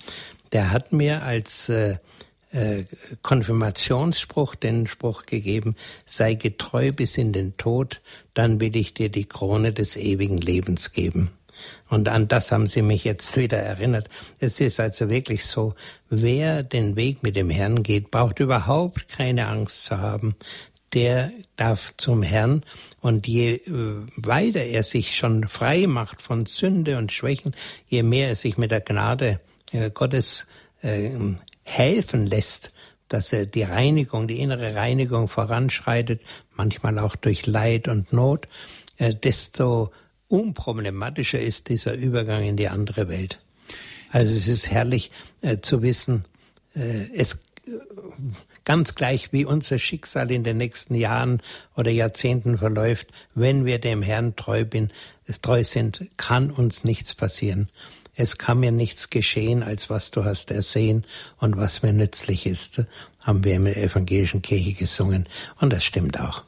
der 0.54 0.72
hat 0.72 0.94
mir 0.94 1.24
als 1.24 1.68
äh, 1.68 1.98
äh, 2.52 2.86
Konfirmationsspruch 3.22 4.56
den 4.56 4.88
Spruch 4.88 5.26
gegeben, 5.26 5.76
sei 6.06 6.36
getreu 6.36 6.94
bis 6.94 7.18
in 7.18 7.34
den 7.34 7.58
Tod, 7.58 8.02
dann 8.34 8.62
will 8.62 8.78
ich 8.78 8.94
dir 8.94 9.10
die 9.10 9.26
Krone 9.26 9.74
des 9.74 9.98
ewigen 9.98 10.38
Lebens 10.38 10.94
geben. 10.94 11.32
Und 11.90 12.10
an 12.10 12.28
das 12.28 12.52
haben 12.52 12.68
Sie 12.68 12.82
mich 12.82 13.04
jetzt 13.04 13.36
wieder 13.38 13.58
erinnert. 13.58 14.10
Es 14.40 14.60
ist 14.60 14.80
also 14.80 15.10
wirklich 15.10 15.46
so, 15.46 15.76
wer 16.10 16.64
den 16.64 16.96
Weg 16.96 17.24
mit 17.24 17.36
dem 17.36 17.50
Herrn 17.50 17.84
geht, 17.84 18.12
braucht 18.12 18.40
überhaupt 18.40 19.08
keine 19.08 19.48
Angst 19.48 19.86
zu 19.86 20.00
haben. 20.00 20.36
Der 20.94 21.32
darf 21.58 21.94
zum 21.98 22.24
Herrn 22.24 22.64
und 23.02 23.28
je 23.28 23.56
äh, 23.56 24.06
weiter 24.16 24.62
er 24.62 24.84
sich 24.84 25.16
schon 25.16 25.48
frei 25.48 25.88
macht 25.88 26.22
von 26.22 26.46
Sünde 26.46 26.98
und 26.98 27.12
Schwächen, 27.12 27.54
je 27.88 28.02
mehr 28.02 28.30
er 28.30 28.36
sich 28.36 28.58
mit 28.58 28.72
der 28.72 28.82
Gnade 28.82 29.40
äh, 29.74 29.90
Gottes 29.92 30.48
äh, 30.82 31.12
helfen 31.64 32.28
lässt, 32.28 32.72
dass 33.10 33.34
er 33.34 33.46
die 33.46 33.64
Reinigung, 33.64 34.28
die 34.28 34.40
innere 34.40 34.76
Reinigung 34.76 35.28
voranschreitet, 35.28 36.22
manchmal 36.56 36.98
auch 36.98 37.16
durch 37.16 37.46
Leid 37.46 37.88
und 37.88 38.14
Not, 38.14 38.48
desto 38.98 39.92
unproblematischer 40.28 41.40
ist 41.40 41.70
dieser 41.70 41.94
Übergang 41.94 42.44
in 42.44 42.58
die 42.58 42.70
andere 42.70 43.08
Welt. 43.08 43.40
Also 44.12 44.32
es 44.32 44.48
ist 44.48 44.70
herrlich 44.70 45.12
äh, 45.42 45.58
zu 45.60 45.82
wissen, 45.82 46.24
äh, 46.76 47.10
es 47.14 47.36
äh, 47.66 47.72
ganz 48.64 48.96
gleich 48.96 49.32
wie 49.32 49.46
unser 49.46 49.80
Schicksal 49.80 50.32
in 50.32 50.44
den 50.44 50.58
nächsten 50.58 50.96
Jahren 50.96 51.42
oder 51.76 51.92
Jahrzehnten 51.92 52.58
verläuft, 52.58 53.08
wenn 53.34 53.66
wir 53.66 53.80
dem 53.80 54.02
Herrn 54.02 54.36
treu, 54.36 54.66
bin, 54.66 54.92
treu 55.42 55.64
sind, 55.64 56.06
kann 56.18 56.50
uns 56.50 56.84
nichts 56.84 57.14
passieren. 57.14 57.70
Es 58.16 58.38
kann 58.38 58.60
mir 58.62 58.72
nichts 58.72 59.10
geschehen, 59.10 59.62
als 59.62 59.90
was 59.90 60.12
du 60.12 60.24
hast 60.24 60.50
ersehen 60.50 61.06
und 61.38 61.58
was 61.58 61.84
mir 61.84 61.92
nützlich 61.92 62.46
ist, 62.46 62.84
haben 63.20 63.44
wir 63.44 63.56
in 63.56 63.66
der 63.66 63.78
evangelischen 63.78 64.42
Kirche 64.42 64.74
gesungen. 64.74 65.28
Und 65.60 65.74
das 65.74 65.84
stimmt 65.84 66.20
auch. 66.20 66.44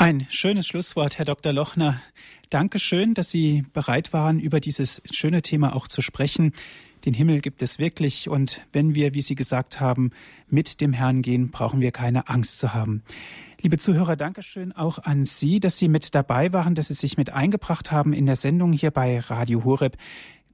Ein 0.00 0.26
schönes 0.30 0.66
Schlusswort, 0.66 1.18
Herr 1.18 1.26
Dr. 1.26 1.52
Lochner. 1.52 2.00
Dankeschön, 2.48 3.12
dass 3.12 3.28
Sie 3.28 3.66
bereit 3.74 4.14
waren, 4.14 4.40
über 4.40 4.58
dieses 4.58 5.02
schöne 5.12 5.42
Thema 5.42 5.76
auch 5.76 5.88
zu 5.88 6.00
sprechen. 6.00 6.54
Den 7.04 7.12
Himmel 7.12 7.42
gibt 7.42 7.60
es 7.60 7.78
wirklich 7.78 8.26
und 8.26 8.64
wenn 8.72 8.94
wir, 8.94 9.12
wie 9.12 9.20
Sie 9.20 9.34
gesagt 9.34 9.78
haben, 9.78 10.12
mit 10.48 10.80
dem 10.80 10.94
Herrn 10.94 11.20
gehen, 11.20 11.50
brauchen 11.50 11.82
wir 11.82 11.92
keine 11.92 12.30
Angst 12.30 12.60
zu 12.60 12.72
haben. 12.72 13.02
Liebe 13.60 13.76
Zuhörer, 13.76 14.16
Dankeschön 14.16 14.72
auch 14.72 15.00
an 15.00 15.26
Sie, 15.26 15.60
dass 15.60 15.76
Sie 15.76 15.88
mit 15.88 16.14
dabei 16.14 16.50
waren, 16.54 16.74
dass 16.74 16.88
Sie 16.88 16.94
sich 16.94 17.18
mit 17.18 17.28
eingebracht 17.28 17.92
haben 17.92 18.14
in 18.14 18.24
der 18.24 18.36
Sendung 18.36 18.72
hier 18.72 18.92
bei 18.92 19.20
Radio 19.20 19.64
Horeb. 19.64 19.98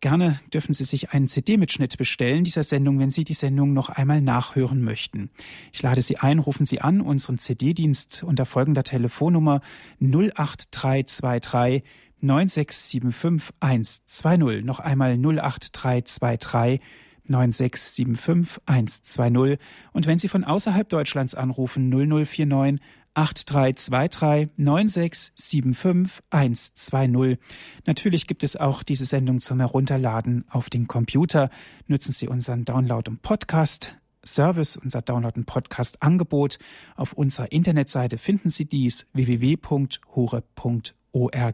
Gerne 0.01 0.41
dürfen 0.53 0.75
Sie 0.75 0.85
sich 0.85 1.13
einen 1.13 1.27
CD-Mitschnitt 1.27 1.97
bestellen 1.97 2.45
dieser 2.45 2.63
Sendung, 2.63 2.99
wenn 2.99 3.11
Sie 3.11 3.25
die 3.25 3.35
Sendung 3.35 3.73
noch 3.73 3.89
einmal 3.89 4.21
nachhören 4.21 4.83
möchten. 4.83 5.31
Ich 5.73 5.83
lade 5.83 6.03
Sie 6.03 6.19
ein, 6.19 6.39
rufen 6.39 6.67
Sie 6.67 6.83
an 6.83 7.01
unseren 7.01 7.39
CD-Dienst 7.39 8.23
unter 8.23 8.45
folgender 8.45 8.83
Telefonnummer 8.83 9.63
08323 10.01 11.83
9675 12.21 13.55
120. 13.61 14.65
Noch 14.65 14.81
einmal 14.81 15.13
08323 15.13 16.81
9675 17.29 18.63
120. 18.67 19.59
Und 19.93 20.07
wenn 20.07 20.19
Sie 20.19 20.29
von 20.29 20.45
außerhalb 20.45 20.89
Deutschlands 20.89 21.35
anrufen, 21.35 21.89
0049 21.89 22.81
8323 23.17 24.53
9675 24.59 26.23
120. 26.31 27.39
Natürlich 27.87 28.27
gibt 28.27 28.45
es 28.45 28.57
auch 28.57 28.83
diese 28.83 29.07
Sendung 29.07 29.41
zum 29.41 29.59
Herunterladen 29.59 30.45
auf 30.51 30.69
den 30.69 30.87
Computer. 30.87 31.49
Nutzen 31.87 32.13
Sie 32.13 32.29
unseren 32.29 32.65
Download- 32.65 33.09
und 33.09 33.23
Podcast. 33.23 33.97
Service, 34.25 34.77
unser 34.77 35.01
Download- 35.01 35.37
und 35.37 35.47
Podcast-Angebot. 35.47 36.59
Auf 36.95 37.13
unserer 37.15 37.53
Internetseite 37.53 38.19
finden 38.19 38.51
Sie 38.51 38.67
dies 38.67 39.07
www.hore.org 39.15 40.83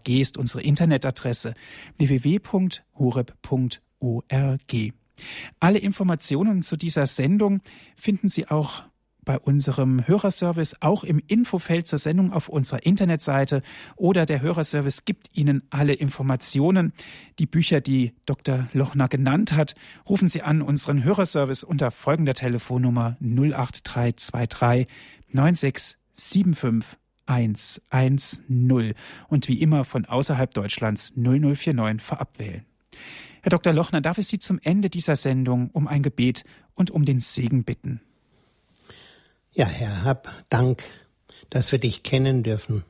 ist 0.08 0.38
unsere 0.38 0.62
Internetadresse 0.62 1.54
www.horeb.org. 1.98 2.82
Alle 5.60 5.78
Informationen 5.78 6.62
zu 6.62 6.76
dieser 6.76 7.06
Sendung 7.06 7.60
finden 7.94 8.28
Sie 8.28 8.48
auch 8.48 8.82
bei 9.24 9.38
unserem 9.38 10.06
Hörerservice 10.06 10.76
auch 10.80 11.04
im 11.04 11.20
Infofeld 11.26 11.86
zur 11.86 11.98
Sendung 11.98 12.32
auf 12.32 12.48
unserer 12.48 12.84
Internetseite 12.84 13.62
oder 13.96 14.26
der 14.26 14.42
Hörerservice 14.42 15.04
gibt 15.04 15.28
Ihnen 15.36 15.62
alle 15.70 15.94
Informationen. 15.94 16.92
Die 17.38 17.46
Bücher, 17.46 17.80
die 17.80 18.14
Dr. 18.26 18.68
Lochner 18.72 19.08
genannt 19.08 19.52
hat, 19.52 19.74
rufen 20.08 20.28
Sie 20.28 20.42
an 20.42 20.62
unseren 20.62 21.04
Hörerservice 21.04 21.64
unter 21.64 21.90
folgender 21.90 22.34
Telefonnummer 22.34 23.16
08323 23.20 24.86
9675 25.28 26.98
110 27.26 28.94
und 29.28 29.48
wie 29.48 29.60
immer 29.60 29.84
von 29.84 30.04
außerhalb 30.04 30.52
Deutschlands 30.52 31.14
0049 31.16 32.04
vorab 32.04 32.38
wählen. 32.38 32.64
Herr 33.42 33.50
Dr. 33.50 33.72
Lochner, 33.72 34.00
darf 34.00 34.18
ich 34.18 34.26
Sie 34.26 34.38
zum 34.38 34.58
Ende 34.62 34.90
dieser 34.90 35.16
Sendung 35.16 35.70
um 35.70 35.88
ein 35.88 36.02
Gebet 36.02 36.44
und 36.74 36.90
um 36.90 37.04
den 37.04 37.20
Segen 37.20 37.64
bitten? 37.64 38.00
Ja, 39.54 39.66
Herr, 39.66 40.02
hab 40.02 40.32
Dank, 40.48 40.82
dass 41.50 41.72
wir 41.72 41.78
dich 41.78 42.02
kennen 42.02 42.42
dürfen, 42.42 42.84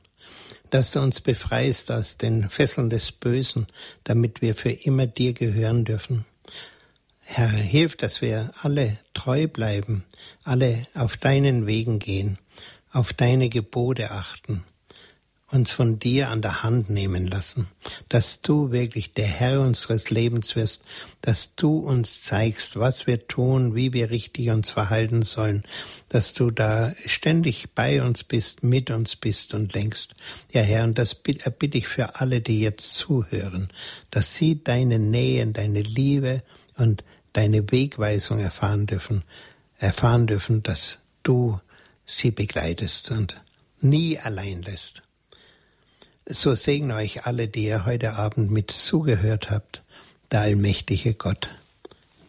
dass 0.69 0.91
du 0.91 1.01
uns 1.01 1.19
befreist 1.19 1.91
aus 1.91 2.15
den 2.15 2.49
Fesseln 2.49 2.89
des 2.89 3.11
Bösen, 3.11 3.67
damit 4.05 4.41
wir 4.41 4.55
für 4.55 4.71
immer 4.71 5.05
dir 5.05 5.33
gehören 5.33 5.83
dürfen. 5.83 6.23
Herr, 7.19 7.49
hilf, 7.49 7.97
dass 7.97 8.21
wir 8.21 8.53
alle 8.61 8.97
treu 9.13 9.47
bleiben, 9.47 10.05
alle 10.45 10.87
auf 10.93 11.17
deinen 11.17 11.67
Wegen 11.67 11.99
gehen, 11.99 12.37
auf 12.93 13.11
deine 13.11 13.49
Gebote 13.49 14.11
achten, 14.11 14.63
uns 15.53 15.71
von 15.71 15.99
dir 15.99 16.29
an 16.29 16.41
der 16.41 16.63
Hand 16.63 16.89
nehmen 16.89 17.27
lassen, 17.27 17.67
dass 18.09 18.41
du 18.41 18.71
wirklich 18.71 19.13
der 19.13 19.27
Herr 19.27 19.61
unseres 19.61 20.09
Lebens 20.09 20.55
wirst, 20.55 20.81
dass 21.21 21.55
du 21.55 21.77
uns 21.77 22.23
zeigst, 22.23 22.79
was 22.79 23.05
wir 23.05 23.27
tun, 23.27 23.75
wie 23.75 23.93
wir 23.93 24.09
richtig 24.09 24.49
uns 24.49 24.71
verhalten 24.71 25.21
sollen, 25.21 25.63
dass 26.09 26.33
du 26.33 26.49
da 26.49 26.93
ständig 27.05 27.69
bei 27.75 28.01
uns 28.01 28.23
bist, 28.23 28.63
mit 28.63 28.89
uns 28.89 29.15
bist 29.15 29.53
und 29.53 29.73
lenkst. 29.73 30.15
Ja, 30.51 30.61
Herr, 30.61 30.83
und 30.85 30.97
das 30.97 31.13
bitte 31.13 31.77
ich 31.77 31.87
für 31.87 32.15
alle, 32.15 32.41
die 32.41 32.59
jetzt 32.59 32.95
zuhören, 32.95 33.67
dass 34.09 34.33
sie 34.33 34.63
deine 34.63 34.97
Nähe, 34.97 35.45
deine 35.45 35.83
Liebe 35.83 36.41
und 36.77 37.03
deine 37.33 37.71
Wegweisung 37.71 38.39
erfahren 38.39 38.87
dürfen, 38.87 39.23
erfahren 39.77 40.25
dürfen, 40.25 40.63
dass 40.63 40.97
du 41.21 41.59
sie 42.05 42.31
begleitest 42.31 43.11
und 43.11 43.39
nie 43.79 44.17
allein 44.17 44.61
lässt. 44.63 45.03
So 46.27 46.55
segne 46.55 46.95
euch 46.95 47.25
alle, 47.25 47.47
die 47.47 47.65
ihr 47.65 47.85
heute 47.85 48.13
Abend 48.13 48.49
mit 48.49 48.71
zugehört 48.71 49.51
habt, 49.51 49.83
der 50.31 50.41
allmächtige 50.41 51.13
Gott, 51.13 51.49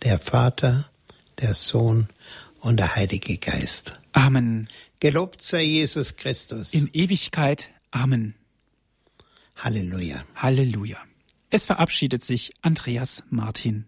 der 0.02 0.18
Vater, 0.18 0.90
der 1.40 1.54
Sohn 1.54 2.08
und 2.60 2.78
der 2.78 2.96
Heilige 2.96 3.38
Geist. 3.38 3.98
Amen. 4.12 4.68
Gelobt 5.00 5.42
sei 5.42 5.62
Jesus 5.62 6.16
Christus. 6.16 6.74
In 6.74 6.88
Ewigkeit. 6.92 7.70
Amen. 7.90 8.34
Halleluja. 9.56 10.24
Halleluja. 10.34 10.98
Es 11.50 11.66
verabschiedet 11.66 12.24
sich 12.24 12.52
Andreas 12.62 13.22
Martin. 13.30 13.86